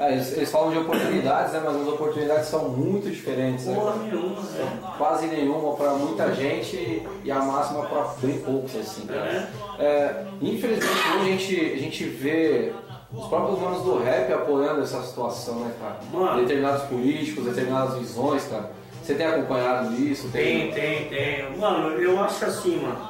É, 0.00 0.12
eles, 0.12 0.32
eles 0.32 0.50
falam 0.50 0.70
de 0.70 0.78
oportunidades, 0.78 1.52
né? 1.52 1.60
Mas 1.62 1.76
as 1.76 1.88
oportunidades 1.88 2.48
são 2.48 2.70
muito 2.70 3.10
diferentes, 3.10 3.66
né? 3.66 3.74
porra 3.74 3.96
nenhuma, 3.96 4.40
né? 4.40 4.78
Quase 4.96 5.26
nenhuma 5.26 5.76
para 5.76 5.92
muita 5.92 6.34
gente 6.34 7.06
e 7.22 7.30
a 7.30 7.38
máxima 7.40 7.84
para 7.84 8.14
bem 8.22 8.38
poucos, 8.38 8.74
assim. 8.76 9.06
cara. 9.06 9.50
É, 9.78 10.24
infelizmente 10.40 10.90
hoje 10.90 11.20
a 11.20 11.24
gente, 11.24 11.74
a 11.74 11.78
gente 11.78 12.04
vê 12.04 12.72
os 13.12 13.26
próprios 13.26 13.60
manos 13.60 13.82
do 13.82 13.98
rap 13.98 14.32
apoiando 14.32 14.80
essa 14.80 15.02
situação, 15.02 15.56
né, 15.56 15.72
cara? 15.78 15.98
Mano. 16.10 16.40
Determinados 16.40 16.82
políticos, 16.84 17.44
determinadas 17.44 17.98
visões, 17.98 18.44
cara. 18.44 18.70
Você 19.02 19.14
tem 19.14 19.26
acompanhado 19.26 19.94
isso? 19.96 20.28
Tem, 20.28 20.70
tem, 20.70 21.10
tem. 21.10 21.58
Mano, 21.58 21.90
eu 21.98 22.18
acho 22.20 22.42
assim, 22.42 22.76
mano. 22.80 23.06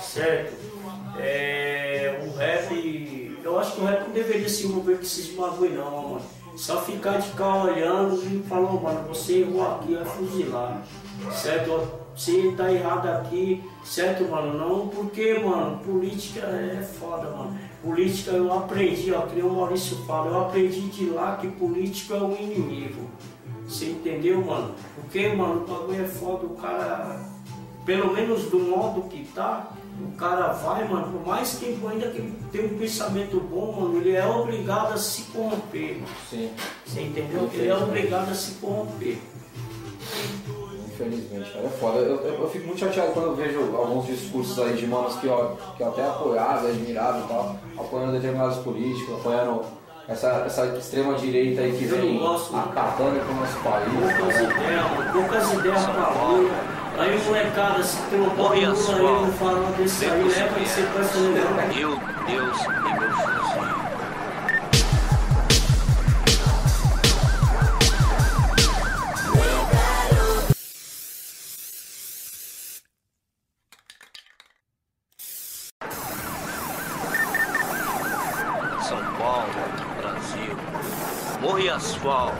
Certo? 0.00 0.54
É, 1.18 2.20
o 2.24 2.36
rap. 2.38 2.99
Eu 3.42 3.58
acho 3.58 3.74
que 3.74 3.80
o 3.80 3.84
rap 3.84 4.02
não 4.02 4.10
deveria 4.10 4.48
se 4.48 4.66
envolver 4.66 4.96
com 4.96 5.02
esses 5.02 5.34
bagulho 5.34 5.76
não, 5.76 6.08
mano. 6.10 6.22
Só 6.56 6.80
ficar 6.82 7.18
de 7.18 7.30
cá 7.30 7.64
olhando 7.64 8.22
e 8.24 8.42
falar, 8.48 8.72
mano, 8.72 9.08
você 9.08 9.38
errou 9.38 9.66
aqui, 9.66 9.96
é 9.96 10.04
fuzilar. 10.04 10.82
Certo? 11.32 12.00
Você 12.14 12.52
tá 12.56 12.70
errado 12.70 13.06
aqui, 13.06 13.64
certo, 13.82 14.24
mano? 14.24 14.58
Não, 14.58 14.88
porque, 14.88 15.38
mano, 15.38 15.78
política 15.78 16.40
é 16.40 16.82
foda, 16.82 17.30
mano. 17.30 17.58
Política 17.82 18.32
eu 18.32 18.52
aprendi, 18.52 19.12
ó, 19.12 19.22
que 19.22 19.36
nem 19.36 19.44
o 19.44 19.54
Maurício 19.54 19.96
fala, 20.06 20.30
eu 20.30 20.40
aprendi 20.40 20.82
de 20.88 21.06
lá 21.06 21.36
que 21.36 21.48
político 21.48 22.12
é 22.12 22.20
o 22.20 22.36
inimigo. 22.36 23.08
Você 23.66 23.86
entendeu, 23.86 24.44
mano? 24.44 24.74
Porque, 24.96 25.28
mano, 25.28 25.62
o 25.62 25.66
bagulho 25.66 26.04
é 26.04 26.06
foda, 26.06 26.44
o 26.44 26.56
cara, 26.56 27.24
pelo 27.86 28.12
menos 28.12 28.50
do 28.50 28.58
modo 28.58 29.08
que 29.08 29.24
tá, 29.32 29.72
o 30.04 30.12
cara 30.16 30.48
vai, 30.48 30.86
mano, 30.88 31.12
por 31.12 31.26
mais 31.26 31.54
que 31.54 31.66
ainda 31.66 32.08
que 32.08 32.20
tenha 32.52 32.66
um 32.66 32.78
pensamento 32.78 33.40
bom, 33.40 33.72
mano, 33.80 33.98
ele 33.98 34.12
é 34.16 34.26
obrigado 34.26 34.92
a 34.92 34.96
se 34.96 35.22
corromper, 35.32 35.94
mano. 35.94 36.06
Sim, 36.28 36.50
Você 36.86 37.02
entendeu? 37.02 37.48
Ele 37.52 37.68
é 37.68 37.76
obrigado 37.76 38.30
a 38.30 38.34
se 38.34 38.52
corromper. 38.52 39.18
Infelizmente, 40.92 41.50
cara, 41.50 41.64
é 41.64 41.68
foda. 41.68 41.98
Eu, 41.98 42.16
eu, 42.16 42.42
eu 42.42 42.50
fico 42.50 42.66
muito 42.66 42.80
chateado 42.80 43.12
quando 43.12 43.26
eu 43.26 43.36
vejo 43.36 43.58
alguns 43.76 44.06
discursos 44.06 44.58
aí 44.58 44.74
de 44.74 44.86
manos 44.86 45.16
que 45.16 45.26
eu, 45.26 45.56
que 45.76 45.82
eu 45.82 45.88
até 45.88 46.06
apoiava, 46.06 46.68
admirava 46.68 47.20
e 47.20 47.28
tal, 47.28 47.56
apoiando 47.78 48.12
determinados 48.12 48.58
políticos, 48.58 49.14
apoiando 49.14 49.62
essa, 50.08 50.28
essa 50.44 50.66
extrema 50.76 51.14
direita 51.14 51.62
aí 51.62 51.72
que 51.72 51.84
vem 51.84 52.18
gosto. 52.18 52.54
acabando 52.56 53.24
com 53.26 53.32
o 53.32 53.36
nosso 53.36 53.58
país. 53.60 54.18
Poucas 54.18 54.40
ideias, 54.40 55.12
poucas 55.12 55.52
ideias 55.52 55.86
pra 55.86 56.04
rua. 56.04 56.50
Aí 57.00 57.16
o 57.16 57.24
molecada 57.24 57.82
se 57.82 57.96
trocou 58.10 58.50
Olha 58.50 58.68
Lula 58.68 58.76
só. 58.76 58.92
aí 58.92 59.00
não 59.00 59.32
fala 59.32 59.72
desse 59.72 60.04
aí, 60.04 60.22
leva 60.22 60.60
de 60.60 60.68
sequestro 60.68 61.32
legal. 61.32 61.46
Eu, 61.74 61.98
Deus 62.26 62.58
e 62.60 62.68
meu 63.00 63.10
fuzil. 63.16 63.80
São 78.86 79.02
Paulo, 79.16 79.48
Brasil. 79.96 80.56
Morro 81.40 81.58
e 81.60 81.70
asfalto, 81.70 82.36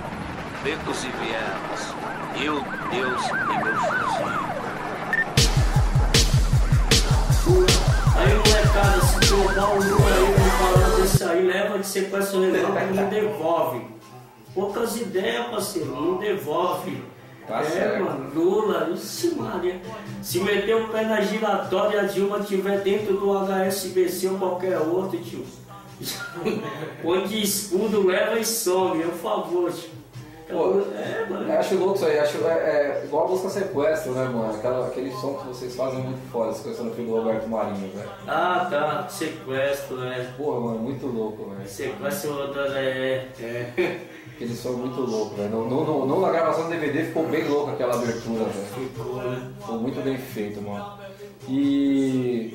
becos 0.62 1.04
e 1.04 1.08
vielas. 1.08 1.94
Eu, 2.38 2.60
Deus 2.90 3.22
e 3.26 3.64
meu 3.64 3.76
fuzil. 3.76 4.49
Aí 8.20 8.34
o 8.34 8.36
molecada 8.36 9.00
se 9.00 9.20
trocar 9.20 9.70
o 9.70 9.82
Lula 9.82 10.14
aí 10.14 10.30
não 10.38 10.50
fala 10.50 10.96
desse 10.96 11.24
aí, 11.24 11.46
leva 11.46 11.78
de 11.78 11.86
sequestro 11.86 12.40
legal 12.40 12.72
e 12.90 12.94
não 12.94 13.08
devolve. 13.08 13.86
Poucas 14.54 14.96
ideias, 15.00 15.46
parceiro, 15.46 15.94
não 15.94 16.18
devolve. 16.18 17.02
Tá 17.48 17.62
é, 17.62 17.64
certo. 17.64 18.04
mano, 18.04 18.30
Lula, 18.34 18.90
isso, 18.92 19.40
Maria. 19.40 19.80
Se 20.22 20.38
meter 20.40 20.76
o 20.76 20.88
pé 20.88 21.04
na 21.04 21.22
giratória 21.22 21.96
e 21.96 22.00
a 22.00 22.02
Dilma 22.02 22.38
estiver 22.40 22.80
dentro 22.80 23.16
do 23.16 23.32
HSBC 23.32 24.28
ou 24.28 24.38
qualquer 24.38 24.78
outro, 24.78 25.18
tio. 25.18 25.44
Põe 27.02 27.26
de 27.26 27.42
escudo, 27.42 28.06
leva 28.06 28.38
e 28.38 28.44
some, 28.44 29.02
por 29.02 29.14
favor, 29.14 29.72
tio. 29.72 29.99
Pô, 30.50 30.80
é, 30.94 31.26
mano. 31.28 31.52
Eu 31.52 31.58
acho 31.58 31.74
louco 31.76 31.94
isso 31.96 32.06
aí, 32.06 32.18
acho, 32.18 32.38
é, 32.46 32.50
é 32.50 33.02
igual 33.04 33.26
a 33.26 33.28
música 33.30 33.48
Sequestro, 33.50 34.12
né, 34.12 34.24
mano? 34.24 34.54
Aquela, 34.54 34.86
aquele 34.86 35.10
som 35.12 35.34
que 35.34 35.46
vocês 35.48 35.74
fazem 35.76 36.00
muito 36.00 36.30
foda, 36.30 36.52
sequestrando 36.52 36.90
o 36.90 36.94
filho 36.94 37.08
do 37.08 37.16
Roberto 37.16 37.48
Marinho, 37.48 37.90
velho. 37.94 38.08
Ah, 38.26 38.66
tá. 38.70 39.08
Sequestro, 39.08 39.96
né? 39.98 40.34
Porra, 40.36 40.60
mano, 40.60 40.78
muito 40.80 41.06
louco, 41.06 41.50
velho. 41.50 41.68
Sequestro 41.68 42.52
da. 42.52 42.78
É. 42.78 43.28
é. 43.40 44.00
Aquele 44.40 44.54
som 44.56 44.72
muito 44.72 45.00
louco, 45.02 45.34
velho. 45.36 45.50
No, 45.50 45.68
no, 45.68 45.84
no- 45.84 46.06
no- 46.06 46.20
na 46.22 46.30
gravação 46.30 46.64
do 46.64 46.70
DVD 46.70 47.04
ficou 47.04 47.26
bem 47.26 47.46
louco 47.46 47.70
aquela 47.72 47.94
abertura, 47.94 48.44
velho. 48.44 48.66
Ficou, 48.88 49.16
né? 49.16 49.50
Ficou 49.60 49.78
muito 49.78 50.00
bem 50.02 50.16
feito, 50.16 50.62
mano. 50.62 50.98
E. 51.46 52.54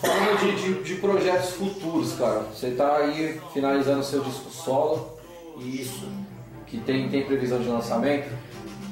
Falando 0.00 0.38
de, 0.40 0.56
de, 0.74 0.82
de 0.82 0.94
projetos 0.96 1.50
futuros, 1.50 2.12
cara. 2.14 2.40
Você 2.54 2.70
tá 2.72 2.96
aí 2.98 3.40
finalizando 3.52 4.04
seu 4.04 4.20
disco 4.20 4.50
solo, 4.50 5.08
Isso. 5.58 6.06
Que 6.74 6.80
tem, 6.80 7.08
tem 7.08 7.24
previsão 7.24 7.60
de 7.60 7.68
lançamento. 7.68 8.28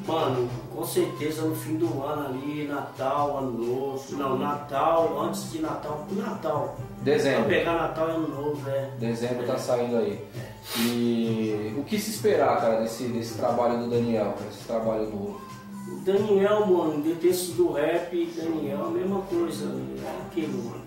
Mano, 0.07 0.49
com 0.75 0.85
certeza 0.85 1.43
no 1.43 1.55
fim 1.55 1.77
do 1.77 2.03
ano 2.03 2.27
ali, 2.27 2.67
Natal, 2.67 3.39
Ano 3.39 3.53
Novo. 3.53 4.17
Não, 4.17 4.39
Natal, 4.39 5.21
antes 5.23 5.51
de 5.51 5.61
Natal, 5.61 6.07
Natal. 6.11 6.77
Pra 6.77 7.05
Dezembro. 7.05 7.49
pegar 7.49 7.75
Natal 7.75 8.09
e 8.09 8.13
Ano 8.13 8.29
Novo, 8.29 8.69
é. 8.69 8.91
Dezembro 8.99 9.47
tá 9.47 9.59
saindo 9.59 9.97
aí. 9.97 10.25
E 10.79 11.75
o 11.77 11.85
que 11.85 11.99
se 11.99 12.11
esperar, 12.11 12.61
cara, 12.61 12.81
desse, 12.81 13.05
desse 13.05 13.35
trabalho 13.35 13.79
do 13.79 13.91
Daniel, 13.91 14.35
cara, 14.39 14.51
esse 14.51 14.65
trabalho 14.65 15.05
novo? 15.05 15.41
O 15.89 16.01
Daniel, 16.05 16.67
mano, 16.67 17.03
de 17.03 17.15
texto 17.15 17.55
do 17.55 17.73
rap, 17.73 18.33
Daniel, 18.37 18.87
a 18.87 18.91
mesma 18.91 19.21
coisa, 19.23 19.67
é 20.05 20.27
aquilo, 20.27 20.65
mano. 20.65 20.83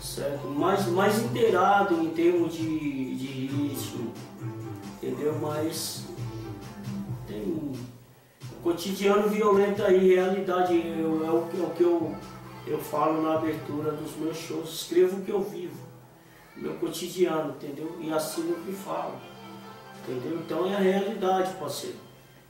Certo? 0.00 0.46
Mais, 0.48 0.86
mais 0.88 1.18
inteirado 1.24 2.00
em 2.00 2.10
termos 2.10 2.54
de, 2.54 3.16
de 3.16 3.43
entendeu? 5.14 5.34
Mas 5.40 6.04
tem 7.26 7.72
cotidiano 8.62 9.28
violento 9.28 9.82
aí, 9.82 10.14
realidade, 10.14 10.74
eu- 10.74 11.24
é, 11.24 11.30
o, 11.30 11.36
é 11.62 11.66
o 11.66 11.70
que 11.70 11.82
eu, 11.82 12.14
eu 12.66 12.78
falo 12.78 13.22
na 13.22 13.34
abertura 13.34 13.92
dos 13.92 14.16
meus 14.16 14.36
shows, 14.36 14.70
escrevo 14.70 15.18
o 15.18 15.22
que 15.24 15.30
eu 15.30 15.40
vivo, 15.42 15.78
meu 16.56 16.74
cotidiano, 16.74 17.50
entendeu? 17.50 17.96
E 18.00 18.12
assino 18.12 18.52
o 18.52 18.60
que 18.64 18.72
falo, 18.72 19.14
entendeu? 20.02 20.38
Então 20.38 20.66
é 20.70 20.74
a 20.74 20.78
realidade, 20.78 21.52
parceiro. 21.54 21.96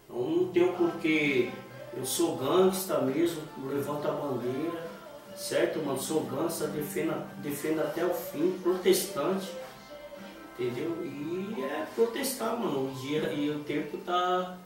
Então 0.08 0.20
não 0.22 0.48
tem 0.48 0.72
porquê. 0.72 1.50
Eu 1.96 2.04
sou 2.04 2.36
gangsta 2.36 3.00
mesmo, 3.02 3.40
levanto 3.68 4.08
a 4.08 4.10
bandeira, 4.10 4.84
certo, 5.36 5.78
mano? 5.84 5.98
Sou 5.98 6.22
gangsta, 6.24 6.66
defendo, 6.66 7.14
defendo 7.40 7.80
até 7.80 8.04
o 8.04 8.12
fim, 8.12 8.58
protestante, 8.62 9.48
entendeu? 10.58 11.04
E 11.04 11.62
é 11.62 11.86
protestar, 11.94 12.58
mano. 12.58 12.88
O 12.88 12.94
dia 13.00 13.32
e 13.32 13.50
o 13.50 13.60
tempo 13.60 13.98
tá 13.98 14.56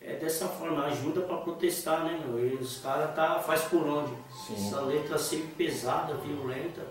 é 0.00 0.14
dessa 0.14 0.46
forma, 0.46 0.84
ajuda 0.84 1.22
pra 1.22 1.38
protestar, 1.38 2.04
né, 2.04 2.20
meu? 2.24 2.38
E 2.38 2.54
os 2.54 2.78
caras 2.78 3.14
tá, 3.16 3.40
faz 3.40 3.62
por 3.62 3.84
onde? 3.86 4.12
Sim. 4.46 4.54
Essa 4.54 4.80
letra 4.82 5.18
sempre 5.18 5.48
pesada, 5.56 6.14
violenta, 6.14 6.82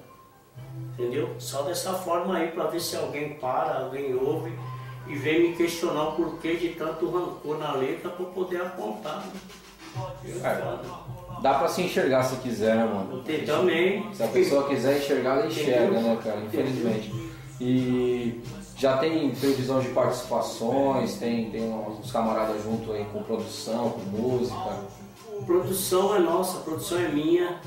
entendeu? 0.94 1.34
Só 1.40 1.62
dessa 1.62 1.94
forma 1.94 2.36
aí 2.36 2.52
pra 2.52 2.66
ver 2.66 2.82
se 2.82 2.98
alguém 2.98 3.36
para, 3.36 3.80
alguém 3.80 4.14
ouve 4.14 4.52
e 5.08 5.16
vem 5.16 5.50
me 5.50 5.56
questionar 5.56 6.10
o 6.10 6.12
porquê 6.14 6.56
de 6.56 6.70
tanto 6.70 7.10
rancor 7.10 7.58
na 7.58 7.74
letra 7.74 8.10
pra 8.10 8.26
eu 8.26 8.32
poder 8.32 8.62
apontar. 8.62 9.26
Né? 9.26 9.32
É, 10.44 11.42
dá 11.42 11.54
pra 11.54 11.70
se 11.70 11.84
enxergar 11.84 12.24
se 12.24 12.36
quiser, 12.38 12.76
né, 12.76 12.84
mano? 12.84 13.24
Tem 13.24 13.46
também. 13.46 14.14
Se 14.14 14.24
a 14.24 14.28
pessoa 14.28 14.68
quiser 14.68 14.98
enxergar, 14.98 15.38
ela 15.38 15.48
enxerga, 15.48 16.02
né, 16.02 16.20
cara? 16.22 16.42
Infelizmente. 16.42 17.25
E 17.60 18.42
já 18.78 18.98
tem 18.98 19.34
previsão 19.34 19.80
de 19.80 19.90
participações, 19.90 21.16
tem, 21.16 21.50
tem 21.50 21.72
uns 21.72 22.12
camaradas 22.12 22.62
junto 22.64 22.92
aí 22.92 23.06
com 23.06 23.24
produção, 23.24 23.92
com 23.92 24.02
música. 24.02 24.80
Produção 25.46 26.16
é 26.16 26.20
nossa, 26.20 26.60
produção 26.60 27.00
é 27.00 27.08
minha. 27.08 27.62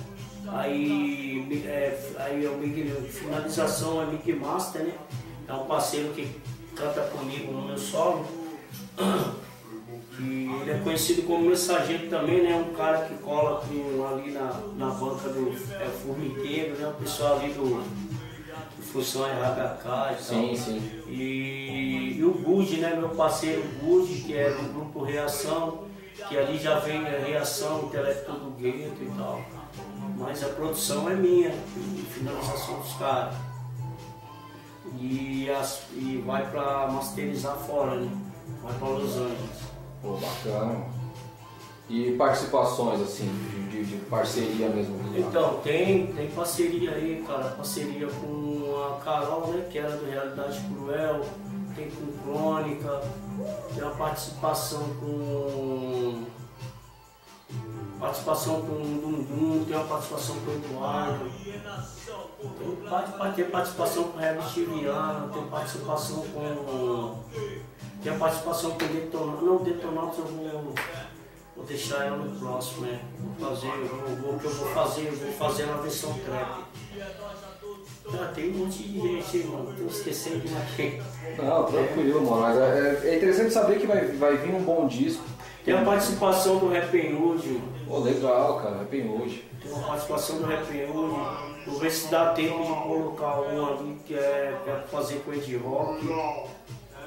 Aí, 0.49 1.63
é, 1.67 1.99
aí 2.19 2.45
é 2.45 2.49
o 2.49 2.59
Big, 2.59 2.91
finalização 3.11 4.03
é 4.03 4.07
Big 4.07 4.33
Master, 4.35 4.83
né? 4.83 4.95
É 5.47 5.53
um 5.53 5.65
parceiro 5.65 6.11
que 6.13 6.29
canta 6.75 7.01
comigo 7.03 7.53
no 7.53 7.67
meu 7.67 7.79
solo. 7.79 8.25
E 10.21 10.51
ele 10.63 10.71
é 10.71 10.81
conhecido 10.83 11.23
como 11.23 11.49
mensageiro 11.49 12.09
também, 12.09 12.43
né? 12.43 12.57
Um 12.57 12.75
cara 12.75 13.07
que 13.07 13.15
cola 13.23 13.61
com, 13.61 14.07
ali 14.07 14.33
na, 14.33 14.61
na 14.77 14.91
banca 14.91 15.29
do 15.29 15.51
é, 15.51 15.87
Formigueiro, 16.03 16.77
né? 16.77 16.89
O 16.89 16.95
pessoal 16.95 17.39
ali 17.39 17.53
do 17.53 17.83
Função 18.93 19.23
RHK 19.25 19.33
e 19.33 19.87
tal. 19.87 20.17
Sim, 20.19 20.57
sim. 20.57 21.03
E, 21.09 22.15
e 22.19 22.25
o 22.25 22.33
Good, 22.33 22.79
né, 22.79 22.95
meu 22.97 23.11
parceiro 23.11 23.63
Good, 23.83 24.23
que 24.23 24.37
é 24.37 24.51
do 24.51 24.73
grupo 24.73 25.03
Reação, 25.05 25.85
que 26.29 26.37
ali 26.37 26.59
já 26.59 26.79
vem 26.79 27.07
a 27.07 27.19
Reação, 27.19 27.85
Intelecto 27.85 28.33
do 28.33 28.51
Gueto 28.57 29.03
e 29.03 29.13
tal. 29.17 29.41
Mas 30.17 30.43
a 30.43 30.49
produção 30.49 31.09
é 31.09 31.15
minha, 31.15 31.51
e 31.51 32.05
finalização 32.13 32.81
dos 32.81 32.93
caras. 32.95 33.35
E, 34.99 35.51
as- 35.51 35.83
e 35.93 36.23
vai 36.27 36.51
pra 36.51 36.89
masterizar 36.89 37.57
fora, 37.57 37.97
né? 37.97 38.11
Vai 38.63 38.75
pra 38.79 38.89
Los 38.89 39.17
Angeles. 39.17 39.61
Pô, 40.03 40.17
bacana. 40.17 40.85
E 41.89 42.13
participações, 42.17 43.01
assim, 43.01 43.27
de, 43.51 43.69
de- 43.71 43.85
de 43.85 43.97
parceria 44.07 44.69
mesmo. 44.69 44.97
né? 44.97 45.21
Então, 45.21 45.61
tem, 45.65 46.07
tem 46.09 46.31
parceria 46.31 46.91
aí, 46.93 47.25
cara, 47.27 47.45
parceria 47.51 48.07
com 48.09 48.75
a 48.87 49.01
Carol, 49.03 49.47
né, 49.49 49.67
que 49.71 49.79
era 49.79 49.97
do 49.97 50.05
Realidade 50.05 50.61
Cruel, 50.69 51.25
tem 51.75 51.91
com 51.91 52.07
Crônica, 52.23 53.01
tem 53.75 53.85
a 53.87 53.91
participação 53.91 54.83
com. 55.01 56.25
Participação 57.99 58.61
com 58.61 58.75
o 58.75 58.79
Dundum, 58.79 59.65
tem 59.65 59.77
a 59.77 59.81
participação 59.81 60.37
com 60.37 60.51
o 60.51 60.55
Eduardo, 60.55 61.25
tem, 63.25 63.33
ter 63.33 63.51
participação 63.51 64.05
com 64.05 64.19
o 64.19 64.23
Herbert 64.23 64.49
Chiviano, 64.49 65.33
tem 65.33 65.43
participação 65.47 66.17
com. 66.33 67.17
Tem 68.03 68.15
a 68.15 68.19
participação 68.19 68.71
com 68.73 68.85
o 68.85 68.89
Detonato. 68.89 69.45
Não, 69.45 69.57
Detonato 69.65 70.21
eu 70.21 70.27
vou. 70.27 70.75
Vou 71.59 71.67
deixar 71.67 72.07
ela 72.07 72.19
no 72.19 72.39
próximo, 72.39 72.87
né? 72.87 73.01
Vou 73.19 73.51
fazer, 73.51 73.67
eu 73.67 73.87
vou, 73.89 74.35
o 74.35 74.39
que 74.39 74.45
eu 74.45 74.51
vou 74.53 74.69
fazer, 74.69 75.07
eu 75.09 75.13
vou 75.13 75.33
fazer 75.33 75.67
na 75.67 75.77
versão 75.79 76.15
trap. 76.21 76.65
Ah, 78.15 78.33
tem 78.33 78.51
um 78.53 78.59
monte 78.59 78.85
de 78.85 79.01
gente 79.01 79.37
aí, 79.39 79.45
mano. 79.45 79.75
Tô 79.77 79.87
esquecendo 79.87 80.39
de 80.39 80.57
aqui. 80.57 81.03
Não, 81.37 81.65
tranquilo, 81.65 82.25
mano. 82.25 82.43
Mas 82.43 82.59
é, 82.59 83.09
é 83.11 83.17
interessante 83.17 83.53
saber 83.53 83.81
que 83.81 83.89
vai, 83.89 84.07
vai 84.07 84.37
vir 84.37 84.55
um 84.55 84.63
bom 84.63 84.87
disco. 84.87 85.25
Tem 85.65 85.75
a 85.77 85.85
participação 85.85 86.59
do 86.59 86.69
Rap 86.69 86.97
Nude, 87.11 87.61
Pô, 87.89 87.99
legal, 87.99 88.61
cara. 88.61 88.85
Bem 88.85 89.11
hoje. 89.11 89.45
tem 89.61 89.73
uma 89.73 89.89
participação 89.89 90.39
do 90.39 90.47
Rap 90.47 90.73
Nude. 90.73 91.67
Vou 91.67 91.81
ver 91.81 91.91
se 91.91 92.09
dá 92.09 92.33
tempo 92.35 92.63
de 92.63 92.69
colocar 92.69 93.41
um 93.41 93.67
ali 93.67 93.99
que 94.07 94.15
é, 94.15 94.57
é 94.65 94.85
fazer 94.89 95.17
com 95.25 95.35
Ed 95.35 95.57
Rock. 95.57 96.07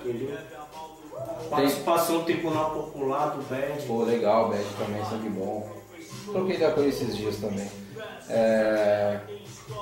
Entendeu? 0.04 0.38
Participação 1.50 2.20
no 2.20 2.24
Tribunal 2.24 2.72
Popular 2.72 3.36
do 3.36 3.42
BED. 3.44 3.86
Pô, 3.88 4.04
legal, 4.04 4.50
Bad 4.50 4.64
também, 4.78 5.04
sempre 5.06 5.30
bom. 5.30 5.70
Troquei 6.32 6.56
ideia 6.56 6.72
com 6.72 6.80
ele 6.82 6.90
esses 6.90 7.16
dias 7.18 7.38
também. 7.38 7.68
É, 8.30 9.20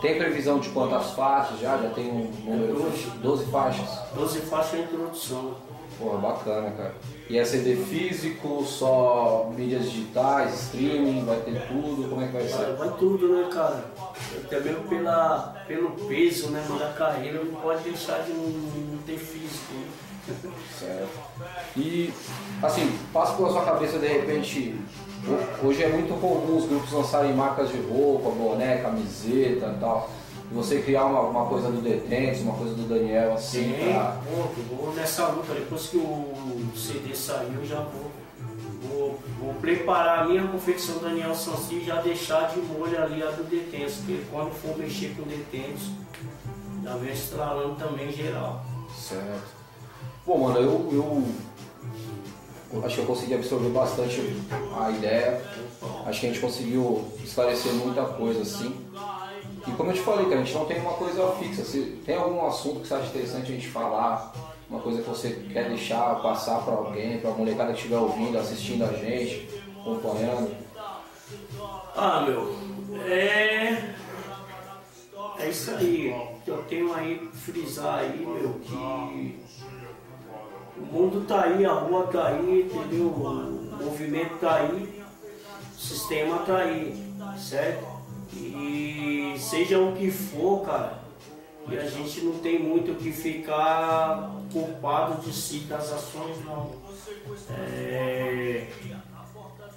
Tem 0.02 0.18
previsão 0.18 0.60
de 0.60 0.70
quantas 0.70 1.12
faixas 1.12 1.60
já? 1.60 1.78
Já 1.78 1.90
tem 1.90 2.10
um 2.12 2.32
número? 2.46 2.92
12 3.22 3.46
faixas. 3.52 3.90
12 4.16 4.40
faixas 4.42 4.72
de 4.80 4.86
introdução. 4.86 5.56
Pô, 6.00 6.18
bacana, 6.18 6.72
cara. 6.72 6.96
E 7.30 7.38
é 7.38 7.44
CD 7.44 7.76
físico, 7.76 8.64
só 8.64 9.52
mídias 9.56 9.84
digitais, 9.92 10.54
streaming, 10.64 11.26
vai 11.26 11.38
ter 11.42 11.68
tudo? 11.68 12.08
Como 12.10 12.22
é 12.22 12.28
que 12.28 12.34
vai 12.34 12.48
Vai, 12.48 12.66
ser? 12.66 12.74
vai 12.76 12.90
tudo, 12.98 13.28
né, 13.36 13.50
cara? 13.52 13.84
Até 14.46 14.60
mesmo 14.62 14.84
pela, 14.88 15.56
pelo 15.68 15.92
peso 16.08 16.50
né, 16.52 16.66
da 16.80 16.90
carreira, 16.94 17.44
não 17.44 17.60
pode 17.62 17.84
deixar 17.84 18.20
de 18.24 18.32
não, 18.32 18.44
não 18.48 18.98
ter 19.06 19.18
físico. 19.18 19.74
Né? 19.74 19.88
Certo. 20.78 21.10
E, 21.78 22.14
assim, 22.64 22.98
passa 23.14 23.34
pela 23.34 23.50
sua 23.52 23.64
cabeça 23.64 24.00
de 24.00 24.08
repente. 24.08 24.76
ho- 25.28 25.68
Hoje 25.68 25.84
é 25.84 25.90
muito 25.90 26.20
comum 26.20 26.58
os 26.58 26.66
grupos 26.66 26.92
lançarem 26.92 27.34
marcas 27.34 27.70
de 27.70 27.78
roupa, 27.82 28.30
boné, 28.32 28.78
camiseta 28.78 29.74
e 29.76 29.80
tal. 29.80 30.10
Você 30.52 30.82
criar 30.82 31.06
uma, 31.06 31.22
uma 31.22 31.46
coisa 31.46 31.70
do 31.70 31.80
Detentes, 31.80 32.42
uma 32.42 32.56
coisa 32.56 32.74
do 32.74 32.88
Daniel, 32.88 33.34
assim, 33.34 33.66
Sim, 33.76 33.92
pra... 33.94 34.18
pô, 34.26 34.76
vou 34.76 34.94
nessa 34.96 35.28
luta. 35.28 35.54
Depois 35.54 35.88
que 35.88 35.98
o 35.98 36.34
CD 36.76 37.14
sair, 37.14 37.54
eu 37.56 37.64
já 37.64 37.82
vou, 37.82 38.10
vou, 38.82 39.20
vou 39.40 39.54
preparar 39.56 40.22
a 40.22 40.24
minha 40.28 40.48
confecção 40.48 40.98
Daniel 40.98 41.36
Sansi 41.36 41.76
e 41.76 41.86
já 41.86 42.02
deixar 42.02 42.50
de 42.50 42.62
molho 42.62 43.00
ali 43.00 43.22
a 43.22 43.28
do 43.30 43.44
Detenso, 43.44 43.98
porque 44.00 44.24
quando 44.32 44.52
for 44.54 44.76
mexer 44.76 45.14
com 45.16 45.22
Detenso, 45.22 45.92
já 46.84 46.96
vem 46.96 47.12
estralando 47.14 47.76
também 47.76 48.12
geral. 48.12 48.66
Certo. 48.98 49.59
Bom, 50.30 50.38
mano, 50.38 50.60
eu, 50.60 51.24
eu, 52.72 52.86
acho 52.86 52.96
que 52.98 53.02
eu 53.02 53.06
consegui 53.08 53.34
absorver 53.34 53.70
bastante 53.70 54.22
a 54.80 54.92
ideia. 54.92 55.42
Acho 56.06 56.20
que 56.20 56.28
a 56.28 56.30
gente 56.30 56.40
conseguiu 56.40 57.04
esclarecer 57.24 57.74
muita 57.74 58.06
coisa, 58.06 58.44
assim. 58.44 58.80
E 59.68 59.72
como 59.72 59.90
eu 59.90 59.96
te 59.96 60.02
falei, 60.02 60.26
cara, 60.26 60.42
a 60.42 60.44
gente 60.44 60.54
não 60.54 60.66
tem 60.66 60.80
uma 60.82 60.94
coisa 60.94 61.32
fixa. 61.40 61.66
Se 61.66 62.00
tem 62.06 62.16
algum 62.16 62.46
assunto 62.46 62.82
que 62.82 62.88
você 62.88 62.94
acha 62.94 63.08
interessante 63.08 63.52
a 63.52 63.56
gente 63.56 63.70
falar, 63.70 64.32
uma 64.70 64.80
coisa 64.80 65.02
que 65.02 65.10
você 65.10 65.32
quer 65.52 65.68
deixar 65.68 66.22
passar 66.22 66.64
pra 66.64 66.76
alguém, 66.76 67.18
pra 67.18 67.32
molecada 67.32 67.74
que 67.74 67.80
estiver 67.80 67.98
ouvindo, 67.98 68.38
assistindo 68.38 68.84
a 68.84 68.94
gente, 68.94 69.50
acompanhando. 69.82 70.56
Ah, 71.96 72.22
meu, 72.22 72.56
é. 73.04 73.96
É 75.40 75.50
isso 75.50 75.72
aí. 75.72 76.14
Eu 76.46 76.64
tenho 76.70 76.94
aí 76.94 77.28
frisar 77.34 78.02
aí, 78.02 78.20
meu, 78.20 78.60
que 78.60 79.40
o 80.80 80.86
mundo 80.86 81.26
tá 81.28 81.44
aí, 81.44 81.66
a 81.66 81.74
rua 81.74 82.08
tá 82.08 82.28
aí, 82.28 82.62
entendeu? 82.62 83.08
O 83.08 83.84
movimento 83.84 84.38
tá 84.40 84.56
aí, 84.56 85.04
o 85.76 85.80
sistema 85.80 86.40
tá 86.40 86.58
aí, 86.58 87.14
certo? 87.38 87.86
E 88.34 89.36
seja 89.38 89.80
o 89.80 89.96
que 89.96 90.12
for, 90.12 90.66
cara, 90.66 91.00
e 91.68 91.78
a 91.78 91.88
gente 91.88 92.22
não 92.22 92.40
tem 92.40 92.60
muito 92.60 92.98
que 92.98 93.12
ficar 93.12 94.32
culpado 94.52 95.22
de 95.22 95.32
si 95.34 95.60
das 95.60 95.92
ações 95.92 96.44
não. 96.46 96.72
É, 97.50 98.68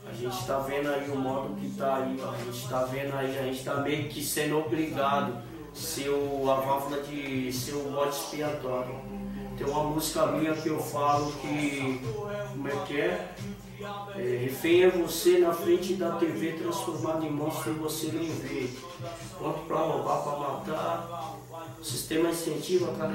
a 0.06 0.12
gente 0.12 0.38
está 0.38 0.58
vendo 0.58 0.88
aí 0.88 1.10
o 1.10 1.16
modo 1.16 1.54
que 1.56 1.66
está 1.66 1.96
aí, 1.96 2.18
a 2.20 2.44
gente 2.44 2.64
está 2.64 2.84
vendo 2.84 3.14
aí, 3.14 3.38
a 3.38 3.42
gente 3.42 3.58
está 3.58 3.76
meio 3.76 4.08
que 4.08 4.22
sendo 4.22 4.58
obrigado 4.58 5.42
ser 5.74 6.08
a 6.08 6.54
válvula 6.54 7.02
de 7.02 7.52
ser 7.52 7.74
o 7.74 8.08
expiatório. 8.08 8.94
Tem 9.62 9.72
uma 9.72 9.84
música 9.84 10.26
minha 10.26 10.54
que 10.54 10.68
eu 10.68 10.80
falo 10.80 11.30
que, 11.34 12.00
como 12.50 12.68
é 12.68 12.84
que 12.84 13.00
é? 13.00 13.34
é 14.16 14.38
refém 14.44 14.82
é 14.82 14.90
você 14.90 15.38
na 15.38 15.52
frente 15.52 15.94
da 15.94 16.16
TV 16.16 16.54
transformado 16.54 17.24
em 17.24 17.30
monstro 17.30 17.70
e 17.70 17.74
você 17.74 18.08
nem 18.08 18.28
vê. 18.28 18.68
Pronto 19.38 19.60
pra 19.68 19.76
roubar, 19.76 20.22
pra 20.22 20.36
matar. 20.36 21.36
O 21.78 21.84
sistema 21.84 22.30
incentiva 22.30 22.90
a 22.90 23.06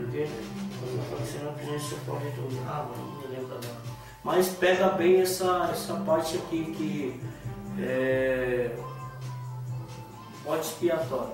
Entende? 0.00 0.32
Precisa 1.14 1.88
ser 1.88 2.00
correto. 2.04 2.42
Ah. 2.66 2.88
Mas 4.24 4.48
pega 4.48 4.88
bem 4.90 5.20
essa, 5.20 5.70
essa 5.72 5.94
parte 6.00 6.36
aqui 6.36 6.64
que 6.76 7.20
é 7.80 8.76
bode 10.44 10.66
expiatório. 10.66 11.32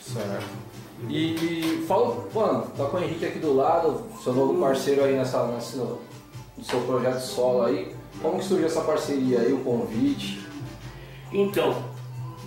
Certo. 0.00 0.67
E 1.08 1.84
fala, 1.86 2.26
mano, 2.34 2.66
tá 2.76 2.86
com 2.86 2.96
o 2.96 3.02
Henrique 3.02 3.24
aqui 3.24 3.38
do 3.38 3.54
lado, 3.54 4.02
seu 4.22 4.32
novo 4.32 4.60
parceiro 4.60 5.04
aí 5.04 5.14
nessa, 5.14 5.46
nessa, 5.46 5.76
no 5.76 6.64
seu 6.64 6.80
projeto 6.80 7.20
solo 7.20 7.62
aí. 7.62 7.94
Como 8.20 8.38
que 8.38 8.44
surgiu 8.44 8.66
essa 8.66 8.80
parceria 8.80 9.40
aí, 9.40 9.52
o 9.52 9.58
convite? 9.58 10.40
Então, 11.32 11.82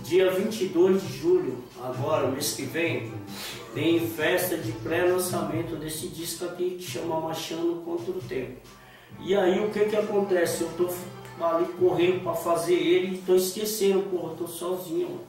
dia 0.04 0.30
22 0.30 1.02
de 1.02 1.18
julho, 1.18 1.64
agora, 1.82 2.28
mês 2.28 2.52
que 2.52 2.62
vem, 2.62 3.12
tem 3.74 4.06
festa 4.06 4.56
de 4.56 4.70
pré-lançamento 4.72 5.76
desse 5.76 6.08
disco 6.08 6.44
aqui 6.44 6.76
que 6.78 6.82
chama 6.82 7.20
Machando 7.20 7.76
contra 7.84 8.10
o 8.10 8.20
Tempo. 8.20 8.60
E 9.20 9.34
aí 9.34 9.64
o 9.64 9.70
que 9.70 9.86
que 9.86 9.96
acontece? 9.96 10.62
Eu 10.62 10.70
tô 10.76 10.88
ali 11.44 11.66
correndo 11.78 12.22
para 12.22 12.34
fazer 12.34 12.74
ele 12.74 13.16
e 13.16 13.18
tô 13.18 13.34
esquecendo, 13.34 14.02
porra, 14.10 14.34
tô 14.36 14.46
sozinho. 14.46 15.20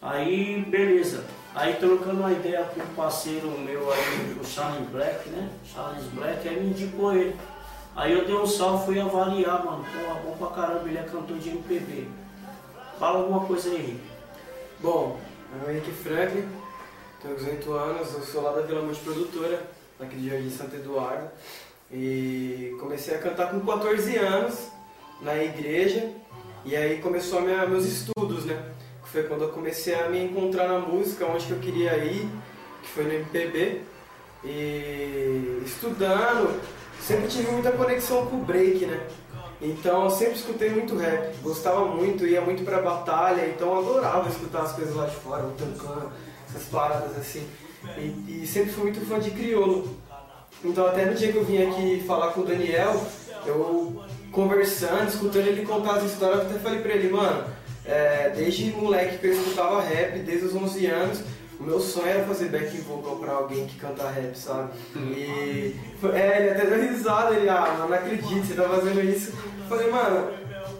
Aí, 0.00 0.64
beleza. 0.68 1.24
Aí 1.58 1.74
trocando 1.74 2.20
uma 2.20 2.30
ideia 2.30 2.62
com 2.72 2.80
um 2.80 2.94
parceiro 2.94 3.50
meu 3.50 3.92
aí, 3.92 4.38
o 4.40 4.46
Charles 4.46 4.88
Black, 4.90 5.28
né? 5.28 5.50
Charles 5.64 6.04
Black, 6.12 6.48
aí 6.48 6.60
me 6.60 6.70
indicou 6.70 7.12
ele. 7.12 7.34
Aí 7.96 8.12
eu 8.12 8.24
dei 8.24 8.36
um 8.36 8.46
salve, 8.46 8.86
fui 8.86 9.00
avaliar, 9.00 9.64
mano. 9.64 9.84
Porra, 9.84 10.20
bom 10.20 10.36
pra 10.36 10.54
caramba, 10.54 10.88
ele 10.88 10.98
é 10.98 11.02
cantor 11.02 11.36
de 11.36 11.48
MPB. 11.48 12.06
Fala 13.00 13.18
alguma 13.18 13.44
coisa 13.44 13.70
aí, 13.70 13.74
Henrique. 13.74 14.00
Bom, 14.78 15.18
meu 15.50 15.60
nome 15.60 15.72
é 15.72 15.76
Henrique 15.78 15.90
Franklin, 16.00 16.48
tenho 17.20 17.34
18 17.34 17.72
anos, 17.72 18.14
eu 18.14 18.22
sou 18.22 18.42
lá 18.42 18.52
da 18.52 18.62
Vila 18.62 18.82
Multiprodutora, 18.82 19.60
aqui 19.98 20.14
de 20.14 20.30
Jardim 20.30 20.50
Santo 20.50 20.76
Eduardo. 20.76 21.28
E 21.90 22.76
comecei 22.78 23.16
a 23.16 23.18
cantar 23.18 23.50
com 23.50 23.58
14 23.58 24.16
anos 24.16 24.68
na 25.20 25.36
igreja, 25.36 26.08
e 26.64 26.76
aí 26.76 27.00
começou 27.00 27.40
minha, 27.40 27.66
meus 27.66 27.84
estudos, 27.84 28.44
né? 28.44 28.62
Que 29.08 29.12
foi 29.12 29.22
quando 29.24 29.44
eu 29.44 29.48
comecei 29.48 29.94
a 29.94 30.08
me 30.08 30.22
encontrar 30.22 30.68
na 30.68 30.78
música, 30.78 31.24
onde 31.26 31.46
que 31.46 31.52
eu 31.52 31.58
queria 31.58 31.96
ir, 31.96 32.28
que 32.82 32.88
foi 32.88 33.04
no 33.04 33.12
MPB. 33.12 33.82
E 34.44 35.62
estudando, 35.64 36.60
sempre 37.00 37.26
tive 37.26 37.50
muita 37.50 37.72
conexão 37.72 38.26
com 38.26 38.36
o 38.36 38.44
break, 38.44 38.86
né? 38.86 39.00
Então 39.60 40.08
sempre 40.08 40.34
escutei 40.34 40.70
muito 40.70 40.96
rap, 40.96 41.34
gostava 41.42 41.84
muito, 41.86 42.24
ia 42.24 42.40
muito 42.40 42.62
pra 42.64 42.80
batalha, 42.80 43.46
então 43.48 43.76
adorava 43.76 44.28
escutar 44.28 44.62
as 44.62 44.72
coisas 44.72 44.94
lá 44.94 45.06
de 45.06 45.16
fora, 45.16 45.44
o 45.44 45.50
Tancan, 45.52 46.12
essas 46.48 46.68
paradas 46.68 47.16
assim. 47.18 47.44
E, 47.96 48.42
e 48.42 48.46
sempre 48.46 48.70
fui 48.72 48.84
muito 48.84 49.04
fã 49.06 49.18
de 49.18 49.32
crioulo. 49.32 49.96
Então 50.64 50.86
até 50.86 51.06
no 51.06 51.14
dia 51.14 51.32
que 51.32 51.38
eu 51.38 51.44
vim 51.44 51.62
aqui 51.62 52.04
falar 52.06 52.32
com 52.32 52.42
o 52.42 52.44
Daniel, 52.44 53.04
eu 53.44 54.00
conversando, 54.30 55.08
escutando 55.08 55.46
ele 55.46 55.66
contar 55.66 55.94
as 55.94 56.04
histórias, 56.04 56.44
eu 56.44 56.50
até 56.50 56.58
falei 56.60 56.80
pra 56.80 56.92
ele, 56.92 57.10
mano, 57.10 57.44
é, 57.88 58.30
desde 58.36 58.70
moleque 58.72 59.18
que 59.18 59.26
eu 59.26 59.32
escutava 59.32 59.80
rap, 59.80 60.18
desde 60.20 60.46
os 60.46 60.54
11 60.54 60.86
anos, 60.86 61.20
o 61.58 61.64
meu 61.64 61.80
sonho 61.80 62.06
era 62.06 62.24
fazer 62.24 62.50
back 62.50 62.76
vocal 62.82 63.16
pra 63.16 63.32
alguém 63.32 63.66
que 63.66 63.76
canta 63.78 64.08
rap, 64.08 64.34
sabe? 64.38 64.70
E 64.94 65.74
é, 66.14 66.40
ele 66.40 66.50
até 66.50 66.66
deu 66.66 66.80
risada, 66.88 67.34
ele, 67.34 67.48
ah, 67.48 67.74
mano, 67.78 67.88
não 67.88 67.96
acredito, 67.96 68.46
você 68.46 68.54
tá 68.54 68.68
fazendo 68.68 69.02
isso. 69.02 69.32
Eu 69.32 69.66
falei, 69.68 69.90
mano, 69.90 70.28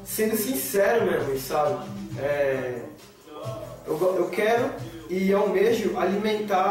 sendo 0.04 0.36
sincero 0.36 1.04
mesmo, 1.04 1.36
sabe? 1.38 1.84
É, 2.18 2.82
eu, 3.86 4.16
eu 4.18 4.28
quero 4.30 4.70
e 5.08 5.32
almejo 5.32 5.96
alimentar 5.98 6.62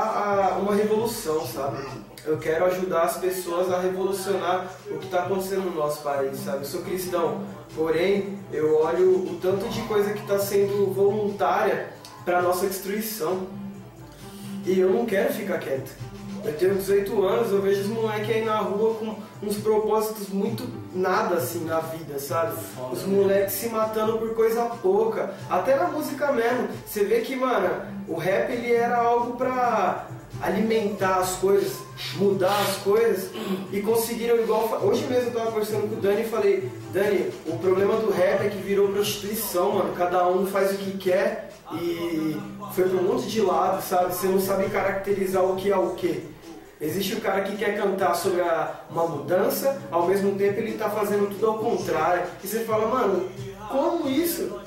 a- 0.54 0.58
uma 0.60 0.76
revolução, 0.76 1.46
sabe? 1.46 1.84
Eu 2.26 2.38
quero 2.38 2.66
ajudar 2.66 3.04
as 3.04 3.18
pessoas 3.18 3.72
a 3.72 3.80
revolucionar 3.80 4.68
o 4.90 4.98
que 4.98 5.06
está 5.06 5.24
acontecendo 5.24 5.64
no 5.70 5.76
nosso 5.76 6.02
país, 6.02 6.38
sabe? 6.40 6.60
Eu 6.60 6.66
sou 6.66 6.82
cristão, 6.82 7.44
porém 7.76 8.39
eu 8.51 8.82
olho 8.82 9.32
o 9.32 9.39
tanto 9.41 9.68
de 9.70 9.82
coisa 9.84 10.13
que 10.13 10.22
está 10.22 10.39
sendo 10.39 10.93
voluntária 10.93 11.89
para 12.26 12.41
nossa 12.41 12.68
destruição. 12.68 13.47
E 14.65 14.80
eu 14.80 14.89
não 14.89 15.05
quero 15.05 15.34
ficar 15.34 15.59
quieto. 15.59 15.91
Eu 16.43 16.53
tenho 16.53 16.76
18 16.76 17.24
anos, 17.24 17.51
eu 17.51 17.61
vejo 17.61 17.82
os 17.82 17.88
moleques 17.88 18.30
aí 18.30 18.45
na 18.45 18.57
rua 18.59 18.95
com 18.95 19.15
uns 19.45 19.57
propósitos 19.57 20.30
muito 20.30 20.68
nada 20.93 21.36
assim 21.36 21.65
na 21.65 21.80
vida, 21.80 22.20
sabe? 22.20 22.53
Os 22.91 23.03
moleques 23.03 23.53
se 23.53 23.70
matando 23.70 24.18
por 24.18 24.34
coisa 24.36 24.63
pouca. 24.82 25.34
Até 25.49 25.76
na 25.76 25.88
música 25.88 26.32
mesmo. 26.32 26.70
Você 26.86 27.03
vê 27.03 27.22
que, 27.22 27.36
mano, 27.36 27.82
o 28.07 28.15
rap 28.18 28.51
ele 28.51 28.74
era 28.74 28.97
algo 28.97 29.36
pra 29.36 30.07
alimentar 30.41 31.17
as 31.17 31.36
coisas, 31.38 31.78
mudar 32.15 32.57
as 32.61 32.78
coisas 32.78 33.32
e 33.71 33.82
conseguiram 33.82 34.38
igual. 34.38 34.80
Hoje 34.84 35.05
mesmo 35.07 35.30
eu 35.30 35.34
tava 35.34 35.51
conversando 35.51 35.89
com 35.89 35.95
o 35.95 36.01
Dani 36.01 36.21
e 36.21 36.30
falei, 36.30 36.71
Dani, 36.93 37.32
o 37.45 37.57
problema 37.57 37.95
do 37.97 38.11
rap 38.11 38.45
é 38.45 38.49
que 38.49 38.57
virou 38.57 38.89
prostituição, 38.89 39.73
mano. 39.73 39.93
Cada 39.95 40.28
um 40.28 40.45
faz 40.45 40.73
o 40.73 40.78
que 40.78 40.97
quer 40.97 41.51
e 41.73 42.38
foi 42.73 42.88
pra 42.88 42.99
um 42.99 43.03
monte 43.03 43.28
de 43.28 43.41
lado, 43.41 43.82
sabe? 43.82 44.13
Você 44.13 44.28
não 44.28 44.39
sabe 44.39 44.69
caracterizar 44.69 45.43
o 45.43 45.55
que 45.55 45.71
é 45.71 45.78
o 45.78 45.91
que. 45.91 46.38
Existe 46.80 47.15
o 47.15 47.21
cara 47.21 47.41
que 47.41 47.57
quer 47.57 47.75
cantar 47.75 48.13
sobre 48.13 48.41
a, 48.41 48.82
uma 48.91 49.07
mudança, 49.07 49.82
ao 49.89 50.05
mesmo 50.05 50.38
tempo 50.38 50.59
ele 50.59 50.78
tá 50.78 50.89
fazendo 50.89 51.28
tudo 51.30 51.47
ao 51.47 51.57
contrário. 51.57 52.23
E 52.43 52.47
você 52.47 52.59
fala, 52.59 52.88
mano, 52.88 53.30
como 53.71 54.07
isso? 54.07 54.61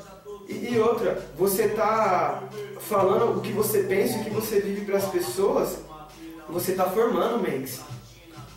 E, 0.49 0.73
e 0.73 0.79
outra, 0.79 1.23
você 1.37 1.69
tá 1.69 2.43
falando 2.87 3.37
o 3.37 3.41
que 3.41 3.51
você 3.51 3.83
pensa, 3.83 4.19
o 4.19 4.23
que 4.23 4.29
você 4.29 4.59
vive 4.59 4.85
para 4.85 4.97
as 4.97 5.05
pessoas, 5.05 5.79
você 6.49 6.73
tá 6.73 6.85
formando, 6.85 7.41
Mengs. 7.41 7.81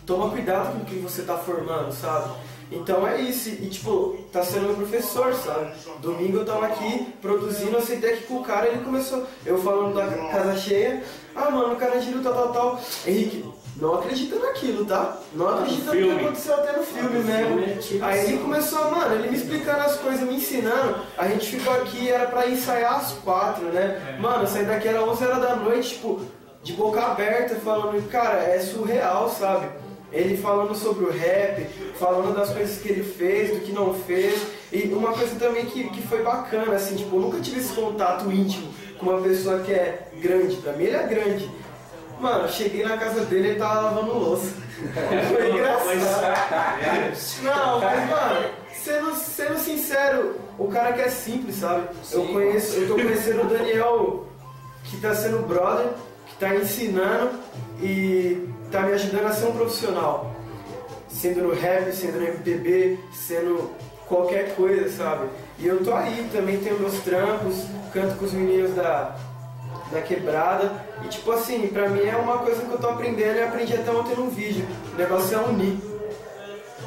Toma 0.06 0.30
cuidado 0.30 0.72
com 0.72 0.82
o 0.82 0.84
que 0.84 0.96
você 0.96 1.22
tá 1.22 1.36
formando, 1.38 1.92
sabe? 1.92 2.34
Então 2.70 3.06
é 3.06 3.20
isso, 3.20 3.48
e 3.48 3.68
tipo, 3.68 4.18
tá 4.32 4.42
sendo 4.42 4.66
meu 4.66 4.76
professor, 4.76 5.34
sabe? 5.34 5.72
Domingo 6.00 6.38
eu 6.38 6.44
tava 6.44 6.66
aqui 6.66 7.06
produzindo, 7.20 7.76
eu 7.76 7.82
sentei 7.82 8.14
aqui 8.14 8.24
com 8.24 8.38
o 8.38 8.44
cara, 8.44 8.68
ele 8.68 8.82
começou, 8.82 9.26
eu 9.44 9.58
falando 9.58 9.94
da 9.94 10.06
casa 10.28 10.56
cheia, 10.56 11.02
ah 11.34 11.50
mano, 11.50 11.74
o 11.74 11.76
cara 11.76 12.00
girou 12.00 12.22
tal, 12.22 12.34
tal, 12.34 12.52
tal. 12.52 12.80
Henrique, 13.06 13.44
não 13.76 13.94
acredita 13.94 14.36
naquilo, 14.38 14.84
tá? 14.84 15.18
Não 15.34 15.48
acredita 15.48 15.92
no 15.92 16.16
que 16.16 16.24
aconteceu 16.24 16.54
até 16.54 16.76
no 16.76 16.82
filme 16.84 17.18
mesmo. 17.18 18.04
Aí 18.04 18.24
ele 18.26 18.38
começou, 18.38 18.90
mano, 18.90 19.14
ele 19.14 19.30
me 19.30 19.36
explicando 19.36 19.80
as 19.80 19.96
coisas, 19.96 20.20
me 20.28 20.36
ensinando. 20.36 20.96
A 21.18 21.26
gente 21.26 21.46
ficou 21.46 21.74
aqui, 21.74 22.08
era 22.08 22.26
pra 22.26 22.48
ensaiar 22.48 22.94
às 22.94 23.12
quatro, 23.12 23.66
né? 23.66 24.16
Mano, 24.20 24.44
eu 24.44 24.46
saí 24.46 24.64
daqui 24.64 24.86
era 24.86 25.02
11 25.02 25.24
horas 25.24 25.40
da 25.40 25.56
noite, 25.56 25.90
tipo, 25.90 26.20
de 26.62 26.72
boca 26.72 27.00
aberta, 27.00 27.56
falando, 27.56 28.08
cara, 28.08 28.38
é 28.38 28.60
surreal, 28.60 29.28
sabe? 29.28 29.66
Ele 30.12 30.36
falando 30.36 30.74
sobre 30.76 31.06
o 31.06 31.10
rap, 31.10 31.66
falando 31.98 32.32
das 32.36 32.50
coisas 32.50 32.80
que 32.80 32.88
ele 32.88 33.02
fez, 33.02 33.50
do 33.50 33.60
que 33.64 33.72
não 33.72 33.92
fez. 33.92 34.40
E 34.72 34.84
uma 34.94 35.12
coisa 35.12 35.34
também 35.34 35.66
que, 35.66 35.90
que 35.90 36.02
foi 36.06 36.22
bacana, 36.22 36.76
assim, 36.76 36.94
tipo, 36.94 37.16
eu 37.16 37.20
nunca 37.20 37.40
tive 37.40 37.58
esse 37.58 37.72
contato 37.72 38.30
íntimo 38.30 38.72
com 38.98 39.10
uma 39.10 39.20
pessoa 39.20 39.58
que 39.60 39.72
é 39.72 40.08
grande. 40.20 40.56
Pra 40.56 40.72
mim 40.74 40.84
ele 40.84 40.96
é 40.96 41.02
grande. 41.02 41.50
Mano, 42.20 42.44
eu 42.44 42.48
cheguei 42.48 42.84
na 42.84 42.96
casa 42.96 43.24
dele 43.24 43.48
e 43.48 43.50
ele 43.50 43.58
tava 43.58 43.80
lavando 43.80 44.18
louça. 44.18 44.52
Foi 45.32 45.50
engraçado. 45.50 46.34
Não, 47.42 47.80
mas 47.80 48.10
mano, 48.10 48.50
sendo, 48.72 49.14
sendo 49.14 49.58
sincero, 49.58 50.36
o 50.58 50.68
cara 50.68 50.92
que 50.92 51.02
é 51.02 51.08
simples, 51.08 51.56
sabe? 51.56 51.88
Eu 52.12 52.26
conheço, 52.26 52.76
eu 52.76 52.88
tô 52.88 52.94
conhecendo 52.94 53.42
o 53.42 53.46
Daniel 53.46 54.26
que 54.84 54.98
tá 54.98 55.14
sendo 55.14 55.46
brother, 55.46 55.88
que 56.26 56.36
tá 56.36 56.54
ensinando 56.54 57.38
e 57.80 58.48
tá 58.70 58.82
me 58.82 58.92
ajudando 58.92 59.26
a 59.26 59.32
ser 59.32 59.46
um 59.46 59.52
profissional. 59.52 60.34
Sendo 61.08 61.42
no 61.42 61.54
rap, 61.54 61.92
sendo 61.92 62.18
no 62.18 62.26
MPB, 62.26 62.98
sendo 63.12 63.70
qualquer 64.06 64.54
coisa, 64.54 64.90
sabe? 64.90 65.28
E 65.58 65.66
eu 65.66 65.82
tô 65.82 65.94
aí, 65.94 66.28
também 66.32 66.58
tenho 66.58 66.78
meus 66.78 66.98
trampos, 67.00 67.64
canto 67.92 68.16
com 68.16 68.24
os 68.24 68.32
meninos 68.32 68.74
da, 68.74 69.16
da 69.94 70.02
quebrada. 70.02 70.70
E 71.04 71.08
tipo 71.08 71.30
assim, 71.32 71.68
pra 71.68 71.88
mim 71.88 72.02
é 72.04 72.16
uma 72.16 72.38
coisa 72.38 72.62
que 72.62 72.72
eu 72.72 72.78
tô 72.78 72.88
aprendendo 72.88 73.36
e 73.36 73.42
aprendi 73.42 73.74
até 73.74 73.90
ontem 73.90 74.14
num 74.16 74.28
vídeo. 74.28 74.66
O 74.92 74.98
negócio 74.98 75.36
é 75.36 75.40
unir. 75.40 75.78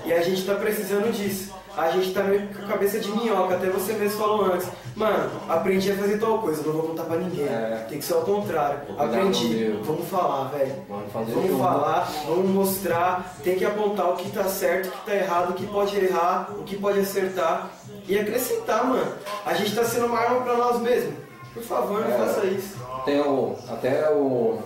E 0.05 0.13
a 0.13 0.21
gente 0.21 0.45
tá 0.45 0.55
precisando 0.55 1.11
disso. 1.11 1.55
A 1.75 1.91
gente 1.91 2.11
tá 2.11 2.23
meio 2.23 2.47
com 2.47 2.63
a 2.63 2.67
cabeça 2.69 2.99
de 2.99 3.11
minhoca, 3.11 3.53
até 3.53 3.67
você 3.69 3.93
mesmo 3.93 4.17
falou 4.17 4.45
antes. 4.45 4.67
Mano, 4.95 5.29
aprendi 5.47 5.91
a 5.91 5.95
fazer 5.95 6.17
tal 6.17 6.39
coisa, 6.39 6.63
não 6.63 6.73
vou 6.73 6.83
contar 6.83 7.03
pra 7.03 7.17
ninguém. 7.17 7.45
É. 7.45 7.85
Tem 7.87 7.99
que 7.99 8.05
ser 8.05 8.15
ao 8.15 8.21
contrário. 8.21 8.79
Aprendi. 8.97 9.79
Vamos 9.83 10.07
falar, 10.07 10.45
velho. 10.45 10.73
Vamos 10.89 11.11
fazer 11.13 11.31
Vamos 11.33 11.49
tudo. 11.51 11.59
falar, 11.59 12.11
vamos 12.25 12.49
mostrar, 12.49 13.35
tem 13.43 13.55
que 13.57 13.63
apontar 13.65 14.09
o 14.09 14.15
que 14.15 14.31
tá 14.31 14.45
certo, 14.45 14.87
o 14.87 14.91
que 14.91 15.05
tá 15.05 15.15
errado, 15.15 15.51
o 15.51 15.53
que 15.53 15.67
pode 15.67 15.95
errar, 15.97 16.49
o 16.57 16.63
que 16.63 16.75
pode 16.77 16.99
acertar 16.99 17.69
e 18.07 18.17
acrescentar, 18.17 18.83
mano. 18.83 19.11
A 19.45 19.53
gente 19.53 19.75
tá 19.75 19.83
sendo 19.83 20.07
uma 20.07 20.17
arma 20.17 20.41
pra 20.41 20.57
nós 20.57 20.81
mesmos. 20.81 21.13
Por 21.57 21.63
favor, 21.63 22.01
não 22.01 22.07
É. 22.13 22.17
faça 22.17 22.45
isso. 22.45 22.77
Tem 23.05 23.19
o, 23.21 23.55
até 23.69 24.09
o, 24.11 24.59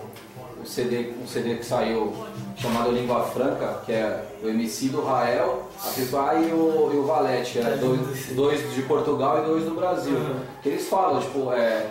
o 0.60 0.64
CD, 0.66 1.12
um 1.22 1.26
CD 1.26 1.56
que 1.56 1.64
saiu 1.64 2.12
chamado 2.56 2.90
Língua 2.92 3.22
Franca, 3.24 3.80
que 3.86 3.92
é 3.92 4.24
o 4.42 4.48
MC 4.48 4.88
do 4.88 5.02
Rael, 5.04 5.62
a 5.84 5.88
Pipá 5.88 6.34
e 6.34 6.52
o, 6.52 6.90
e 6.92 6.96
o 6.96 7.04
Valete, 7.04 7.52
que 7.52 7.58
é 7.60 7.76
dois, 7.76 8.26
dois 8.34 8.74
de 8.74 8.82
Portugal 8.82 9.42
e 9.42 9.46
dois 9.46 9.64
do 9.64 9.74
Brasil. 9.74 10.16
Que 10.62 10.68
eles 10.70 10.88
falam, 10.88 11.20
tipo, 11.20 11.52
é, 11.52 11.86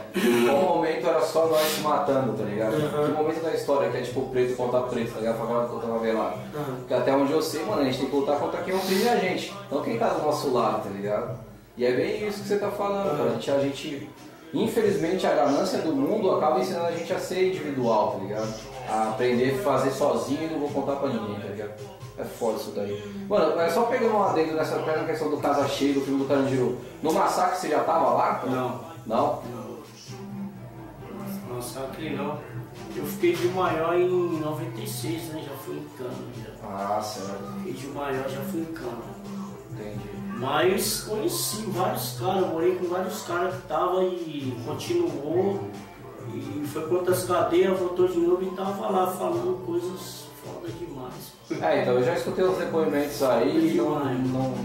qual 0.45 0.77
momento 0.77 1.07
era 1.07 1.21
só 1.21 1.47
nós 1.47 1.61
se 1.61 1.81
matando, 1.81 2.33
tá 2.33 2.43
ligado? 2.43 2.75
Que 2.75 3.11
momento 3.11 3.41
da 3.43 3.53
história 3.53 3.89
que 3.89 3.97
é 3.97 4.01
tipo 4.01 4.29
preto 4.29 4.55
contra 4.55 4.81
preto, 4.81 5.13
tá 5.13 5.19
ligado? 5.19 5.37
Favela 5.39 5.67
contra 5.67 5.87
favelado. 5.89 6.37
Porque 6.79 6.93
até 6.93 7.13
onde 7.13 7.31
eu 7.33 7.41
sei, 7.41 7.63
mano, 7.65 7.81
a 7.81 7.85
gente 7.85 7.99
tem 7.99 8.09
que 8.09 8.15
lutar 8.15 8.37
contra 8.39 8.61
quem 8.61 8.73
oprime 8.75 9.09
a 9.09 9.15
gente, 9.17 9.53
não 9.71 9.81
quem 9.81 9.97
tá 9.97 10.09
do 10.09 10.21
nosso 10.25 10.53
lado, 10.53 10.83
tá 10.83 10.89
ligado? 10.89 11.37
E 11.77 11.85
é 11.85 11.91
bem 11.93 12.27
isso 12.27 12.41
que 12.41 12.47
você 12.49 12.57
tá 12.57 12.69
falando, 12.69 13.17
cara. 13.17 13.57
A 13.57 13.59
gente 13.61 14.09
Infelizmente 14.53 15.25
a 15.25 15.33
ganância 15.33 15.79
do 15.79 15.95
mundo 15.95 16.31
acaba 16.31 16.59
ensinando 16.59 16.87
a 16.87 16.91
gente 16.91 17.11
a 17.13 17.19
ser 17.19 17.49
individual, 17.49 18.11
tá 18.11 18.17
ligado? 18.19 18.53
A 18.89 19.09
aprender 19.09 19.55
a 19.55 19.63
fazer 19.63 19.91
sozinho 19.91 20.43
e 20.43 20.47
não 20.47 20.59
vou 20.59 20.69
contar 20.69 20.97
pra 20.97 21.09
ninguém, 21.09 21.39
tá 21.39 21.47
ligado? 21.47 21.71
É 22.17 22.23
foda 22.25 22.57
isso 22.57 22.71
daí. 22.71 23.25
Mano, 23.29 23.59
é 23.59 23.69
só 23.69 23.83
pegando 23.83 24.15
um 24.15 24.23
adendo 24.23 24.53
nessa 24.53 24.77
questão 25.05 25.29
do 25.29 25.37
Casa 25.37 25.67
Cheia, 25.67 25.93
do 25.93 26.01
filme 26.01 26.19
do 26.19 26.27
Carandiru. 26.27 26.77
No 27.01 27.13
massacre 27.13 27.57
você 27.57 27.69
já 27.69 27.83
tava 27.83 28.11
lá? 28.11 28.43
Não. 28.45 28.91
Não? 29.05 29.41
Nossa, 31.49 31.79
aqui 31.81 32.09
não. 32.09 32.37
Eu 32.95 33.05
fiquei 33.05 33.33
de 33.35 33.47
maior 33.49 33.95
em 33.95 34.39
96, 34.39 35.23
né? 35.29 35.43
Já 35.47 35.55
fui 35.57 35.77
em 35.77 35.87
cana. 35.97 36.13
Já. 36.37 36.67
Ah, 36.67 37.01
certo. 37.01 37.53
Fiquei 37.57 37.73
de 37.73 37.87
maior, 37.87 38.29
já 38.29 38.41
fui 38.41 38.61
em 38.61 38.65
cana. 38.65 39.03
Entendi. 39.71 40.20
Mas 40.41 41.03
conheci 41.03 41.61
vários 41.67 42.17
caras, 42.19 42.47
morei 42.49 42.75
com 42.75 42.87
vários 42.87 43.21
caras 43.21 43.55
que 43.55 43.61
tava 43.67 44.03
e 44.03 44.53
continuou. 44.65 45.59
E 46.33 46.65
foi 46.67 46.81
para 46.87 46.97
outras 46.97 47.23
cadeias, 47.25 47.77
voltou 47.79 48.07
de 48.07 48.17
novo 48.17 48.43
e 48.43 48.55
tava 48.55 48.89
lá 48.89 49.07
falando 49.11 49.63
coisas 49.65 50.25
foda 50.43 50.67
demais. 50.79 51.33
É, 51.63 51.81
então 51.81 51.93
eu 51.95 52.03
já 52.03 52.15
escutei 52.15 52.43
os 52.43 52.57
depoimentos 52.57 53.21
aí 53.21 53.73
e 53.73 53.77
não, 53.77 53.99
não, 53.99 54.49
não, 54.49 54.55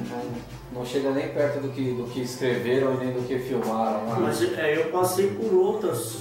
não 0.73 0.87
chega 0.87 1.11
nem 1.11 1.29
perto 1.29 1.61
do 1.61 1.69
que, 1.71 1.93
do 1.93 2.05
que 2.05 2.21
escreveram 2.23 2.95
e 2.95 2.97
nem 3.05 3.13
do 3.13 3.27
que 3.27 3.39
filmaram. 3.39 4.05
né? 4.07 4.17
Mas 4.21 4.43
é, 4.43 4.79
eu 4.79 4.91
passei 4.91 5.31
por 5.33 5.53
outras. 5.53 6.19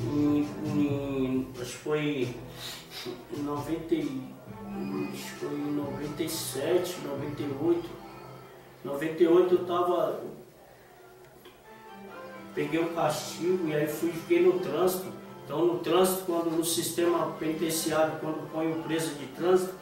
Em, 0.00 0.48
em- 0.64 1.48
acho 1.60 1.72
que 1.72 1.78
foi 1.78 2.28
em 3.36 3.42
90, 3.42 3.94
e- 3.94 4.22
acho 5.12 5.22
que 5.22 5.30
foi 5.40 5.54
em 5.54 5.72
97, 5.74 6.96
98. 7.04 7.97
98 8.84 9.54
eu 9.54 9.64
tava. 9.64 10.20
Peguei 12.54 12.80
um 12.80 12.94
castigo 12.94 13.68
e 13.68 13.74
aí 13.74 13.86
fui 13.86 14.10
fiquei 14.10 14.42
no 14.42 14.58
trânsito. 14.58 15.06
Então 15.44 15.64
no 15.64 15.78
trânsito, 15.78 16.24
quando 16.26 16.50
no 16.50 16.64
sistema 16.64 17.32
penitenciário, 17.38 18.18
quando 18.20 18.50
põe 18.52 18.70
o 18.70 18.82
preso 18.82 19.14
de 19.14 19.26
trânsito, 19.28 19.74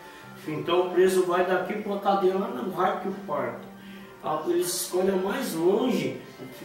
então 0.46 0.86
o 0.86 0.90
preso 0.90 1.24
vai 1.24 1.44
daqui 1.44 1.82
para 1.82 1.94
a 1.94 2.00
cadeia 2.00 2.38
lá 2.38 2.48
no 2.48 2.70
Parque 2.72 3.08
Park. 3.26 3.62
Ah, 4.22 4.42
Eles 4.48 4.82
escolhem 4.82 5.16
mais 5.16 5.54
longe 5.54 6.20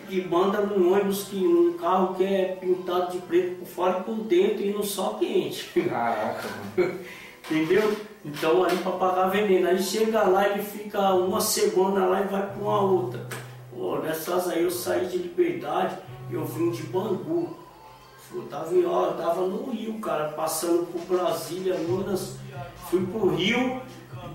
e 0.10 0.22
mandam 0.22 0.66
num 0.66 0.94
ônibus, 0.94 1.26
que, 1.26 1.40
num 1.40 1.78
carro 1.78 2.16
que 2.16 2.24
é 2.24 2.58
pintado 2.60 3.12
de 3.12 3.20
preto 3.20 3.60
por 3.60 3.68
fora 3.68 4.00
e 4.00 4.04
por 4.04 4.16
dentro 4.16 4.62
e 4.62 4.72
no 4.72 4.84
sol 4.84 5.20
quente. 5.20 5.70
Caraca, 5.88 6.48
mano. 6.78 7.00
Entendeu? 7.50 7.96
Então 8.24 8.64
ali 8.64 8.78
para 8.78 8.92
pagar 8.94 9.30
veneno. 9.30 9.68
Aí 9.68 9.82
chega 9.82 10.24
lá, 10.24 10.48
ele 10.48 10.64
fica 10.64 11.14
uma 11.14 11.42
semana 11.42 12.06
lá 12.06 12.22
e 12.22 12.28
vai 12.28 12.46
para 12.46 12.62
uma 12.62 12.82
outra. 12.82 13.28
Pô, 13.74 13.98
nessas 13.98 14.48
aí 14.50 14.64
eu 14.64 14.72
saí 14.72 15.08
de 15.08 15.18
liberdade, 15.18 15.98
eu 16.30 16.46
vim 16.46 16.72
de 16.72 16.84
Bangu. 16.84 17.58
Eu 18.34 18.44
tava, 18.44 18.70
ó, 18.86 19.06
eu 19.08 19.14
tava 19.18 19.42
no 19.42 19.72
Rio, 19.72 20.00
cara, 20.00 20.30
passando 20.30 20.86
por 20.86 21.02
Brasília, 21.02 21.76
Minas, 21.78 22.38
fui 22.89 23.06
pro 23.06 23.36
Rio, 23.36 23.82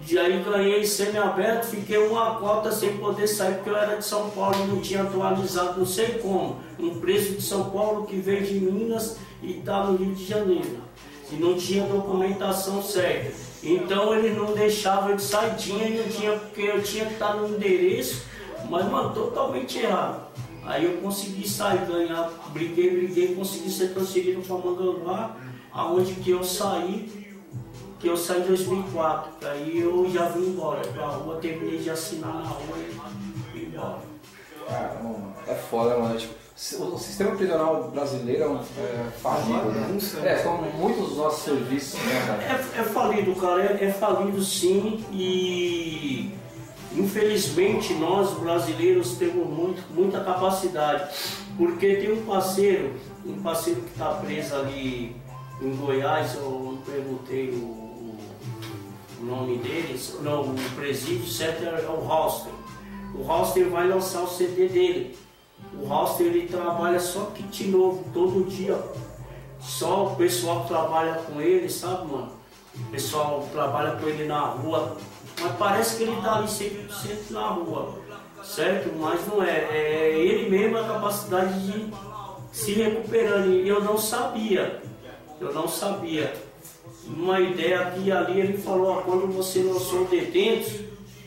e 0.09 0.19
aí 0.19 0.43
ganhei 0.43 0.85
semi-aberto, 0.85 1.67
fiquei 1.67 1.97
uma 1.97 2.37
cota 2.37 2.71
sem 2.71 2.97
poder 2.99 3.27
sair 3.27 3.55
porque 3.55 3.71
eu 3.71 3.77
era 3.77 3.97
de 3.97 4.05
São 4.05 4.31
Paulo 4.31 4.57
e 4.63 4.67
não 4.67 4.81
tinha 4.81 5.03
atualizado, 5.03 5.79
não 5.79 5.87
sei 5.87 6.19
como. 6.19 6.61
Um 6.79 7.01
preço 7.01 7.33
de 7.33 7.43
São 7.43 7.71
Paulo 7.71 8.07
que 8.07 8.17
veio 8.17 8.45
de 8.45 8.61
Minas 8.61 9.17
e 9.43 9.55
tá 9.55 9.85
no 9.85 9.97
Rio 9.97 10.15
de 10.15 10.25
Janeiro. 10.25 10.86
E 11.31 11.37
não 11.37 11.57
tinha 11.57 11.87
documentação 11.87 12.83
certa. 12.83 13.33
Então 13.63 14.15
eles 14.15 14.37
não 14.37 14.55
deixavam 14.55 15.17
de 15.17 15.23
sair, 15.23 15.57
tinha 15.57 15.89
e 15.89 15.99
não 15.99 16.09
tinha, 16.09 16.33
porque 16.33 16.63
eu 16.63 16.83
tinha 16.83 17.07
que 17.07 17.15
estar 17.15 17.35
no 17.35 17.49
endereço, 17.49 18.23
mas 18.71 18.89
mano, 18.89 19.13
totalmente 19.13 19.79
errado. 19.79 20.27
Aí 20.65 20.85
eu 20.85 20.99
consegui 20.99 21.49
sair, 21.49 21.85
ganhar, 21.87 22.31
briguei, 22.53 22.91
briguei, 22.91 23.35
consegui 23.35 23.71
ser 23.71 23.95
transferido 23.95 24.43
para 24.43 24.57
Manganguá, 24.57 25.37
aonde 25.73 26.15
que 26.15 26.31
eu 26.31 26.43
saí, 26.43 27.35
que 27.99 28.09
eu 28.09 28.17
saí 28.17 28.43
em 28.43 28.47
2004. 28.47 29.33
que 29.39 29.47
Aí 29.47 29.79
eu 29.79 30.09
já 30.11 30.29
vim 30.29 30.47
embora 30.49 30.81
pra 30.89 31.07
rua, 31.07 31.39
terminei 31.41 31.79
de 31.79 31.91
assinar 31.91 32.35
na 32.35 32.49
rua 32.49 32.77
e 32.79 33.57
vim 33.59 33.67
embora. 33.67 33.99
Mano. 35.03 35.35
É 35.47 35.55
foda, 35.55 35.97
mano. 35.99 36.19
O 36.81 36.99
sistema 36.99 37.37
prisional 37.37 37.91
brasileiro 37.91 38.59
é, 38.79 38.81
é 38.81 39.11
falido, 39.21 39.69
né? 39.73 39.81
bagunça, 39.89 40.21
É, 40.21 40.39
são 40.43 40.57
muitos 40.63 41.09
dos 41.09 41.17
nossos 41.19 41.45
serviços, 41.45 42.01
né? 42.01 42.65
É, 42.75 42.81
é 42.81 42.83
falido, 42.83 43.35
cara, 43.37 43.63
é, 43.63 43.85
é 43.85 43.93
falido 43.93 44.43
sim 44.43 45.05
e 45.13 46.33
infelizmente 46.95 47.93
nós 47.95 48.31
brasileiros 48.39 49.17
temos 49.19 49.47
muito, 49.47 49.83
muita 49.93 50.21
capacidade, 50.25 51.11
porque 51.59 51.97
tem 51.97 52.13
um 52.13 52.25
parceiro, 52.25 52.95
um 53.27 53.43
parceiro 53.43 53.83
que 53.83 53.91
está 53.91 54.15
preso 54.15 54.57
ali 54.57 55.15
em 55.61 55.77
Goiás, 55.77 56.37
eu 56.37 56.51
não 56.51 56.77
perguntei 56.79 57.51
o, 57.51 57.65
o- 57.65 58.19
o 59.21 59.25
nome 59.25 59.59
deles, 59.59 60.17
não, 60.23 60.43
o 60.43 60.55
presídio 60.75 61.27
certo 61.29 61.65
é 61.65 61.87
o 61.87 62.11
Halster. 62.11 62.53
O 63.15 63.31
Halster 63.31 63.69
vai 63.69 63.87
lançar 63.89 64.23
o 64.23 64.27
CD 64.29 64.69
dele. 64.69 65.19
O 65.81 65.87
Halster 65.89 66.27
ele 66.27 66.49
trabalha 66.49 66.99
só 66.99 67.27
kit 67.35 67.65
novo 67.69 68.05
todo 68.13 68.49
dia. 68.49 68.79
Só 69.61 70.07
o 70.07 70.17
pessoal 70.17 70.63
que 70.63 70.69
trabalha 70.69 71.15
com 71.15 71.41
ele, 71.41 71.69
sabe, 71.69 72.11
mano? 72.11 72.33
O 72.75 72.91
pessoal 72.91 73.47
trabalha 73.53 73.93
com 73.93 74.07
ele 74.07 74.25
na 74.27 74.41
rua. 74.41 74.97
Mas 75.41 75.57
parece 75.57 75.97
que 75.97 76.03
ele 76.05 76.21
tá 76.23 76.37
ali 76.37 76.47
100% 76.47 77.31
na 77.31 77.49
rua, 77.49 77.99
certo? 78.43 78.95
Mas 78.99 79.27
não 79.27 79.43
é. 79.43 79.69
É 79.71 80.19
ele 80.19 80.49
mesmo 80.49 80.79
a 80.79 80.85
capacidade 80.85 81.61
de 81.61 81.93
se 82.53 82.73
recuperando. 82.73 83.53
E 83.53 83.69
eu 83.69 83.83
não 83.83 83.99
sabia. 83.99 84.81
Eu 85.41 85.53
não 85.53 85.69
sabia. 85.69 86.35
Uma 87.07 87.41
ideia 87.41 87.81
aqui 87.83 88.05
e 88.07 88.13
ali 88.13 88.41
ele 88.41 88.59
falou, 88.59 88.99
ó, 88.99 89.03
quando 89.03 89.33
você 89.33 89.63
lançou 89.63 90.03
o 90.03 90.07
Detentos, 90.07 90.73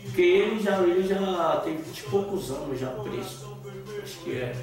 porque 0.04 0.22
ele 0.22 0.62
já, 0.62 0.82
ele 0.82 1.08
já 1.08 1.62
tem 1.64 1.78
20 1.78 1.98
e 1.98 2.04
poucos 2.04 2.52
anos 2.52 2.80
já 2.80 2.88
preso. 2.88 3.49
Que 4.24 4.32
é 4.32 4.56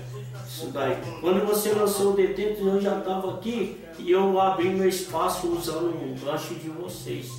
isso 0.47 0.69
daí. 0.69 0.97
Quando 1.21 1.47
você 1.47 1.73
lançou 1.73 2.13
o 2.13 2.17
Detentos, 2.17 2.67
eu 2.67 2.81
já 2.81 2.99
estava 2.99 3.35
aqui 3.35 3.81
e 3.99 4.11
eu 4.11 4.41
abri 4.41 4.69
meu 4.69 4.89
espaço 4.89 5.49
usando 5.49 5.89
o 5.91 6.15
gancho 6.25 6.55
de 6.55 6.69
vocês. 6.69 7.31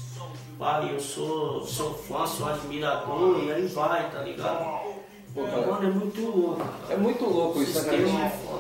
Pai, 0.58 0.92
eu 0.92 1.00
sou, 1.00 1.64
sou 1.66 1.94
fã, 1.94 2.26
sou 2.26 2.48
admirador 2.48 3.44
e 3.44 3.52
aí 3.52 3.68
vai, 3.68 4.10
tá 4.10 4.24
ligado? 4.24 4.97
Pô, 5.38 5.44
cara. 5.44 5.68
Mano, 5.68 5.88
é 5.88 5.92
muito 5.92 6.22
louco. 6.22 6.62
É 6.90 6.98
muito 6.98 7.26
louco 7.26 7.62
isso, 7.62 7.80
né, 7.84 7.86
cara? 7.86 8.26
é. 8.26 8.58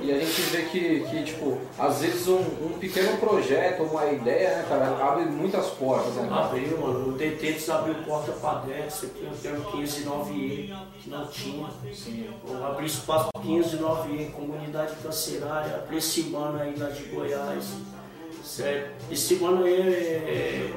E 0.00 0.12
a 0.12 0.18
gente 0.20 0.40
vê 0.42 0.62
que, 0.62 1.00
que 1.00 1.24
tipo, 1.24 1.58
às 1.76 2.00
vezes 2.00 2.28
um, 2.28 2.38
um 2.38 2.78
pequeno 2.78 3.18
projeto, 3.18 3.82
uma 3.82 4.06
ideia, 4.06 4.58
né, 4.58 4.66
cara, 4.68 5.04
abre 5.04 5.24
muitas 5.24 5.66
portas, 5.70 6.14
né, 6.14 6.28
cara? 6.28 6.44
Abriu, 6.44 6.78
mano. 6.78 7.08
O 7.08 7.12
Detentos 7.12 7.68
abriu 7.68 7.96
porta 8.06 8.30
pra 8.30 8.60
dentro. 8.60 9.10
Eu 9.20 9.32
tenho 9.42 9.64
509E, 9.64 10.76
que 11.02 11.10
não 11.10 11.26
tinha. 11.26 11.68
Eu 12.48 12.66
abri 12.66 12.86
espaço 12.86 13.28
para 13.32 13.42
509E, 13.42 14.30
comunidade 14.30 14.94
carcerária, 15.02 15.78
pra 15.78 15.96
esse 15.96 16.22
mano 16.24 16.60
aí 16.60 16.76
lá 16.76 16.88
de 16.88 17.02
Goiás. 17.06 17.72
Certo? 18.44 18.92
Esse 19.10 19.34
mano 19.36 19.64
aí, 19.64 19.74
é, 19.74 20.72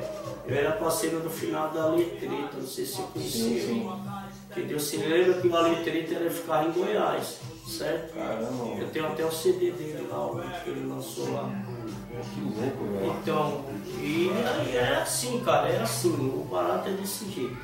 eu 0.48 0.56
era 0.56 0.72
parceiro 0.72 1.20
do 1.20 1.30
final 1.30 1.70
da 1.70 1.90
Letreta, 1.90 2.58
não 2.58 2.68
sei 2.68 2.86
se 2.86 2.96
você 2.96 3.04
conheceu. 3.14 3.42
Sim, 3.42 3.62
sim. 3.62 4.15
Entendeu? 4.56 4.80
Você 4.80 4.98
lembra 4.98 5.42
que 5.42 5.48
o 5.48 5.62
Letreta 5.62 6.14
era 6.16 6.30
ficar 6.32 6.66
em 6.68 6.72
Goiás, 6.72 7.40
certo? 7.68 8.14
Caramba, 8.16 8.66
Eu 8.80 8.90
tenho 8.90 9.08
até 9.08 9.26
o 9.26 9.32
CD 9.32 9.72
dele 9.72 10.08
lá, 10.10 10.28
o 10.28 10.40
que 10.64 10.70
ele 10.70 10.88
lançou 10.88 11.34
lá. 11.34 11.50
que 12.34 12.40
louco, 12.42 12.86
velho. 12.94 13.16
Então, 13.22 13.66
e 14.00 14.30
é 14.74 15.00
assim, 15.02 15.42
cara, 15.44 15.68
é 15.68 15.82
assim, 15.82 16.10
o 16.14 16.46
barato 16.50 16.88
é 16.88 16.94
desse 16.94 17.30
jeito. 17.30 17.58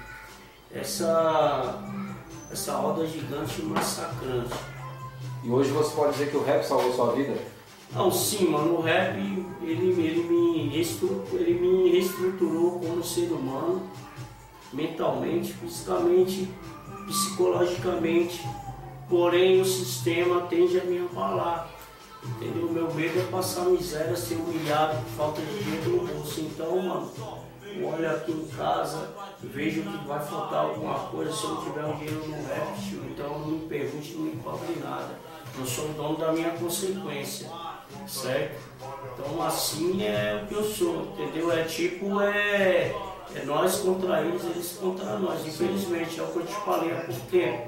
Essa, 0.73 1.81
essa 2.51 2.73
roda 2.75 3.05
gigante 3.07 3.61
massacrante. 3.61 4.53
E 5.43 5.49
hoje 5.49 5.71
você 5.71 5.95
pode 5.95 6.13
dizer 6.13 6.29
que 6.29 6.37
o 6.37 6.43
rap 6.43 6.63
salvou 6.63 6.93
sua 6.93 7.13
vida? 7.13 7.35
Não, 7.93 8.11
sim, 8.11 8.47
mano, 8.49 8.75
o 8.77 8.81
rap, 8.81 9.17
ele, 9.17 9.91
ele, 10.01 10.23
me, 10.23 10.69
reestru- 10.69 11.25
ele 11.33 11.53
me 11.59 11.89
reestruturou 11.91 12.79
como 12.79 13.03
ser 13.03 13.31
humano, 13.31 13.81
mentalmente, 14.71 15.51
fisicamente, 15.53 16.47
psicologicamente. 17.07 18.41
Porém, 19.09 19.59
o 19.59 19.65
sistema 19.65 20.41
tende 20.41 20.79
a 20.79 20.83
me 20.83 20.99
abalar. 20.99 21.69
Entendeu? 22.23 22.69
Meu 22.69 22.93
medo 22.93 23.19
é 23.19 23.23
passar 23.31 23.65
miséria, 23.65 24.15
ser 24.15 24.35
humilhado, 24.35 24.97
falta 25.17 25.41
de 25.41 25.63
dinheiro 25.63 25.89
no 25.89 26.07
bolso. 26.07 26.41
Então, 26.41 26.79
mano, 26.81 27.11
olho 27.83 28.11
aqui 28.11 28.31
em 28.31 28.45
casa, 28.55 29.09
vejo 29.41 29.81
que 29.81 30.07
vai 30.07 30.19
faltar 30.19 30.65
alguma 30.65 30.99
coisa 30.99 31.31
se 31.31 31.43
eu 31.43 31.49
não 31.51 31.63
tiver 31.63 31.85
um 31.85 31.95
dinheiro 31.95 32.27
no 32.27 32.47
rap, 32.47 32.79
tio. 32.79 33.03
Então 33.11 33.39
não 33.39 33.47
me 33.47 33.67
pergunte, 33.67 34.13
não 34.13 34.21
me 34.23 34.35
cobre 34.37 34.75
nada. 34.83 35.19
Eu 35.57 35.65
sou 35.65 35.89
o 35.89 35.93
dono 35.93 36.17
da 36.17 36.31
minha 36.31 36.51
consequência, 36.51 37.49
certo? 38.07 38.61
Então 39.13 39.41
assim 39.41 40.03
é 40.03 40.41
o 40.43 40.47
que 40.47 40.53
eu 40.53 40.63
sou, 40.63 41.13
entendeu? 41.13 41.51
É 41.51 41.63
tipo, 41.63 42.21
é, 42.21 42.95
é 43.35 43.45
nós 43.45 43.77
contra 43.77 44.21
eles, 44.21 44.43
eles 44.43 44.77
contra 44.79 45.17
nós. 45.17 45.45
Infelizmente, 45.45 46.19
é 46.19 46.23
o 46.23 46.27
que 46.27 46.37
eu 46.37 46.45
te 46.45 46.55
falei 46.65 46.91
há 46.91 47.01
pouco 47.01 47.21
tempo. 47.29 47.67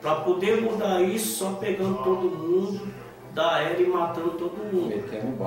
Para 0.00 0.16
poder 0.16 0.60
mudar 0.60 1.02
isso, 1.02 1.38
só 1.38 1.52
pegando 1.52 2.02
todo 2.02 2.30
mundo 2.30 2.92
da 3.32 3.60
era 3.60 3.80
e 3.80 3.86
matando 3.86 4.32
todo 4.32 4.56
mundo. 4.72 4.94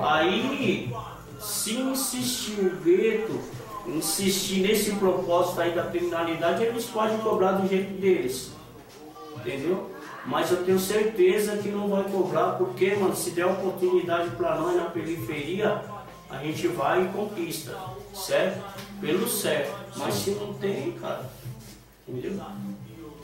Aí, 0.04 0.92
se 1.40 1.74
insistir 1.74 2.60
o 2.60 2.76
gueto, 2.82 3.38
insistir 3.86 4.60
nesse 4.60 4.92
propósito 4.92 5.60
aí 5.60 5.72
da 5.72 5.84
criminalidade, 5.84 6.64
eles 6.64 6.84
podem 6.86 7.18
cobrar 7.18 7.52
do 7.52 7.68
jeito 7.68 8.00
deles. 8.00 8.52
Entendeu? 9.36 9.90
Mas 10.26 10.50
eu 10.50 10.64
tenho 10.64 10.78
certeza 10.78 11.56
que 11.56 11.68
não 11.68 11.88
vai 11.88 12.04
cobrar, 12.04 12.52
porque, 12.52 12.94
mano, 12.96 13.16
se 13.16 13.30
der 13.30 13.46
oportunidade 13.46 14.30
para 14.30 14.56
nós 14.56 14.76
na 14.76 14.86
periferia, 14.86 15.82
a 16.28 16.36
gente 16.38 16.68
vai 16.68 17.04
e 17.04 17.08
conquista, 17.08 17.74
certo? 18.12 18.62
Pelo 19.00 19.28
certo. 19.28 19.78
Mas 19.96 20.14
se 20.14 20.30
não 20.30 20.52
tem, 20.54 20.92
cara, 20.92 21.28
entendeu? 22.06 22.40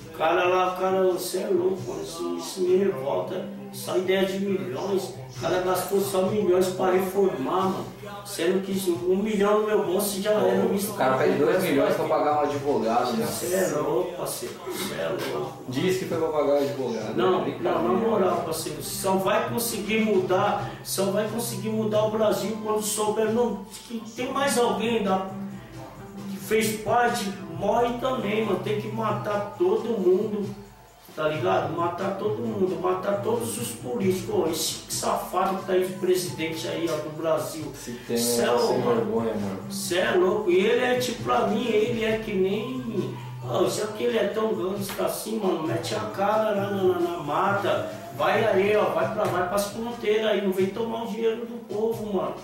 O 0.09 0.17
cara 0.17 0.45
lá, 0.45 0.75
o 0.75 0.77
cara, 0.81 1.03
você 1.05 1.39
é 1.39 1.49
louco, 1.49 1.83
mano, 1.89 2.03
isso, 2.03 2.37
isso 2.37 2.61
me 2.61 2.77
revolta. 2.77 3.45
Só 3.73 3.97
ideia 3.97 4.25
de 4.25 4.39
milhões, 4.39 5.15
o 5.37 5.41
cara 5.41 5.61
gastou 5.63 6.01
só 6.01 6.23
milhões 6.27 6.69
para 6.69 6.93
reformar, 6.93 7.71
mano. 7.71 7.87
Sendo 8.25 8.65
que 8.65 8.91
um 8.91 9.17
milhão 9.17 9.61
no 9.61 9.67
meu 9.67 9.85
bolso 9.85 10.23
já 10.23 10.31
era 10.31 10.63
me 10.63 10.79
O 10.79 10.95
cara 10.95 11.19
pede 11.19 11.39
2 11.39 11.63
milhões 11.65 11.95
pra 11.95 12.05
pagar 12.07 12.39
um 12.39 12.41
advogado, 12.43 13.13
né? 13.15 13.27
Você 13.27 13.55
é 13.55 13.69
louco, 13.77 14.13
parceiro, 14.13 14.55
você 14.65 14.95
é 14.95 15.09
louco. 15.09 15.53
Diz 15.69 15.99
que 15.99 16.05
foi 16.07 16.19
pra 16.19 16.29
pagar 16.29 16.55
o 16.55 16.57
advogado. 16.59 17.17
Não, 17.17 17.45
né? 17.45 17.59
não, 17.61 17.83
na 17.83 17.93
moral, 17.93 18.43
parceiro, 18.43 18.83
só 18.83 19.17
vai 19.17 19.49
conseguir 19.49 20.01
mudar, 20.01 20.71
só 20.85 21.07
vai 21.07 21.29
conseguir 21.29 21.69
mudar 21.69 22.05
o 22.05 22.11
Brasil 22.13 22.57
quando 22.63 22.81
souber 22.81 23.33
não, 23.33 23.67
tem 24.17 24.33
mais 24.33 24.57
alguém 24.57 25.03
da, 25.03 25.29
fez 26.47 26.81
parte, 26.83 27.25
morre 27.59 27.99
também, 28.01 28.45
mano. 28.45 28.61
Tem 28.61 28.81
que 28.81 28.89
matar 28.89 29.55
todo 29.59 29.89
mundo, 29.99 30.49
tá 31.17 31.29
ligado? 31.29 31.77
Matar 31.77 32.17
todo 32.19 32.39
mundo, 32.39 32.81
matar 32.81 33.23
todos 33.23 33.59
os 33.61 33.69
políticos. 33.73 34.51
Esse 34.51 34.97
safado 34.97 35.59
que 35.59 35.65
tá 35.67 35.73
aí 35.73 35.87
de 35.87 35.93
presidente 35.95 36.67
aí, 36.69 36.89
ó, 36.91 36.97
do 36.97 37.11
Brasil. 37.17 37.65
Se 37.75 37.93
tem 38.07 38.17
Cê 38.17 38.43
é 38.43 38.51
louco, 38.51 38.75
mano. 38.81 39.01
Você 39.71 39.99
é 39.99 40.11
louco, 40.13 40.51
e 40.51 40.57
ele 40.59 40.85
é 40.85 40.99
tipo 40.99 41.23
pra 41.25 41.47
mim, 41.49 41.67
ele 41.67 42.05
é 42.05 42.19
que 42.19 42.33
nem. 42.33 43.15
Oh, 43.47 43.69
já 43.69 43.87
que 43.89 44.05
ele 44.05 44.17
é 44.17 44.29
tão 44.29 44.55
gangsta 44.55 45.05
assim, 45.05 45.39
mano, 45.39 45.67
mete 45.67 45.95
a 45.95 46.01
cara 46.01 46.51
lá 46.53 46.71
na, 46.71 46.83
na- 46.83 46.99
na 46.99 47.19
mata, 47.19 47.93
vai 48.17 48.43
aí, 48.43 48.75
ó, 48.75 48.85
vai 48.87 49.13
pra, 49.13 49.25
vai 49.25 49.47
pras 49.51 49.67
fronteiras 49.67 50.27
aí, 50.31 50.41
não 50.41 50.51
vem 50.51 50.69
tomar 50.69 51.03
o 51.05 51.09
dinheiro 51.09 51.45
do 51.45 51.59
povo, 51.69 52.11
mano. 52.11 52.35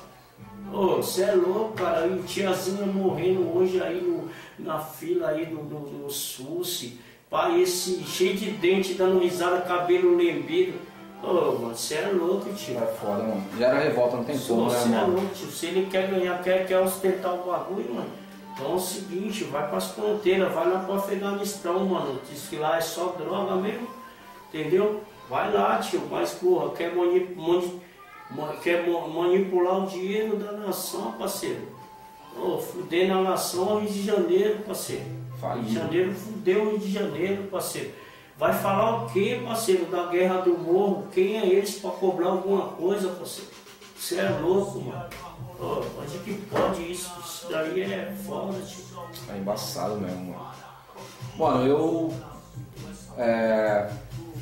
Ô, 0.72 0.96
você 0.96 1.22
é 1.22 1.32
louco, 1.32 1.72
cara, 1.74 2.06
e 2.06 2.22
tiazinha 2.22 2.86
morrendo 2.86 3.56
hoje 3.56 3.82
aí 3.82 4.00
no, 4.00 4.28
na 4.58 4.78
fila 4.78 5.28
aí 5.30 5.46
do, 5.46 5.56
do, 5.56 5.78
do 6.04 6.10
SUS, 6.10 6.92
pai, 7.28 7.60
esse 7.62 8.02
cheio 8.04 8.36
de 8.36 8.50
dente, 8.52 8.94
dando 8.94 9.18
risada, 9.18 9.60
cabelo 9.62 10.16
lembido. 10.16 10.78
Ô, 11.22 11.32
mano, 11.58 11.74
você 11.76 11.96
é 11.96 12.06
louco, 12.12 12.52
tio. 12.54 12.78
É 12.78 12.86
foda, 12.86 13.22
mano. 13.24 13.44
Já 13.58 13.66
era 13.68 13.78
revolta, 13.80 14.16
não 14.16 14.24
tem 14.24 14.38
como, 14.38 14.70
né, 14.70 14.78
Você 14.78 14.88
é 14.88 14.90
mano? 14.92 15.12
louco, 15.14 15.34
tio. 15.34 15.48
Se 15.50 15.66
ele 15.66 15.88
quer 15.90 16.08
ganhar, 16.08 16.40
quer, 16.42 16.66
quer 16.66 16.78
ostentar 16.78 17.34
o 17.34 17.50
bagulho, 17.50 17.92
mano. 17.94 18.08
Então 18.54 18.72
é 18.72 18.74
o 18.74 18.80
seguinte, 18.80 19.44
vai 19.44 19.68
pras 19.68 19.88
fronteiras, 19.88 20.52
vai 20.52 20.68
lá 20.70 20.80
pro 20.80 20.94
Afeganistão, 20.94 21.84
mano. 21.84 22.20
Diz 22.30 22.46
que 22.48 22.56
lá 22.56 22.76
é 22.76 22.80
só 22.80 23.06
droga 23.18 23.56
mesmo, 23.56 23.88
entendeu? 24.48 25.02
Vai 25.28 25.52
lá, 25.52 25.78
tio, 25.78 26.02
mas 26.10 26.32
porra, 26.32 26.70
quer, 26.70 26.94
ma- 26.94 27.04
quer 28.62 28.86
manipular 28.86 29.84
o 29.84 29.86
dinheiro 29.86 30.36
da 30.36 30.52
nação, 30.52 31.12
parceiro. 31.12 31.68
Ô, 32.36 32.58
fuder 32.58 33.08
na 33.08 33.22
nação 33.22 33.76
o 33.76 33.78
Rio 33.80 33.90
de 33.90 34.02
Janeiro, 34.02 34.58
parceiro. 34.60 35.04
Falido. 35.40 35.66
Rio 35.66 35.68
de 35.68 35.74
Janeiro 35.74 36.14
fudeu 36.14 36.62
o 36.62 36.70
Rio 36.70 36.78
de 36.78 36.92
Janeiro, 36.92 37.42
parceiro. 37.44 37.90
Vai 38.38 38.54
falar 38.54 39.04
o 39.04 39.10
que, 39.10 39.40
parceiro, 39.40 39.86
da 39.86 40.06
guerra 40.06 40.40
do 40.40 40.56
morro? 40.56 41.08
Quem 41.12 41.38
é 41.38 41.46
eles 41.46 41.78
pra 41.78 41.90
cobrar 41.90 42.28
alguma 42.28 42.68
coisa, 42.68 43.08
parceiro? 43.08 43.50
Você 43.98 44.16
é 44.16 44.28
louco, 44.30 44.80
mano. 44.80 45.04
Ô, 45.58 45.84
onde 46.00 46.18
que 46.20 46.34
pode 46.46 46.90
isso? 46.90 47.12
Isso 47.20 47.48
daí 47.50 47.82
é 47.82 48.16
foda, 48.24 48.58
tio. 48.60 48.84
É 49.28 49.36
embaçado 49.36 49.96
mesmo, 49.96 50.32
mano. 50.32 50.50
Mano, 51.36 51.66
eu. 51.66 52.14
é, 53.18 53.90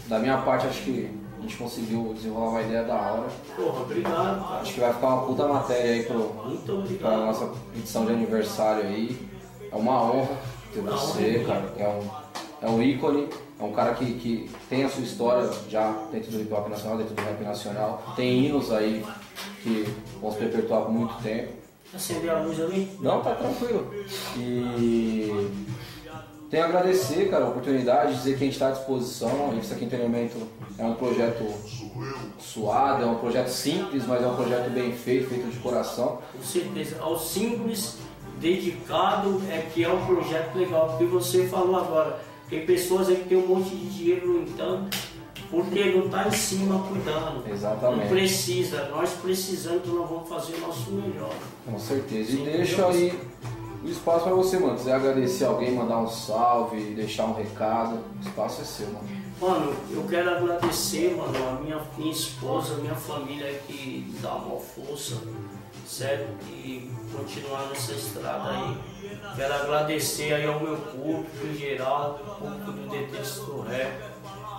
da 0.06 0.18
minha 0.18 0.38
parte, 0.38 0.66
acho 0.66 0.82
que 0.82 1.10
a 1.38 1.40
gente 1.40 1.56
conseguiu 1.56 2.12
desenrolar 2.14 2.50
uma 2.50 2.62
ideia 2.62 2.84
da 2.84 2.94
hora. 2.94 3.28
Porra, 3.56 3.80
obrigado. 3.82 4.60
Acho 4.60 4.74
que 4.74 4.80
vai 4.80 4.92
ficar 4.92 5.06
uma 5.06 5.26
puta 5.26 5.46
matéria 5.46 5.92
aí 5.92 6.02
pro, 6.02 6.34
pra 6.98 7.16
nossa 7.18 7.50
edição 7.76 8.04
de 8.04 8.12
aniversário 8.12 8.82
aí. 8.84 9.28
É 9.70 9.76
uma 9.76 10.02
honra 10.02 10.36
ter 10.72 10.80
você, 10.80 11.44
honra. 11.44 11.46
cara. 11.46 11.72
É 11.78 11.88
um 11.88 12.28
é 12.60 12.68
um 12.68 12.82
ícone, 12.82 13.28
é 13.58 13.62
um 13.62 13.72
cara 13.72 13.94
que, 13.94 14.14
que 14.14 14.50
tem 14.68 14.84
a 14.84 14.88
sua 14.88 15.04
história 15.04 15.48
já 15.68 15.92
dentro 16.10 16.32
do 16.32 16.40
hip 16.40 16.52
hop 16.52 16.68
nacional, 16.68 16.98
dentro 16.98 17.14
do 17.14 17.22
rap 17.22 17.40
nacional. 17.42 18.02
Tem 18.16 18.46
hinos 18.46 18.72
aí 18.72 19.04
que 19.62 19.86
vão 20.20 20.32
se 20.32 20.38
perpetuar 20.38 20.82
por 20.82 20.90
muito 20.90 21.14
tempo. 21.22 21.52
Acender 21.94 22.30
a 22.30 22.40
luz 22.40 22.60
ali? 22.60 22.90
Não, 23.00 23.22
tá 23.22 23.34
tranquilo. 23.34 23.90
E 24.36 25.48
tenho 26.50 26.64
a 26.64 26.66
agradecer, 26.66 27.30
cara, 27.30 27.44
a 27.44 27.48
oportunidade, 27.48 28.14
dizer 28.14 28.30
que 28.38 28.44
a 28.44 28.46
gente 28.46 28.54
está 28.54 28.68
à 28.68 28.70
disposição. 28.70 29.48
A 29.48 29.50
Revista 29.50 29.74
Quinto 29.74 29.94
Elemento 29.94 30.36
é 30.78 30.84
um 30.84 30.94
projeto 30.94 31.44
suado, 32.40 33.02
é 33.02 33.06
um 33.06 33.16
projeto 33.16 33.48
simples, 33.48 34.06
mas 34.06 34.22
é 34.22 34.26
um 34.26 34.34
projeto 34.34 34.70
bem 34.70 34.92
feito, 34.92 35.28
feito 35.28 35.50
de 35.50 35.58
coração. 35.58 36.20
Com 36.32 36.42
certeza. 36.42 36.96
Ao 37.00 37.18
simples, 37.18 37.96
dedicado, 38.40 39.42
é 39.50 39.68
que 39.72 39.84
é 39.84 39.92
um 39.92 40.04
projeto 40.06 40.56
legal. 40.56 40.88
Porque 40.88 41.04
você 41.04 41.46
falou 41.48 41.76
agora, 41.76 42.18
tem 42.48 42.64
pessoas 42.64 43.08
aí 43.08 43.16
que 43.16 43.28
tem 43.28 43.38
um 43.38 43.46
monte 43.46 43.68
de 43.68 43.90
dinheiro, 43.90 44.28
no 44.28 44.42
entanto, 44.42 44.96
porque 45.50 45.84
não 45.92 46.06
está 46.06 46.28
em 46.28 46.32
cima 46.32 46.82
cuidando. 46.88 47.44
Exatamente. 47.50 48.00
Não 48.00 48.08
precisa. 48.08 48.88
Nós 48.88 49.10
precisamos, 49.10 49.82
então 49.82 49.94
nós 49.94 50.08
vamos 50.08 50.28
fazer 50.28 50.54
o 50.54 50.60
nosso 50.60 50.90
melhor. 50.92 51.34
Com 51.66 51.78
certeza. 51.78 52.32
E 52.32 52.36
Sim, 52.36 52.44
Deus. 52.44 52.80
aí 52.80 53.20
o 53.82 53.88
espaço 53.88 54.24
para 54.24 54.34
você, 54.34 54.58
mano. 54.58 54.76
Quiser 54.76 54.94
agradecer 54.94 55.44
alguém, 55.44 55.72
mandar 55.72 55.98
um 55.98 56.08
salve, 56.08 56.94
deixar 56.94 57.26
um 57.26 57.34
recado, 57.34 57.96
o 57.96 58.20
espaço 58.20 58.62
é 58.62 58.64
seu, 58.64 58.86
mano. 58.88 59.08
Mano, 59.40 59.72
eu 59.90 60.04
quero 60.08 60.30
agradecer, 60.30 61.16
mano, 61.16 61.48
a 61.48 61.52
minha, 61.60 61.80
minha 61.96 62.10
esposa, 62.10 62.74
a 62.74 62.76
minha 62.78 62.94
família 62.94 63.52
que 63.66 64.12
dá 64.20 64.34
uma 64.34 64.58
força, 64.58 65.16
sério, 65.86 66.26
e 66.50 66.90
continuar 67.16 67.68
nessa 67.68 67.92
estrada 67.92 68.50
aí. 68.50 68.76
Quero 69.36 69.54
agradecer 69.54 70.34
aí 70.34 70.44
ao 70.44 70.58
meu 70.58 70.76
público 70.76 71.46
em 71.46 71.54
geral, 71.54 72.20
o 72.20 72.34
público 72.34 72.72
do 72.72 73.46
do 73.46 73.60
Rap, 73.60 73.92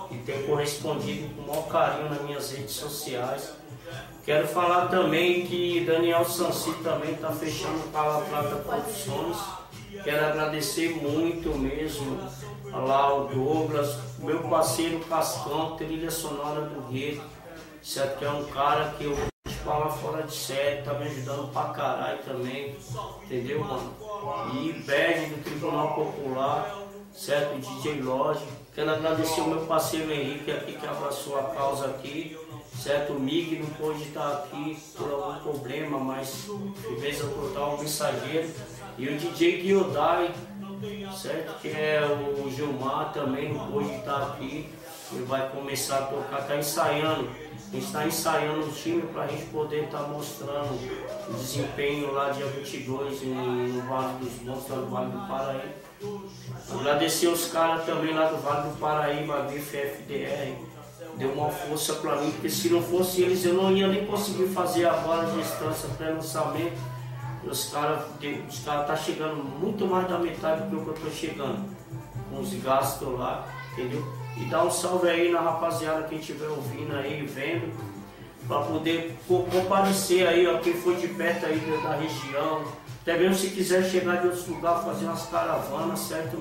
que 0.07 0.17
tem 0.19 0.43
correspondido 0.43 1.35
com 1.35 1.41
o 1.41 1.47
maior 1.47 1.67
carinho 1.67 2.09
nas 2.09 2.21
minhas 2.21 2.51
redes 2.51 2.75
sociais. 2.75 3.51
Quero 4.25 4.47
falar 4.47 4.87
também 4.87 5.45
que 5.45 5.83
Daniel 5.85 6.23
Sanci 6.25 6.71
também 6.83 7.13
está 7.13 7.31
fechando 7.31 7.79
com 7.91 7.97
a 7.97 8.21
Plata 8.21 8.55
Produções. 8.57 9.37
Quero 10.03 10.25
agradecer 10.25 10.89
muito 11.01 11.57
mesmo 11.57 12.19
lá 12.65 13.13
o 13.13 13.27
Douglas, 13.27 13.97
meu 14.19 14.43
parceiro 14.43 14.99
Cascão, 14.99 15.75
trilha 15.77 16.11
sonora 16.11 16.61
do 16.61 16.87
Rio, 16.91 17.21
certo? 17.81 18.19
Que 18.19 18.25
é 18.25 18.29
um 18.29 18.45
cara 18.45 18.93
que 18.97 19.05
eu 19.05 19.17
falar 19.63 19.89
fora 19.89 20.23
de 20.23 20.33
série, 20.33 20.81
tá 20.83 20.93
me 20.93 21.05
ajudando 21.05 21.51
pra 21.51 21.65
caralho 21.65 22.19
também, 22.23 22.75
entendeu, 23.23 23.63
mano? 23.63 23.93
E 24.53 24.73
Bad 24.73 25.25
do 25.25 25.43
Tribunal 25.43 25.95
Popular, 25.95 26.77
certo? 27.13 27.59
DJ 27.59 28.01
Lodge. 28.01 28.43
Quero 28.73 28.91
agradecer 28.91 29.41
o 29.41 29.47
meu 29.47 29.65
parceiro 29.65 30.11
Henrique 30.11 30.51
aqui 30.51 30.73
que 30.73 30.87
abraçou 30.87 31.37
a 31.37 31.43
causa 31.43 31.87
aqui, 31.87 32.37
certo? 32.79 33.13
O 33.13 33.19
Mig 33.19 33.59
não 33.59 33.69
pôde 33.71 34.03
estar 34.03 34.27
aqui 34.29 34.77
por 34.95 35.11
algum 35.11 35.39
problema, 35.39 35.99
mas 35.99 36.47
firmeza 36.81 37.27
total, 37.27 37.75
o 37.75 37.79
mensageiro. 37.79 38.49
E 38.97 39.07
o 39.07 39.17
DJ 39.17 39.61
Giodai, 39.61 40.33
certo? 41.15 41.59
Que 41.61 41.69
é 41.69 42.01
o 42.05 42.49
Gilmar 42.49 43.11
também, 43.13 43.53
não 43.53 43.71
pôde 43.71 43.93
estar 43.95 44.23
aqui. 44.23 44.69
Ele 45.11 45.25
vai 45.25 45.49
começar 45.49 45.97
a 45.97 46.01
tocar, 46.03 46.47
tá 46.47 46.55
ensaiando. 46.55 47.29
A 47.69 47.71
gente 47.71 47.85
está 47.85 48.05
ensaiando 48.05 48.65
o 48.65 48.71
time 48.71 49.01
para 49.03 49.23
a 49.23 49.27
gente 49.27 49.45
poder 49.45 49.85
estar 49.85 50.03
mostrando 50.03 50.73
o 51.29 51.33
desempenho 51.33 52.11
lá 52.11 52.29
dia 52.29 52.45
22 52.47 53.21
no, 53.23 53.81
Vale 53.83 54.13
dos 54.19 54.41
Montes, 54.41 54.69
no 54.69 54.85
Vale 54.87 55.11
do 55.11 55.27
Paraíba. 55.27 55.89
Agradecer 56.71 57.27
os 57.27 57.51
caras 57.51 57.85
também 57.85 58.13
lá 58.13 58.25
do 58.29 58.37
Vale 58.37 58.69
do 58.69 58.77
Paraíba, 58.77 59.39
a 59.39 59.41
BIF 59.43 59.75
FDR. 59.75 60.68
Deu 61.19 61.33
uma 61.33 61.49
força 61.49 61.95
para 61.95 62.15
mim, 62.15 62.31
porque 62.31 62.49
se 62.49 62.69
não 62.69 62.81
fosse 62.81 63.21
eles 63.21 63.43
eu 63.45 63.53
não 63.53 63.71
ia 63.71 63.87
nem 63.89 64.05
conseguir 64.05 64.47
fazer 64.47 64.85
a 64.87 64.93
distância 65.37 65.89
pré-lançamento. 65.97 66.77
Os 67.43 67.65
caras 67.65 68.03
os 68.49 68.59
cara 68.59 68.83
tá 68.83 68.95
chegando 68.95 69.35
muito 69.35 69.85
mais 69.85 70.07
da 70.07 70.17
metade 70.17 70.69
do 70.69 70.81
que 70.81 70.87
eu 70.87 70.93
tô 70.93 71.09
chegando. 71.11 71.65
Com 72.31 72.39
os 72.39 72.53
gastos 72.63 73.19
lá, 73.19 73.45
entendeu? 73.73 74.01
E 74.37 74.45
dá 74.45 74.63
um 74.63 74.71
salve 74.71 75.09
aí 75.09 75.29
na 75.31 75.41
rapaziada 75.41 76.03
que 76.03 76.15
estiver 76.15 76.47
ouvindo 76.47 76.95
aí, 76.95 77.25
vendo, 77.25 77.73
para 78.47 78.61
poder 78.61 79.17
co- 79.27 79.43
comparecer 79.51 80.25
aí, 80.27 80.47
ó, 80.47 80.59
quem 80.59 80.73
for 80.73 80.95
de 80.95 81.07
perto 81.09 81.45
aí 81.45 81.59
da, 81.83 81.95
região. 81.95 82.63
Até 83.01 83.17
mesmo 83.17 83.35
se 83.35 83.49
quiser 83.49 83.83
chegar 83.83 84.21
de 84.21 84.27
outros 84.27 84.47
lugares, 84.47 84.85
fazer 84.85 85.05
umas 85.05 85.23
caravanas, 85.25 85.99
certo? 85.99 86.37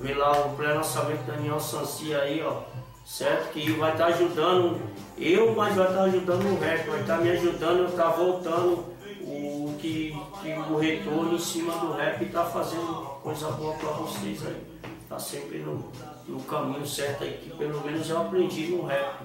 Ver 0.00 0.14
lá 0.14 0.32
o 0.46 0.56
pré-lançamento 0.56 1.24
Daniel 1.26 1.58
Sanci 1.60 2.14
aí, 2.14 2.42
ó. 2.42 2.62
Certo? 3.08 3.52
Que 3.52 3.72
vai 3.72 3.92
estar 3.92 4.06
ajudando 4.08 4.78
eu, 5.16 5.54
mas 5.56 5.74
vai 5.74 5.88
estar 5.88 6.02
ajudando 6.02 6.44
o 6.44 6.60
rap, 6.60 6.86
vai 6.86 7.00
estar 7.00 7.18
me 7.18 7.30
ajudando, 7.30 7.78
eu 7.78 7.88
estar 7.88 8.10
voltando 8.10 8.84
o 9.22 9.74
que, 9.78 10.14
que 10.42 10.52
o 10.70 10.76
retorno 10.76 11.34
em 11.34 11.38
cima 11.38 11.72
do 11.78 11.92
rap 11.92 12.24
tá 12.26 12.44
fazendo 12.44 13.18
coisa 13.22 13.50
boa 13.52 13.74
pra 13.74 13.90
vocês 13.92 14.46
aí. 14.46 14.62
Tá 15.08 15.18
sempre 15.18 15.58
no, 15.58 15.90
no 16.28 16.40
caminho 16.42 16.86
certo 16.86 17.24
aí, 17.24 17.40
que 17.42 17.50
pelo 17.56 17.80
menos 17.80 18.08
eu 18.10 18.20
aprendi 18.20 18.66
no 18.68 18.84
rap. 18.84 19.22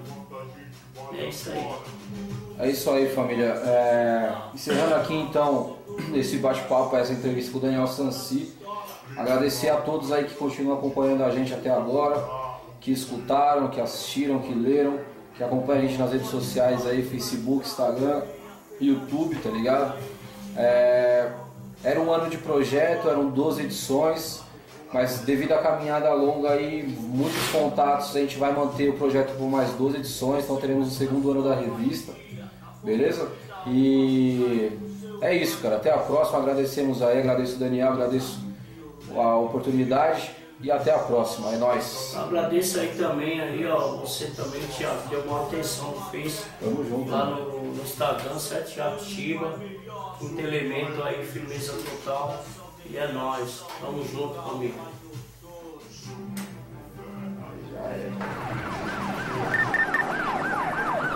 É 1.12 1.28
isso 1.28 1.50
aí. 1.50 1.74
É 2.58 2.70
isso 2.70 2.90
aí, 2.90 3.08
família. 3.10 3.52
É, 3.66 4.34
Encerrando 4.54 4.94
aqui 4.94 5.14
então 5.14 5.76
esse 6.14 6.38
bate-papo, 6.38 6.96
essa 6.96 7.12
entrevista 7.12 7.52
com 7.52 7.58
o 7.58 7.60
Daniel 7.60 7.86
Sanci. 7.86 8.54
Agradecer 9.14 9.68
a 9.68 9.76
todos 9.76 10.10
aí 10.10 10.24
que 10.24 10.34
continuam 10.34 10.78
acompanhando 10.78 11.22
a 11.22 11.30
gente 11.30 11.52
até 11.52 11.70
agora, 11.70 12.43
que 12.84 12.92
escutaram, 12.92 13.68
que 13.68 13.80
assistiram, 13.80 14.40
que 14.40 14.52
leram, 14.52 14.98
que 15.34 15.42
acompanham 15.42 15.84
a 15.84 15.86
gente 15.86 15.98
nas 15.98 16.12
redes 16.12 16.28
sociais 16.28 16.86
aí, 16.86 17.02
Facebook, 17.02 17.66
Instagram, 17.66 18.20
YouTube, 18.78 19.36
tá 19.36 19.48
ligado? 19.48 19.98
É, 20.54 21.30
Era 21.82 21.98
um 21.98 22.12
ano 22.12 22.28
de 22.28 22.36
projeto, 22.36 23.08
eram 23.08 23.30
12 23.30 23.62
edições, 23.62 24.42
mas 24.92 25.20
devido 25.20 25.52
à 25.52 25.58
caminhada 25.58 26.12
longa 26.12 26.50
aí, 26.50 26.82
muitos 26.86 27.48
contatos, 27.48 28.14
a 28.14 28.20
gente 28.20 28.36
vai 28.36 28.52
manter 28.52 28.90
o 28.90 28.92
projeto 28.92 29.34
por 29.38 29.48
mais 29.48 29.70
12 29.70 29.96
edições, 29.96 30.44
então 30.44 30.56
teremos 30.56 30.88
o 30.88 30.90
segundo 30.90 31.30
ano 31.30 31.42
da 31.42 31.54
revista, 31.54 32.12
beleza? 32.82 33.30
E 33.66 34.70
é 35.22 35.34
isso, 35.34 35.58
cara. 35.62 35.76
Até 35.76 35.90
a 35.90 35.96
próxima. 35.96 36.38
Agradecemos 36.38 37.00
aí, 37.00 37.18
agradeço 37.18 37.56
o 37.56 37.58
Daniel, 37.58 37.92
agradeço 37.92 38.38
a 39.16 39.36
oportunidade 39.36 40.43
e 40.64 40.70
até 40.70 40.94
a 40.94 40.98
próxima. 40.98 41.52
É 41.52 41.56
nóis. 41.58 42.16
Agradeço 42.16 42.80
aí 42.80 42.96
também, 42.96 43.38
aí, 43.38 43.66
ó, 43.66 43.96
você 43.98 44.28
também, 44.28 44.62
Thiago, 44.62 45.08
deu 45.10 45.20
uma 45.20 45.42
atenção, 45.42 45.92
fez 46.10 46.46
Tamo 46.58 46.82
junto. 46.88 47.10
lá 47.10 47.26
no, 47.26 47.74
no 47.74 47.82
Instagram? 47.82 48.36
Thiago 48.38 49.04
Chiba, 49.04 49.60
quinto 50.18 50.40
elemento 50.40 51.02
aí, 51.02 51.24
firmeza 51.24 51.74
total. 51.74 52.42
E 52.88 52.96
é 52.96 53.08
nóis. 53.08 53.62
Tamo 53.80 54.02
junto, 54.04 54.40
amigo. 54.40 54.78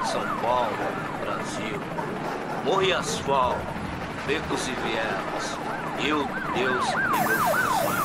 São 0.05 0.39
Paulo, 0.43 0.77
Brasil. 1.23 1.81
Morro 2.65 2.83
e 2.83 2.93
asfalto, 2.93 3.61
becos 4.27 4.69
e 4.69 4.73
vielas. 4.73 5.59
Eu, 6.07 6.27
Deus 6.55 6.87
e 6.93 6.97
meu 6.97 7.98